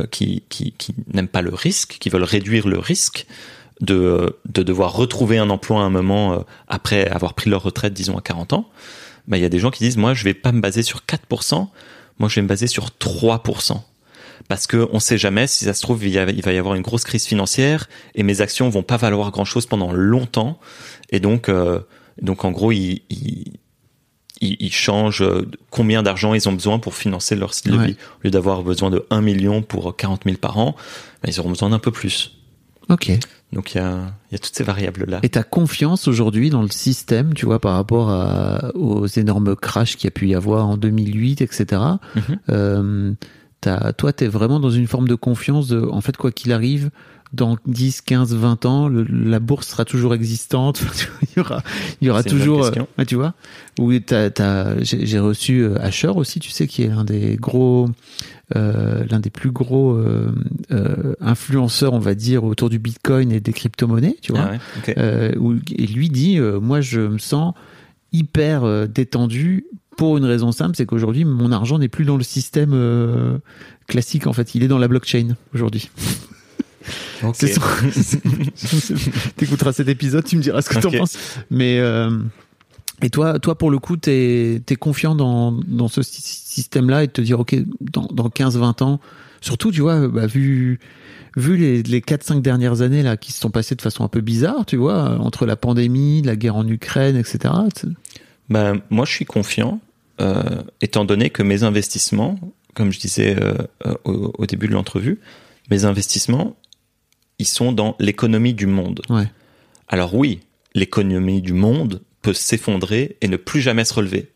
euh, 0.00 0.06
qui, 0.10 0.42
qui, 0.48 0.72
qui 0.72 0.94
n'aiment 1.12 1.28
pas 1.28 1.42
le 1.42 1.52
risque, 1.52 1.98
qui 2.00 2.08
veulent 2.08 2.24
réduire 2.24 2.66
le 2.66 2.78
risque 2.78 3.26
de, 3.80 4.36
de 4.48 4.62
devoir 4.62 4.94
retrouver 4.94 5.38
un 5.38 5.50
emploi 5.50 5.80
à 5.80 5.84
un 5.84 5.90
moment 5.90 6.32
euh, 6.32 6.38
après 6.66 7.06
avoir 7.08 7.34
pris 7.34 7.50
leur 7.50 7.62
retraite, 7.62 7.92
disons 7.92 8.16
à 8.16 8.22
40 8.22 8.54
ans, 8.54 8.70
bah, 9.28 9.36
il 9.36 9.42
y 9.42 9.46
a 9.46 9.50
des 9.50 9.58
gens 9.58 9.70
qui 9.70 9.84
disent, 9.84 9.98
moi, 9.98 10.14
je 10.14 10.24
vais 10.24 10.34
pas 10.34 10.52
me 10.52 10.60
baser 10.60 10.82
sur 10.82 11.02
4%, 11.06 11.68
moi, 12.18 12.28
je 12.28 12.34
vais 12.36 12.42
me 12.42 12.48
baser 12.48 12.66
sur 12.66 12.86
3%. 12.86 13.82
Parce 14.48 14.66
que 14.66 14.88
on 14.92 14.98
sait 15.00 15.18
jamais 15.18 15.46
si 15.46 15.64
ça 15.66 15.74
se 15.74 15.82
trouve 15.82 16.04
il, 16.04 16.10
y 16.12 16.18
a- 16.18 16.28
il 16.30 16.42
va 16.42 16.52
y 16.52 16.58
avoir 16.58 16.74
une 16.74 16.82
grosse 16.82 17.04
crise 17.04 17.24
financière 17.26 17.88
et 18.14 18.22
mes 18.22 18.40
actions 18.40 18.68
vont 18.70 18.82
pas 18.82 18.96
valoir 18.96 19.30
grand 19.30 19.44
chose 19.44 19.66
pendant 19.66 19.92
longtemps 19.92 20.58
et 21.10 21.20
donc 21.20 21.48
euh, 21.48 21.80
donc 22.22 22.44
en 22.44 22.50
gros 22.50 22.72
ils, 22.72 23.02
ils 23.10 23.52
ils 24.40 24.72
changent 24.72 25.22
euh, 25.22 25.48
combien 25.70 26.04
d'argent 26.04 26.32
ils 26.32 26.48
ont 26.48 26.52
besoin 26.52 26.78
pour 26.78 26.94
financer 26.94 27.34
leur 27.34 27.52
style 27.54 27.72
de 27.72 27.78
vie. 27.86 27.96
Au 28.20 28.24
lieu 28.24 28.30
d'avoir 28.30 28.62
besoin 28.62 28.88
de 28.88 29.04
1 29.10 29.20
million 29.20 29.62
pour 29.62 29.96
40 29.96 30.22
000 30.26 30.36
par 30.36 30.58
an, 30.58 30.76
ben, 31.24 31.30
ils 31.32 31.40
auront 31.40 31.48
besoin 31.50 31.70
d'un 31.70 31.80
peu 31.80 31.90
plus. 31.90 32.36
Ok. 32.88 33.10
Donc 33.52 33.74
il 33.74 33.78
y 33.78 33.80
a, 33.80 34.12
il 34.30 34.34
y 34.34 34.36
a 34.36 34.38
toutes 34.38 34.54
ces 34.54 34.62
variables-là. 34.62 35.18
Et 35.24 35.28
ta 35.30 35.42
confiance 35.42 36.06
aujourd'hui 36.06 36.50
dans 36.50 36.62
le 36.62 36.68
système, 36.70 37.34
tu 37.34 37.46
vois, 37.46 37.58
par 37.58 37.74
rapport 37.74 38.10
à, 38.10 38.70
aux 38.76 39.06
énormes 39.06 39.56
crashs 39.56 39.96
qu'il 39.96 40.04
y 40.04 40.08
a 40.08 40.12
pu 40.12 40.28
y 40.28 40.34
avoir 40.36 40.68
en 40.68 40.76
2008, 40.76 41.40
etc. 41.42 41.82
Mhm. 42.14 42.22
euh, 42.50 43.12
t'as- 43.60 43.92
toi, 43.92 44.12
tu 44.12 44.24
es 44.24 44.28
vraiment 44.28 44.60
dans 44.60 44.70
une 44.70 44.86
forme 44.86 45.08
de 45.08 45.14
confiance 45.14 45.68
de, 45.68 45.80
en 45.80 46.00
fait, 46.00 46.16
quoi 46.16 46.30
qu'il 46.32 46.52
arrive, 46.52 46.90
dans 47.34 47.58
10, 47.66 48.00
15, 48.00 48.34
20 48.34 48.64
ans, 48.64 48.88
le- 48.88 49.02
la 49.04 49.38
bourse 49.38 49.68
sera 49.68 49.84
toujours 49.84 50.14
existante. 50.14 50.80
il 51.22 51.36
y 51.36 51.40
aura, 51.40 51.62
il 52.00 52.06
y 52.06 52.10
toujours, 52.38 52.64
euh, 52.64 52.70
tu 53.04 53.16
vois. 53.16 53.34
T'as, 54.30 54.82
j'ai, 54.82 55.18
reçu 55.18 55.60
euh, 55.62 55.74
Asher 55.78 56.08
aussi, 56.08 56.40
tu 56.40 56.50
sais, 56.50 56.66
qui 56.66 56.82
est 56.84 56.88
l'un 56.88 57.04
des 57.04 57.36
gros, 57.36 57.90
euh, 58.56 59.04
l'un 59.10 59.20
des 59.20 59.28
plus 59.28 59.50
gros 59.50 59.92
euh, 59.92 60.32
influenceurs, 61.20 61.92
on 61.92 61.98
va 61.98 62.14
dire, 62.14 62.44
autour 62.44 62.70
du 62.70 62.78
Bitcoin 62.78 63.30
et 63.30 63.40
des 63.40 63.52
crypto-monnaies, 63.52 64.16
tu 64.22 64.32
vois. 64.32 64.40
Ah 64.46 64.50
ouais, 64.52 64.58
où- 65.38 65.56
et 65.76 65.86
lui 65.86 66.08
dit 66.08 66.38
moi 66.40 66.80
je 66.80 67.00
me 67.00 67.18
sens 67.18 67.52
hyper 68.12 68.88
détendu 68.88 69.66
pour 69.98 70.16
une 70.16 70.24
raison 70.24 70.50
simple 70.52 70.74
c'est 70.76 70.86
qu'aujourd'hui 70.86 71.26
mon 71.26 71.52
argent 71.52 71.78
n'est 71.78 71.88
plus 71.88 72.06
dans 72.06 72.16
le 72.16 72.22
système 72.22 72.70
euh, 72.72 73.36
classique 73.86 74.26
en 74.26 74.32
fait 74.32 74.54
il 74.54 74.62
est 74.62 74.68
dans 74.68 74.78
la 74.78 74.88
blockchain 74.88 75.36
aujourd'hui 75.54 75.90
Ok. 77.22 77.34
c'est 77.36 77.52
son... 77.52 77.60
t'écouteras 79.36 79.72
cet 79.72 79.88
épisode 79.88 80.24
tu 80.24 80.36
me 80.36 80.42
diras 80.42 80.62
ce 80.62 80.70
que 80.70 80.78
t'en 80.78 80.90
penses 80.90 81.18
mais 81.50 81.78
euh, 81.80 82.16
et 83.02 83.10
toi 83.10 83.38
toi 83.38 83.58
pour 83.58 83.70
le 83.70 83.78
coup 83.78 83.96
t'es 83.96 84.62
es 84.68 84.76
confiant 84.76 85.14
dans, 85.14 85.52
dans 85.52 85.88
ce 85.88 86.02
sy- 86.02 86.22
système 86.22 86.88
là 86.88 87.02
et 87.04 87.08
de 87.08 87.12
te 87.12 87.20
dire 87.20 87.40
ok 87.40 87.56
dans, 87.80 88.06
dans 88.06 88.28
15-20 88.28 88.82
ans 88.84 89.00
surtout 89.40 89.70
tu 89.72 89.80
vois 89.80 90.06
bah, 90.08 90.26
vu 90.26 90.78
vu 91.36 91.56
les, 91.56 91.82
les 91.82 92.00
4-5 92.00 92.40
dernières 92.40 92.80
années 92.82 93.02
là 93.02 93.16
qui 93.16 93.32
se 93.32 93.40
sont 93.40 93.50
passées 93.50 93.74
de 93.74 93.82
façon 93.82 94.02
un 94.04 94.08
peu 94.08 94.20
bizarre, 94.20 94.64
tu 94.66 94.76
vois, 94.76 95.18
entre 95.20 95.46
la 95.46 95.54
pandémie, 95.54 96.20
la 96.22 96.34
guerre 96.34 96.56
en 96.56 96.66
Ukraine, 96.66 97.16
etc. 97.16 97.54
Ben, 98.48 98.80
moi, 98.90 99.04
je 99.04 99.12
suis 99.12 99.24
confiant, 99.24 99.78
étant 100.80 101.04
donné 101.04 101.30
que 101.30 101.42
mes 101.42 101.62
investissements, 101.62 102.38
comme 102.74 102.92
je 102.92 102.98
disais 102.98 103.36
euh, 103.40 103.54
euh, 103.86 103.94
au, 104.04 104.32
au 104.38 104.46
début 104.46 104.68
de 104.68 104.72
l'entrevue, 104.72 105.20
mes 105.70 105.84
investissements, 105.84 106.56
ils 107.38 107.46
sont 107.46 107.72
dans 107.72 107.96
l'économie 107.98 108.54
du 108.54 108.66
monde. 108.66 109.02
Ouais. 109.08 109.30
Alors 109.88 110.14
oui, 110.14 110.40
l'économie 110.74 111.42
du 111.42 111.52
monde 111.52 112.02
peut 112.22 112.32
s'effondrer 112.32 113.16
et 113.20 113.28
ne 113.28 113.36
plus 113.36 113.60
jamais 113.60 113.84
se 113.84 113.94
relever. 113.94 114.30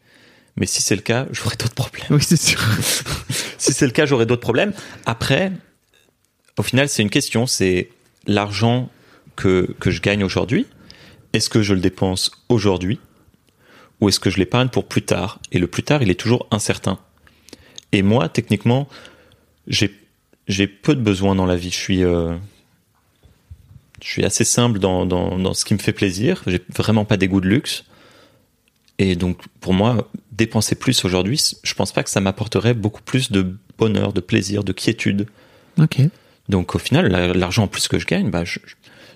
Mais 0.57 0.66
si 0.66 0.83
c'est 0.83 0.97
le 0.97 1.03
cas, 1.03 1.26
j'aurai 1.30 1.57
d'autres 1.57 1.74
problèmes. 1.74 2.07
Oui, 2.11 2.22
c'est 2.22 2.41
sûr. 2.41 2.61
si 3.59 3.72
c'est 3.72 3.87
le 3.87 3.93
cas, 3.93 4.07
j'aurai 4.07 4.26
d'autres 4.26 4.43
problèmes. 4.43 4.72
Après, 5.07 5.53
au 6.59 6.62
final, 6.62 6.89
c'est 6.89 7.03
une 7.03 7.11
question, 7.11 7.47
c'est 7.47 7.91
l'argent 8.26 8.91
que, 9.37 9.74
que 9.80 9.91
je 9.91 10.01
gagne 10.01 10.24
aujourd'hui. 10.24 10.66
Est-ce 11.33 11.49
que 11.49 11.62
je 11.62 11.74
le 11.74 11.80
dépense 11.80 12.30
aujourd'hui? 12.49 13.01
Ou 14.03 14.09
est-ce 14.09 14.20
que 14.20 14.28
je 14.30 14.36
l'épargne 14.38 14.68
pour 14.68 14.86
plus 14.86 15.03
tard? 15.03 15.38
Et 15.53 15.59
le 15.59 15.66
plus 15.66 15.82
tard, 15.84 16.03
il 16.03 16.11
est 16.11 16.18
toujours 16.20 16.46
incertain. 16.50 16.98
Et 17.92 18.03
moi, 18.03 18.28
techniquement, 18.28 18.88
j'ai 19.66 19.94
j'ai 20.48 20.66
peu 20.66 20.94
de 20.96 21.00
besoins 21.00 21.34
dans 21.36 21.46
la 21.46 21.57
vie. 21.57 21.70
Je 21.70 21.76
suis 21.76 22.03
euh, 22.05 22.36
je 24.03 24.09
suis 24.09 24.24
assez 24.24 24.44
simple 24.44 24.78
dans, 24.80 25.07
dans, 25.07 25.38
dans 25.38 25.55
ce 25.55 25.64
qui 25.64 25.74
me 25.74 25.78
fait 25.78 25.92
plaisir. 25.92 26.42
J'ai 26.48 26.61
vraiment 26.74 27.05
pas 27.05 27.16
des 27.16 27.28
goûts 27.28 27.40
de 27.40 27.48
luxe. 27.48 27.84
Et 28.98 29.14
donc, 29.14 29.38
pour 29.61 29.72
moi, 29.72 30.11
dépenser 30.32 30.74
plus 30.74 31.05
aujourd'hui, 31.05 31.40
je 31.62 31.74
pense 31.74 31.92
pas 31.92 32.03
que 32.03 32.11
ça 32.11 32.20
m'apporterait 32.20 32.74
beaucoup 32.74 33.03
plus 33.03 33.30
de 33.30 33.57
bonheur, 33.78 34.12
de 34.12 34.20
plaisir, 34.20 34.64
de 34.64 34.72
quiétude. 34.72 35.26
Ok. 35.80 36.00
Donc, 36.48 36.74
au 36.74 36.78
final, 36.78 37.07
la- 37.07 37.32
l'argent 37.32 37.64
en 37.64 37.68
plus 37.68 37.86
que 37.88 37.98
je 37.98 38.07
gagne, 38.07 38.30
bah, 38.30 38.44
je- 38.44 38.59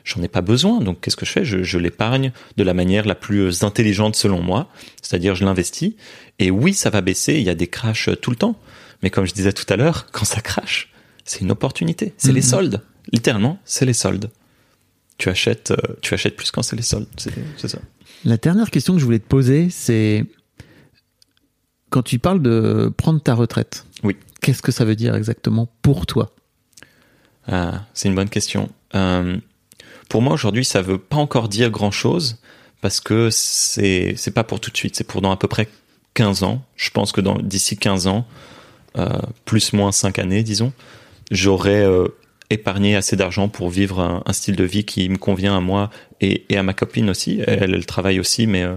j'en 0.07 0.23
ai 0.23 0.29
pas 0.29 0.41
besoin. 0.41 0.81
Donc, 0.81 1.01
qu'est-ce 1.03 1.17
que 1.17 1.27
je 1.27 1.33
fais? 1.33 1.45
Je, 1.45 1.63
je 1.63 1.79
l'épargne 1.79 2.33
de 2.57 2.63
la 2.63 2.73
manière 2.73 3.05
la 3.07 3.15
plus 3.17 3.63
intelligente 3.65 4.17
selon 4.17 4.41
moi, 4.41 4.71
c'est-à-dire 5.03 5.35
je 5.35 5.45
l'investis. 5.45 5.95
Et 6.39 6.51
oui, 6.51 6.73
ça 6.73 6.89
va 6.91 7.01
baisser. 7.03 7.35
Il 7.35 7.43
y 7.43 7.51
a 7.51 7.55
des 7.55 7.67
crashs 7.67 8.09
tout 8.23 8.31
le 8.31 8.37
temps. 8.37 8.59
Mais 9.03 9.11
comme 9.11 9.27
je 9.27 9.35
disais 9.35 9.53
tout 9.53 9.67
à 9.69 9.77
l'heure, 9.77 10.07
quand 10.13 10.25
ça 10.25 10.41
crache, 10.41 10.91
c'est 11.25 11.41
une 11.41 11.51
opportunité. 11.51 12.15
C'est 12.17 12.33
les 12.33 12.41
Mhm. 12.41 12.47
soldes. 12.47 12.83
Littéralement, 13.13 13.59
c'est 13.65 13.85
les 13.85 13.93
soldes. 13.93 14.31
Tu 15.19 15.29
achètes, 15.29 15.73
euh, 15.73 15.77
tu 16.03 16.15
achètes 16.15 16.37
plus 16.37 16.51
quand 16.51 16.63
c'est 16.63 16.77
les 16.77 16.83
soldes. 16.83 17.09
C'est 17.17 17.33
c'est 17.57 17.69
ça. 17.69 17.79
La 18.25 18.37
dernière 18.37 18.71
question 18.71 18.95
que 18.95 19.01
je 19.01 19.05
voulais 19.05 19.19
te 19.19 19.27
poser, 19.29 19.69
c'est 19.71 20.25
quand 21.91 22.03
tu 22.03 22.19
parles 22.19 22.43
de 22.43 22.93
prendre 22.97 23.21
ta 23.21 23.35
retraite. 23.35 23.87
Oui. 24.03 24.17
Qu'est-ce 24.41 24.63
que 24.63 24.73
ça 24.73 24.85
veut 24.85 24.97
dire 24.97 25.15
exactement 25.15 25.69
pour 25.83 26.07
toi? 26.07 26.35
Ah, 27.49 27.85
c'est 27.95 28.09
une 28.09 28.15
bonne 28.15 28.29
question. 28.29 28.69
Euh, 28.95 29.37
pour 30.09 30.23
moi 30.23 30.35
aujourd'hui, 30.35 30.65
ça 30.65 30.83
veut 30.83 30.99
pas 30.99 31.17
encore 31.17 31.49
dire 31.49 31.71
grand 31.71 31.91
chose 31.91 32.39
parce 32.81 33.01
que 33.01 33.29
c'est 33.31 34.15
c'est 34.17 34.31
pas 34.31 34.45
pour 34.45 34.61
tout 34.61 34.71
de 34.71 34.77
suite. 34.77 34.97
C'est 34.97 35.07
pour 35.07 35.21
dans 35.21 35.31
à 35.31 35.37
peu 35.37 35.49
près 35.49 35.69
15 36.15 36.43
ans. 36.43 36.63
Je 36.77 36.91
pense 36.91 37.13
que 37.13 37.21
dans 37.21 37.39
d'ici 37.39 37.77
15 37.77 38.07
ans, 38.07 38.27
euh, 38.99 39.09
plus 39.45 39.73
moins 39.73 39.93
5 39.93 40.19
années, 40.19 40.43
disons, 40.43 40.73
j'aurai 41.31 41.83
euh, 41.83 42.09
épargné 42.51 42.97
assez 42.97 43.17
d'argent 43.17 43.49
pour 43.49 43.71
vivre 43.71 44.01
un, 44.01 44.33
style 44.33 44.57
de 44.57 44.65
vie 44.65 44.85
qui 44.85 45.09
me 45.09 45.19
convient 45.19 45.57
à 45.57 45.61
moi 45.61 45.91
et, 46.21 46.45
à 46.57 46.63
ma 46.63 46.73
copine 46.73 47.11
aussi. 47.11 47.41
Elle, 47.47 47.75
elle 47.75 47.87
travaille 47.87 48.21
aussi, 48.21 48.47
mais 48.47 48.63
euh, 48.63 48.77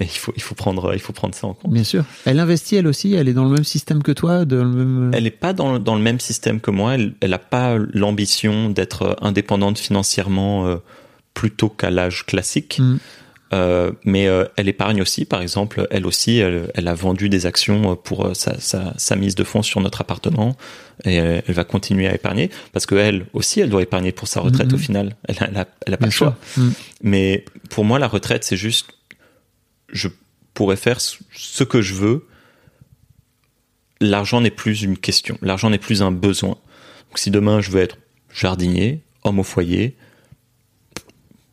mais 0.00 0.06
il 0.06 0.18
faut 0.18 0.32
il 0.36 0.42
faut 0.42 0.54
prendre 0.54 0.92
il 0.94 1.00
faut 1.00 1.12
prendre 1.12 1.34
ça 1.34 1.46
en 1.46 1.54
compte. 1.54 1.72
Bien 1.72 1.84
sûr. 1.84 2.04
Elle 2.24 2.40
investit 2.40 2.76
elle 2.76 2.86
aussi. 2.86 3.14
Elle 3.14 3.28
est 3.28 3.34
dans 3.34 3.44
le 3.44 3.50
même 3.54 3.64
système 3.64 4.02
que 4.02 4.12
toi, 4.12 4.44
dans 4.44 4.64
le 4.64 4.70
même. 4.70 5.10
Elle 5.14 5.24
n'est 5.24 5.30
pas 5.30 5.52
dans, 5.52 5.74
le- 5.74 5.78
dans 5.78 5.94
le 5.96 6.02
même 6.02 6.20
système 6.20 6.60
que 6.60 6.70
moi. 6.70 6.94
Elle 6.94 7.14
n'a 7.30 7.38
pas 7.38 7.76
l'ambition 7.78 8.70
d'être 8.70 9.16
indépendante 9.20 9.78
financièrement 9.78 10.66
euh, 10.66 10.76
plutôt 11.34 11.68
qu'à 11.68 11.90
l'âge 11.90 12.24
classique. 12.26 12.78
Mm. 12.80 12.96
Euh, 13.54 13.92
mais 14.06 14.28
euh, 14.28 14.46
elle 14.56 14.66
épargne 14.70 15.02
aussi, 15.02 15.26
par 15.26 15.42
exemple, 15.42 15.86
elle 15.90 16.06
aussi, 16.06 16.38
elle, 16.38 16.70
elle 16.74 16.88
a 16.88 16.94
vendu 16.94 17.28
des 17.28 17.44
actions 17.44 17.96
pour 17.96 18.24
euh, 18.24 18.32
sa, 18.32 18.58
sa, 18.58 18.94
sa 18.96 19.14
mise 19.14 19.34
de 19.34 19.44
fonds 19.44 19.60
sur 19.62 19.82
notre 19.82 20.00
appartement 20.00 20.56
et 21.04 21.20
euh, 21.20 21.42
elle 21.46 21.54
va 21.54 21.64
continuer 21.64 22.08
à 22.08 22.14
épargner 22.14 22.48
parce 22.72 22.86
que 22.86 22.94
elle 22.94 23.26
aussi, 23.34 23.60
elle 23.60 23.68
doit 23.68 23.82
épargner 23.82 24.10
pour 24.10 24.26
sa 24.26 24.40
retraite 24.40 24.68
Mhm. 24.68 24.74
au 24.74 24.78
final. 24.78 25.16
Elle 25.28 25.36
a, 25.40 25.66
elle 25.86 25.92
a, 25.92 25.96
pas 25.98 26.06
Bien 26.06 26.06
le 26.06 26.10
choix. 26.12 26.38
Mm. 26.56 26.68
Mais 27.02 27.44
pour 27.68 27.84
moi, 27.84 27.98
la 27.98 28.08
retraite, 28.08 28.42
c'est 28.44 28.56
juste, 28.56 28.86
je 29.92 30.08
pourrais 30.54 30.76
faire 30.76 31.00
ce 31.00 31.64
que 31.64 31.82
je 31.82 31.94
veux. 31.94 32.26
L'argent 34.00 34.40
n'est 34.40 34.50
plus 34.50 34.82
une 34.82 34.98
question. 34.98 35.38
L'argent 35.42 35.70
n'est 35.70 35.78
plus 35.78 36.02
un 36.02 36.10
besoin. 36.10 36.58
Donc, 37.08 37.18
si 37.18 37.30
demain 37.30 37.60
je 37.60 37.70
veux 37.70 37.80
être 37.80 37.98
jardinier, 38.32 39.02
homme 39.24 39.38
au 39.38 39.44
foyer, 39.44 39.96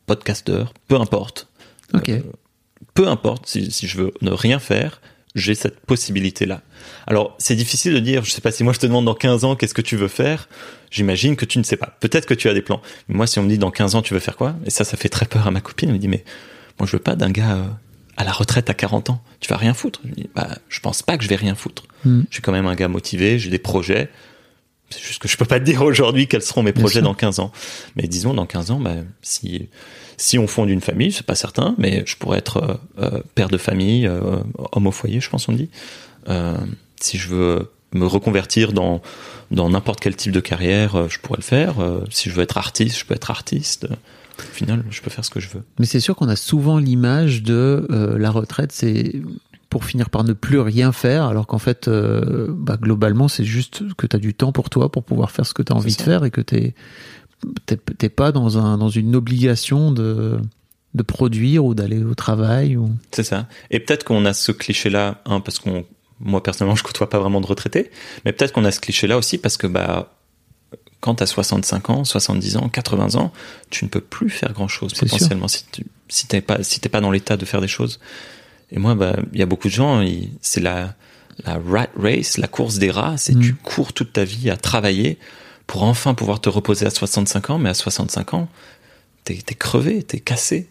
podcasteur, 0.06 0.74
peu 0.88 0.96
importe. 0.96 1.48
Euh, 1.94 2.20
peu 2.94 3.08
importe 3.08 3.46
si, 3.46 3.70
si 3.70 3.86
je 3.86 3.98
veux 3.98 4.12
ne 4.22 4.30
rien 4.30 4.58
faire, 4.58 5.00
j'ai 5.34 5.54
cette 5.54 5.80
possibilité-là. 5.80 6.62
Alors, 7.06 7.36
c'est 7.38 7.54
difficile 7.54 7.94
de 7.94 8.00
dire, 8.00 8.24
je 8.24 8.30
sais 8.30 8.40
pas 8.40 8.50
si 8.50 8.64
moi 8.64 8.72
je 8.72 8.78
te 8.78 8.86
demande 8.86 9.04
dans 9.04 9.14
15 9.14 9.44
ans 9.44 9.56
qu'est-ce 9.56 9.74
que 9.74 9.82
tu 9.82 9.96
veux 9.96 10.08
faire, 10.08 10.48
j'imagine 10.90 11.36
que 11.36 11.44
tu 11.44 11.58
ne 11.58 11.62
sais 11.62 11.76
pas. 11.76 11.96
Peut-être 12.00 12.26
que 12.26 12.34
tu 12.34 12.48
as 12.48 12.54
des 12.54 12.62
plans. 12.62 12.82
Mais 13.08 13.14
moi, 13.14 13.26
si 13.26 13.38
on 13.38 13.42
me 13.44 13.48
dit 13.48 13.58
dans 13.58 13.70
15 13.70 13.94
ans 13.94 14.02
tu 14.02 14.14
veux 14.14 14.20
faire 14.20 14.36
quoi, 14.36 14.56
et 14.64 14.70
ça, 14.70 14.84
ça 14.84 14.96
fait 14.96 15.08
très 15.08 15.26
peur 15.26 15.46
à 15.46 15.50
ma 15.50 15.60
copine, 15.60 15.90
elle 15.90 15.94
me 15.94 16.00
dit, 16.00 16.08
mais 16.08 16.24
moi 16.78 16.86
je 16.86 16.92
veux 16.92 17.02
pas 17.02 17.14
d'un 17.14 17.30
gars 17.30 17.56
euh, 17.56 17.64
à 18.16 18.24
la 18.24 18.32
retraite 18.32 18.68
à 18.70 18.74
40 18.74 19.10
ans, 19.10 19.22
tu 19.40 19.48
vas 19.48 19.56
rien 19.56 19.74
foutre. 19.74 20.00
Je 20.04 20.10
dis, 20.10 20.30
bah, 20.34 20.58
je 20.68 20.80
pense 20.80 21.02
pas 21.02 21.16
que 21.16 21.24
je 21.24 21.28
vais 21.28 21.36
rien 21.36 21.54
foutre. 21.54 21.84
Mm. 22.04 22.22
Je 22.28 22.34
suis 22.34 22.42
quand 22.42 22.52
même 22.52 22.66
un 22.66 22.74
gars 22.74 22.88
motivé, 22.88 23.38
j'ai 23.38 23.50
des 23.50 23.58
projets. 23.58 24.10
C'est 24.90 25.02
juste 25.02 25.20
que 25.20 25.28
je 25.28 25.36
peux 25.36 25.44
pas 25.44 25.60
te 25.60 25.64
dire 25.64 25.82
aujourd'hui 25.82 26.26
quels 26.26 26.42
seront 26.42 26.62
mes 26.62 26.72
Bien 26.72 26.82
projets 26.82 27.00
sûr. 27.00 27.04
dans 27.04 27.14
15 27.14 27.38
ans. 27.38 27.52
Mais 27.96 28.08
disons, 28.08 28.34
dans 28.34 28.46
15 28.46 28.72
ans, 28.72 28.80
bah, 28.80 28.96
si, 29.22 29.68
si 30.16 30.38
on 30.38 30.46
fonde 30.46 30.68
une 30.68 30.80
famille, 30.80 31.12
c'est 31.12 31.26
pas 31.26 31.36
certain, 31.36 31.74
mais 31.78 32.02
je 32.06 32.16
pourrais 32.16 32.38
être 32.38 32.56
euh, 32.58 32.74
euh, 32.98 33.22
père 33.34 33.48
de 33.48 33.56
famille, 33.56 34.06
euh, 34.06 34.38
homme 34.72 34.86
au 34.86 34.92
foyer, 34.92 35.20
je 35.20 35.30
pense 35.30 35.48
on 35.48 35.52
dit. 35.52 35.70
Euh, 36.28 36.58
si 37.00 37.16
je 37.16 37.28
veux 37.28 37.70
me 37.92 38.06
reconvertir 38.06 38.72
dans 38.72 39.00
dans 39.50 39.68
n'importe 39.68 39.98
quel 39.98 40.14
type 40.14 40.30
de 40.30 40.38
carrière, 40.38 41.08
je 41.08 41.18
pourrais 41.18 41.38
le 41.38 41.42
faire. 41.42 41.74
Si 42.08 42.30
je 42.30 42.34
veux 42.36 42.42
être 42.42 42.56
artiste, 42.56 42.96
je 42.96 43.04
peux 43.04 43.14
être 43.14 43.32
artiste. 43.32 43.88
Au 44.40 44.54
final, 44.54 44.84
je 44.90 45.00
peux 45.00 45.10
faire 45.10 45.24
ce 45.24 45.30
que 45.30 45.40
je 45.40 45.48
veux. 45.48 45.62
Mais 45.78 45.86
c'est 45.86 46.00
sûr 46.00 46.16
qu'on 46.16 46.28
a 46.28 46.36
souvent 46.36 46.78
l'image 46.78 47.42
de 47.42 47.86
euh, 47.90 48.18
la 48.18 48.30
retraite, 48.30 48.72
c'est 48.72 49.20
pour 49.68 49.84
finir 49.84 50.10
par 50.10 50.24
ne 50.24 50.32
plus 50.32 50.58
rien 50.58 50.90
faire, 50.92 51.24
alors 51.24 51.46
qu'en 51.46 51.58
fait, 51.58 51.86
euh, 51.86 52.48
bah, 52.50 52.76
globalement, 52.80 53.28
c'est 53.28 53.44
juste 53.44 53.82
que 53.96 54.06
tu 54.06 54.16
as 54.16 54.18
du 54.18 54.34
temps 54.34 54.52
pour 54.52 54.68
toi, 54.68 54.90
pour 54.90 55.04
pouvoir 55.04 55.30
faire 55.30 55.46
ce 55.46 55.54
que 55.54 55.62
tu 55.62 55.72
as 55.72 55.76
envie 55.76 55.94
de 55.94 56.02
faire 56.02 56.24
et 56.24 56.30
que 56.30 56.40
tu 56.40 56.74
t'es 57.66 58.08
pas 58.08 58.32
dans, 58.32 58.58
un, 58.58 58.76
dans 58.76 58.88
une 58.88 59.16
obligation 59.16 59.92
de, 59.92 60.38
de 60.94 61.02
produire 61.02 61.64
ou 61.64 61.74
d'aller 61.74 62.02
au 62.02 62.14
travail. 62.14 62.76
Ou... 62.76 62.90
C'est 63.12 63.22
ça. 63.22 63.46
Et 63.70 63.80
peut-être 63.80 64.04
qu'on 64.04 64.24
a 64.24 64.32
ce 64.34 64.52
cliché-là, 64.52 65.22
hein, 65.24 65.40
parce 65.40 65.58
qu'on 65.58 65.84
moi 66.20 66.42
personnellement, 66.42 66.76
je 66.76 66.82
côtoie 66.82 67.08
pas 67.08 67.18
vraiment 67.18 67.40
de 67.40 67.46
retraités, 67.46 67.90
mais 68.24 68.32
peut-être 68.32 68.52
qu'on 68.52 68.64
a 68.64 68.70
ce 68.70 68.80
cliché-là 68.80 69.16
aussi 69.16 69.38
parce 69.38 69.56
que 69.56 69.66
bah 69.66 70.12
quand 71.00 71.16
tu 71.16 71.22
as 71.22 71.26
65 71.26 71.90
ans, 71.90 72.04
70 72.04 72.56
ans, 72.56 72.68
80 72.68 73.14
ans, 73.16 73.32
tu 73.70 73.84
ne 73.84 73.90
peux 73.90 74.00
plus 74.00 74.30
faire 74.30 74.52
grand-chose 74.52 74.92
potentiellement 74.94 75.48
si 75.48 75.64
tu 75.72 75.84
si 76.08 76.26
t'es 76.26 76.40
pas 76.40 76.62
si 76.62 76.80
t'es 76.80 76.88
pas 76.88 77.00
dans 77.00 77.10
l'état 77.10 77.36
de 77.36 77.44
faire 77.44 77.60
des 77.60 77.68
choses. 77.68 78.00
Et 78.70 78.78
moi, 78.78 78.94
bah, 78.94 79.16
il 79.32 79.38
y 79.38 79.42
a 79.42 79.46
beaucoup 79.46 79.68
de 79.68 79.72
gens, 79.72 80.04
c'est 80.40 80.60
la 80.60 80.94
la 81.44 81.58
rat 81.58 81.88
race, 81.96 82.36
la 82.36 82.48
course 82.48 82.76
des 82.76 82.90
rats, 82.90 83.16
c'est 83.16 83.34
mm. 83.34 83.40
tu 83.40 83.54
cours 83.54 83.92
toute 83.92 84.12
ta 84.12 84.24
vie 84.24 84.50
à 84.50 84.56
travailler 84.56 85.18
pour 85.66 85.84
enfin 85.84 86.14
pouvoir 86.14 86.40
te 86.40 86.48
reposer 86.48 86.84
à 86.84 86.90
65 86.90 87.50
ans, 87.50 87.58
mais 87.58 87.70
à 87.70 87.74
65 87.74 88.34
ans, 88.34 88.48
t'es 89.24 89.34
es 89.34 89.54
crevé, 89.54 90.02
t'es 90.02 90.20
cassé. 90.20 90.68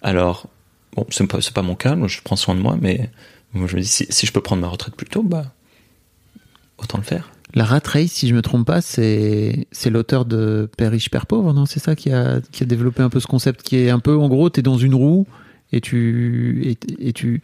Alors, 0.00 0.46
bon, 0.94 1.06
c'est 1.10 1.26
pas, 1.26 1.38
pas 1.54 1.62
mon 1.62 1.74
cas, 1.74 1.96
je 2.06 2.20
prends 2.22 2.36
soin 2.36 2.54
de 2.54 2.60
moi, 2.60 2.78
mais 2.80 3.10
moi 3.52 3.66
je 3.66 3.76
me 3.76 3.80
dis, 3.82 3.88
si, 3.88 4.06
si 4.08 4.26
je 4.26 4.32
peux 4.32 4.40
prendre 4.40 4.62
ma 4.62 4.68
retraite 4.68 4.94
plus 4.94 5.06
tôt, 5.06 5.22
bah, 5.22 5.52
autant 6.78 6.98
le 6.98 7.04
faire. 7.04 7.30
La 7.54 7.64
Rat 7.64 7.82
Race, 7.86 8.10
si 8.10 8.28
je 8.28 8.34
me 8.34 8.42
trompe 8.42 8.66
pas, 8.66 8.80
c'est 8.80 9.66
c'est 9.70 9.90
l'auteur 9.90 10.24
de 10.24 10.68
Père 10.76 10.90
riche, 10.90 11.10
Père 11.10 11.26
pauvre, 11.26 11.52
non? 11.52 11.64
C'est 11.64 11.80
ça 11.80 11.94
qui 11.94 12.12
a 12.12 12.40
qui 12.52 12.62
a 12.62 12.66
développé 12.66 13.02
un 13.02 13.08
peu 13.08 13.20
ce 13.20 13.26
concept 13.26 13.62
qui 13.62 13.76
est 13.76 13.90
un 13.90 14.00
peu, 14.00 14.16
en 14.16 14.28
gros, 14.28 14.50
t'es 14.50 14.62
dans 14.62 14.78
une 14.78 14.94
roue 14.94 15.26
et 15.72 15.80
tu 15.80 16.76
et, 16.98 17.12
tu 17.12 17.42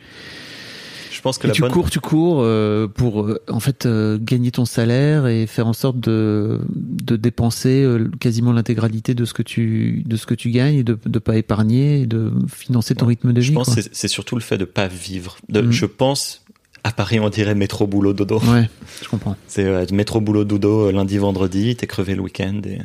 je 1.11 1.21
pense 1.21 1.39
que 1.39 1.49
et 1.49 1.53
tu 1.53 1.63
cours, 1.63 1.91
tu 1.91 2.01
cours 2.01 2.41
euh, 2.41 2.89
pour 2.89 3.23
euh, 3.23 3.41
en 3.49 3.61
fait 3.61 3.87
euh, 3.87 4.19
gagner 4.21 4.51
ton 4.51 4.65
salaire 4.65 5.27
et 5.27 5.47
faire 5.47 5.67
en 5.67 5.73
sorte 5.73 6.01
de 6.01 6.61
de 6.69 7.17
dépenser 7.17 7.87
quasiment 8.19 8.53
l'intégralité 8.53 9.15
de 9.15 9.25
ce 9.25 9.35
que 9.35 9.43
tu 9.43 10.03
de 10.07 10.17
ce 10.17 10.27
que 10.27 10.35
tu 10.35 10.51
gagnes 10.51 10.77
et 10.77 10.85
de 10.85 10.99
de 11.05 11.19
pas 11.19 11.37
épargner 11.37 12.03
et 12.03 12.07
de 12.07 12.33
financer 12.49 12.95
ton 12.95 13.07
rythme 13.07 13.33
de 13.33 13.41
vie. 13.41 13.49
Je 13.49 13.53
pense 13.53 13.75
que 13.75 13.81
c'est 13.93 14.09
surtout 14.09 14.35
le 14.35 14.41
fait 14.41 14.59
de 14.59 14.65
pas 14.65 14.89
vivre. 14.89 15.37
De, 15.49 15.61
mm. 15.61 15.73
Je 15.73 15.87
pense 15.87 16.42
à 16.85 16.93
Paris, 16.93 17.21
on 17.21 17.29
dirait 17.29 17.55
métro 17.55 17.87
boulot 17.87 18.13
dodo. 18.13 18.41
Ouais, 18.41 18.69
je 19.03 19.09
comprends. 19.09 19.37
C'est 19.47 19.91
métro 19.93 20.21
boulot 20.21 20.45
dodo 20.45 20.91
lundi 20.91 21.19
vendredi, 21.19 21.77
t'es 21.77 21.87
crevé 21.87 22.15
le 22.15 22.23
week-end 22.23 22.61
et... 22.65 22.81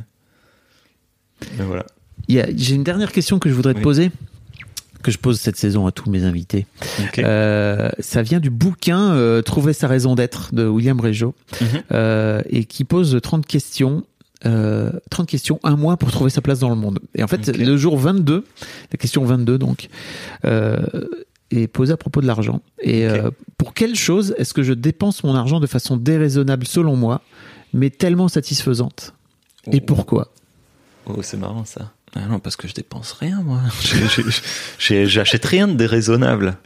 et 1.41 1.63
voilà. 1.65 1.85
J'ai 2.27 2.75
une 2.75 2.83
dernière 2.83 3.11
question 3.11 3.39
que 3.39 3.49
je 3.49 3.53
voudrais 3.53 3.73
te 3.73 3.81
poser 3.81 4.11
que 5.03 5.11
je 5.11 5.17
pose 5.17 5.39
cette 5.39 5.55
saison 5.55 5.87
à 5.87 5.91
tous 5.91 6.09
mes 6.09 6.23
invités. 6.23 6.65
Euh, 7.19 7.89
ça 7.99 8.21
vient 8.23 8.39
du 8.39 8.49
bouquin 8.49 9.13
euh, 9.13 9.41
Trouver 9.41 9.73
sa 9.73 9.87
raison 9.87 10.15
d'être 10.15 10.53
de 10.53 10.67
William 10.67 10.99
Régeau 10.99 11.33
mhm. 11.61 11.67
euh, 11.93 12.41
et 12.49 12.65
qui 12.65 12.83
pose 12.83 13.17
30 13.21 13.45
questions. 13.45 14.03
30 14.43 15.27
questions, 15.27 15.59
un 15.63 15.75
mois 15.75 15.97
pour 15.97 16.11
trouver 16.11 16.29
sa 16.29 16.41
place 16.41 16.59
dans 16.59 16.69
le 16.69 16.75
monde. 16.75 16.99
Et 17.15 17.23
en 17.23 17.27
fait, 17.27 17.57
le 17.57 17.75
jour 17.75 17.97
22, 17.97 18.45
la 18.91 18.97
question 18.97 19.25
22 19.25 19.57
donc, 19.57 19.89
est 21.51 21.67
posée 21.67 21.93
à 21.93 21.97
propos 21.97 22.21
de 22.21 22.27
l'argent. 22.27 22.61
Et 22.81 23.07
pour 23.57 23.73
quelle 23.73 23.95
chose 23.95 24.35
est-ce 24.37 24.53
que 24.53 24.63
je 24.63 24.73
dépense 24.73 25.23
mon 25.23 25.35
argent 25.35 25.59
de 25.59 25.67
façon 25.67 25.97
déraisonnable 25.97 26.65
selon 26.67 26.95
moi, 26.95 27.21
mais 27.73 27.89
tellement 27.89 28.27
satisfaisante? 28.27 29.13
Et 29.71 29.79
oh. 29.81 29.85
pourquoi? 29.85 30.31
Oh, 31.05 31.21
c'est 31.21 31.37
marrant 31.37 31.65
ça. 31.65 31.93
Ah 32.15 32.25
non, 32.27 32.39
parce 32.39 32.55
que 32.55 32.67
je 32.67 32.73
dépense 32.73 33.11
rien, 33.13 33.41
moi. 33.41 33.61
J'achète 34.79 35.45
rien 35.45 35.67
de 35.67 35.73
déraisonnable. 35.73 36.57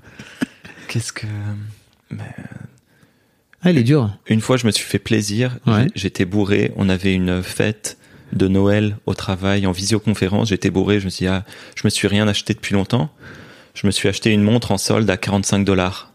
Qu'est-ce 0.88 1.14
que. 1.14 1.28
Ah, 3.64 3.72
il 3.72 3.78
est 3.78 3.84
dur. 3.84 4.18
Une 4.28 4.42
fois, 4.42 4.58
je 4.58 4.66
me 4.66 4.72
suis 4.72 4.86
fait 4.86 5.00
plaisir. 5.00 5.58
J'étais 5.96 6.26
bourré. 6.26 6.72
On 6.76 6.90
avait 6.90 7.14
une 7.14 7.44
fête 7.44 7.98
de 8.34 8.48
Noël 8.48 8.98
au 9.06 9.14
travail 9.14 9.68
en 9.68 9.72
visioconférence. 9.72 10.50
J'étais 10.50 10.70
bourré. 10.70 11.00
Je 11.00 11.06
me 11.06 11.10
suis 11.10 11.26
dit, 11.26 11.30
ah, 11.30 11.44
je 11.76 11.82
me 11.86 11.90
suis 11.90 12.08
rien 12.08 12.28
acheté 12.28 12.54
depuis 12.54 12.74
longtemps. 12.74 13.12
Je 13.74 13.88
me 13.88 13.92
suis 13.92 14.10
acheté 14.10 14.32
une 14.32 14.44
montre 14.44 14.72
en 14.72 14.78
solde 14.78 15.10
à 15.10 15.18
45 15.18 15.64
dollars. 15.66 16.14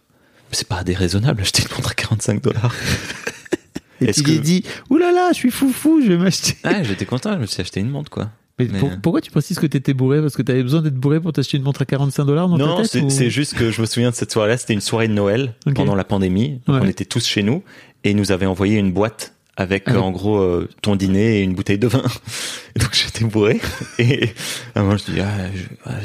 C'est 0.53 0.69
pas 0.69 0.85
déraisonnable 0.85 1.43
acheter 1.43 1.63
une 1.63 1.75
montre 1.77 1.91
à 1.91 1.95
45 1.95 2.43
dollars. 2.43 2.75
Et 4.01 4.13
tu 4.13 4.23
lui 4.23 4.41
dit, 4.41 4.63
oulala, 4.91 5.13
là 5.13 5.21
là, 5.21 5.29
je 5.33 5.39
suis 5.39 5.51
foufou, 5.51 6.03
je 6.03 6.09
vais 6.09 6.19
m'acheter. 6.19 6.55
Ah, 6.65 6.83
j'étais 6.83 7.07
content, 7.07 7.33
je 7.35 7.39
me 7.39 7.47
suis 7.47 7.63
acheté 7.63 7.81
une 7.81 7.89
montre, 7.89 8.11
quoi. 8.11 8.31
Mais, 8.59 8.69
pourquoi 9.03 9.21
tu 9.21 9.31
précises 9.31 9.59
que 9.59 9.67
tu 9.67 9.77
étais 9.77 9.93
bourré? 9.93 10.21
Parce 10.23 10.35
que 10.35 10.41
tu 10.41 10.51
avais 10.51 10.63
besoin 10.63 10.81
d'être 10.81 10.95
bourré 10.95 11.21
pour 11.21 11.33
t'acheter 11.33 11.59
une 11.59 11.63
montre 11.63 11.83
à 11.83 11.85
45 11.85 12.25
dollars 12.25 12.49
dans 12.49 12.57
Non, 12.57 12.83
c'est 12.85 13.31
juste 13.31 13.55
que 13.55 13.71
je 13.71 13.81
me 13.83 13.87
souviens 13.87 14.11
de 14.11 14.15
cette 14.15 14.33
soirée-là. 14.33 14.57
C'était 14.57 14.73
une 14.73 14.81
soirée 14.81 15.09
de 15.09 15.13
Noël 15.13 15.55
pendant 15.75 15.95
la 15.95 16.05
pandémie. 16.05 16.61
On 16.67 16.87
était 16.87 17.05
tous 17.05 17.27
chez 17.27 17.43
nous 17.43 17.63
et 18.05 18.11
ils 18.11 18.17
nous 18.17 18.33
avaient 18.33 18.47
envoyé 18.47 18.79
une 18.79 18.93
boîte 18.93 19.35
avec 19.57 19.85
ah 19.87 20.01
en 20.01 20.11
gros 20.11 20.39
euh, 20.39 20.69
ton 20.83 20.97
dîner 20.97 21.39
et 21.39 21.43
une 21.43 21.55
bouteille 21.55 21.79
de 21.79 21.87
vin. 21.87 22.05
Et 22.77 22.79
donc 22.79 22.95
j'étais 22.95 23.25
bourré 23.25 23.61
et 23.99 24.31
à 24.75 24.81
un 24.81 24.83
moment 24.83 24.97
je 24.99 25.13
dis 25.13 25.21
ah, 25.21 25.97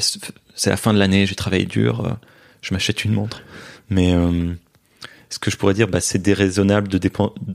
c'est 0.56 0.70
la 0.70 0.78
fin 0.78 0.94
de 0.94 1.00
l'année, 1.00 1.26
j'ai 1.26 1.36
travaillé 1.36 1.66
dur, 1.66 2.06
euh, 2.06 2.12
je 2.62 2.74
m'achète 2.74 3.04
une 3.04 3.12
montre. 3.12 3.42
Mais 3.90 4.14
euh, 4.14 4.54
ce 5.30 5.38
que 5.38 5.52
je 5.52 5.58
pourrais 5.58 5.74
dire, 5.74 5.90
bah, 5.90 6.00
c'est 6.00 6.22
déraisonnable 6.22 6.88
de 6.88 7.00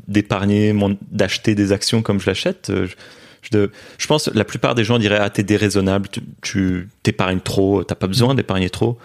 d'épargner, 0.06 0.74
d'acheter 1.10 1.54
des 1.54 1.72
actions 1.72 2.02
comme 2.02 2.20
je 2.20 2.26
l'achète. 2.26 2.70
Je, 2.70 3.68
je 3.96 4.06
pense 4.06 4.28
la 4.28 4.44
plupart 4.44 4.74
des 4.74 4.84
gens 4.84 4.98
diraient 4.98 5.18
ah 5.20 5.30
t'es 5.30 5.44
déraisonnable, 5.44 6.08
tu 6.42 6.88
t'épargnes 7.02 7.40
trop, 7.40 7.84
t'as 7.84 7.94
pas 7.94 8.06
besoin 8.06 8.34
d'épargner 8.34 8.68
trop. 8.68 8.98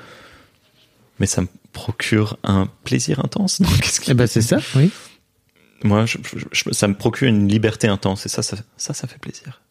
Mais 1.20 1.28
ça 1.28 1.42
me 1.42 1.48
procure 1.72 2.38
un 2.44 2.68
plaisir 2.84 3.24
intense. 3.24 3.62
Donc 3.62 3.80
qu'est-ce 3.80 4.02
eh 4.10 4.14
ben 4.14 4.28
c'est 4.28 4.42
ça, 4.42 4.58
oui. 4.76 4.92
Moi, 5.84 6.06
ça 6.72 6.88
me 6.88 6.94
procure 6.94 7.28
une 7.28 7.48
liberté 7.48 7.88
intense 7.88 8.26
et 8.26 8.30
ça, 8.30 8.42
ça, 8.42 8.58
ça, 8.78 8.94
ça 8.94 9.08
fait 9.08 9.20
plaisir. 9.20 9.62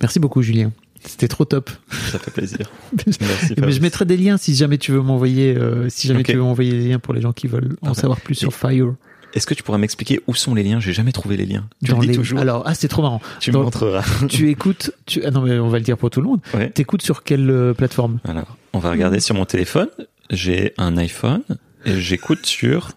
Merci 0.00 0.18
beaucoup, 0.18 0.42
Julien. 0.42 0.72
C'était 1.04 1.28
trop 1.28 1.44
top. 1.44 1.70
Ça 2.10 2.18
fait 2.18 2.30
plaisir. 2.30 2.70
Merci. 3.06 3.54
Mais 3.58 3.72
je 3.72 3.80
mettrai 3.80 4.04
des 4.04 4.16
liens 4.16 4.36
si 4.36 4.54
jamais 4.54 4.78
tu 4.78 4.92
veux 4.92 5.02
m'envoyer, 5.02 5.56
euh, 5.56 5.88
si 5.88 6.06
jamais 6.06 6.22
tu 6.22 6.34
veux 6.34 6.42
m'envoyer 6.42 6.72
des 6.72 6.88
liens 6.88 6.98
pour 6.98 7.14
les 7.14 7.20
gens 7.20 7.32
qui 7.32 7.48
veulent 7.48 7.76
en 7.82 7.94
savoir 7.94 8.20
plus 8.20 8.34
sur 8.34 8.54
Fire. 8.54 8.94
Est-ce 9.34 9.46
que 9.46 9.54
tu 9.54 9.62
pourrais 9.62 9.78
m'expliquer 9.78 10.20
où 10.26 10.34
sont 10.34 10.54
les 10.54 10.62
liens? 10.62 10.78
J'ai 10.78 10.92
jamais 10.92 11.12
trouvé 11.12 11.36
les 11.36 11.46
liens. 11.46 11.66
Tu 11.84 11.92
le 11.92 12.06
dis 12.06 12.12
toujours. 12.12 12.38
Alors, 12.38 12.62
ah, 12.66 12.74
c'est 12.74 12.88
trop 12.88 13.02
marrant. 13.02 13.20
Tu 13.40 13.50
me 13.50 13.58
montreras. 13.58 14.04
tu 14.28 14.50
écoutes. 14.50 14.92
Tu... 15.06 15.24
Ah 15.24 15.30
non, 15.30 15.40
mais 15.40 15.58
on 15.58 15.68
va 15.68 15.78
le 15.78 15.84
dire 15.84 15.96
pour 15.96 16.10
tout 16.10 16.20
le 16.20 16.26
monde. 16.26 16.40
Ouais. 16.54 16.70
T'écoutes 16.70 17.02
sur 17.02 17.24
quelle 17.24 17.50
euh, 17.50 17.72
plateforme? 17.72 18.18
Alors, 18.24 18.56
on 18.74 18.78
va 18.78 18.90
regarder 18.90 19.20
sur 19.20 19.34
mon 19.34 19.46
téléphone. 19.46 19.88
J'ai 20.30 20.74
un 20.76 20.96
iPhone 20.98 21.42
et 21.84 21.98
j'écoute 21.98 22.46
sur 22.46 22.92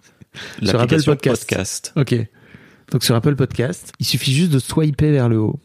l'application 0.62 1.14
Podcast. 1.14 1.50
Podcast. 1.50 1.94
Ok. 1.96 2.16
Donc 2.92 3.04
sur 3.04 3.16
Apple 3.16 3.36
Podcast, 3.36 3.92
il 4.00 4.06
suffit 4.06 4.34
juste 4.34 4.52
de 4.52 4.60
swiper 4.60 5.12
vers 5.12 5.30
le 5.30 5.40
haut. 5.40 5.60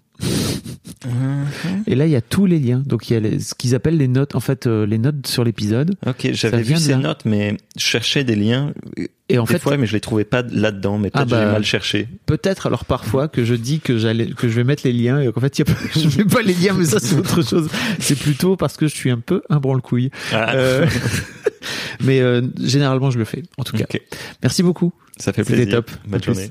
Et 1.86 1.94
là, 1.94 2.06
il 2.06 2.12
y 2.12 2.16
a 2.16 2.20
tous 2.20 2.46
les 2.46 2.58
liens. 2.58 2.82
Donc, 2.84 3.10
il 3.10 3.14
y 3.14 3.16
a 3.16 3.40
ce 3.40 3.54
qu'ils 3.54 3.74
appellent 3.74 3.96
les 3.96 4.08
notes, 4.08 4.34
en 4.34 4.40
fait, 4.40 4.66
euh, 4.66 4.86
les 4.86 4.98
notes 4.98 5.26
sur 5.26 5.44
l'épisode. 5.44 5.94
Ok, 6.06 6.30
j'avais 6.32 6.62
vu 6.62 6.76
ces 6.76 6.96
notes, 6.96 7.24
mais 7.24 7.56
je 7.76 7.82
cherchais 7.82 8.24
des 8.24 8.36
liens. 8.36 8.72
Et 9.28 9.38
en 9.38 9.44
des 9.44 9.52
fait, 9.52 9.58
fois, 9.60 9.76
mais 9.76 9.86
je 9.86 9.92
les 9.92 10.00
trouvais 10.00 10.24
pas 10.24 10.42
là-dedans, 10.42 10.98
mais 10.98 11.10
peut-être 11.10 11.32
ah 11.32 11.38
j'ai 11.38 11.44
bah, 11.44 11.52
mal 11.52 11.64
cherché. 11.64 12.08
Peut-être 12.26 12.66
alors 12.66 12.84
parfois 12.84 13.28
que 13.28 13.44
je 13.44 13.54
dis 13.54 13.78
que 13.78 13.96
j'allais, 13.96 14.26
que 14.26 14.48
je 14.48 14.54
vais 14.54 14.64
mettre 14.64 14.82
les 14.84 14.92
liens 14.92 15.20
et 15.20 15.30
qu'en 15.30 15.40
fait, 15.40 15.56
y 15.56 15.62
a 15.62 15.66
pas, 15.66 15.72
je 15.94 16.18
mets 16.18 16.24
pas 16.24 16.42
les 16.42 16.54
liens, 16.54 16.74
mais 16.76 16.84
ça 16.84 16.98
c'est 16.98 17.16
autre 17.16 17.40
chose. 17.42 17.68
C'est 18.00 18.18
plutôt 18.18 18.56
parce 18.56 18.76
que 18.76 18.88
je 18.88 18.94
suis 18.94 19.10
un 19.10 19.20
peu 19.20 19.42
un 19.48 19.60
branle-couille. 19.60 20.10
Ah. 20.32 20.54
Euh, 20.54 20.86
mais 22.00 22.20
euh, 22.20 22.42
généralement, 22.60 23.12
je 23.12 23.18
le 23.18 23.24
fais. 23.24 23.44
En 23.56 23.62
tout 23.62 23.76
cas, 23.76 23.86
merci 24.42 24.64
beaucoup. 24.64 24.92
Ça 25.16 25.32
fait 25.32 25.44
plaisir. 25.44 25.64
C'était 25.64 25.76
top. 25.76 25.90
Bonne 26.08 26.22
journée. 26.24 26.50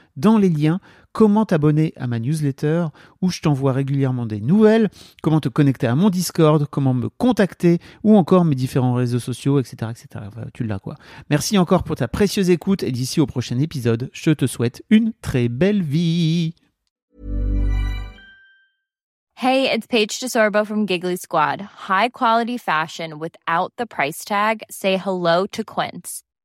dans 0.15 0.37
les 0.37 0.49
liens 0.49 0.79
comment 1.11 1.45
t'abonner 1.45 1.93
à 1.97 2.07
ma 2.07 2.19
newsletter 2.19 2.85
où 3.21 3.29
je 3.29 3.41
t'envoie 3.41 3.73
régulièrement 3.73 4.25
des 4.25 4.39
nouvelles, 4.39 4.89
comment 5.21 5.39
te 5.39 5.49
connecter 5.49 5.87
à 5.87 5.95
mon 5.95 6.09
Discord, 6.09 6.65
comment 6.69 6.93
me 6.93 7.09
contacter 7.09 7.79
ou 8.03 8.15
encore 8.15 8.45
mes 8.45 8.55
différents 8.55 8.93
réseaux 8.93 9.19
sociaux, 9.19 9.59
etc. 9.59 9.91
etc. 9.91 10.25
tu 10.53 10.63
l'as 10.63 10.79
quoi. 10.79 10.95
Merci 11.29 11.57
encore 11.57 11.83
pour 11.83 11.95
ta 11.95 12.07
précieuse 12.07 12.49
écoute 12.49 12.83
et 12.83 12.91
d'ici 12.91 13.19
au 13.19 13.25
prochain 13.25 13.59
épisode, 13.59 14.09
je 14.13 14.31
te 14.31 14.47
souhaite 14.47 14.83
une 14.89 15.13
très 15.21 15.49
belle 15.49 15.83
vie. 15.83 16.53
Hey, 19.35 19.67
it's 19.71 19.87
Paige 19.87 20.19
DeSorbo 20.19 20.63
from 20.67 20.85
Giggly 20.85 21.17
Squad. 21.17 21.61
High 21.89 22.09
quality 22.09 22.59
fashion 22.59 23.17
without 23.17 23.73
the 23.75 23.87
price 23.87 24.23
tag. 24.23 24.61
Say 24.69 24.97
hello 24.97 25.47
to 25.47 25.63
Quince. 25.63 26.21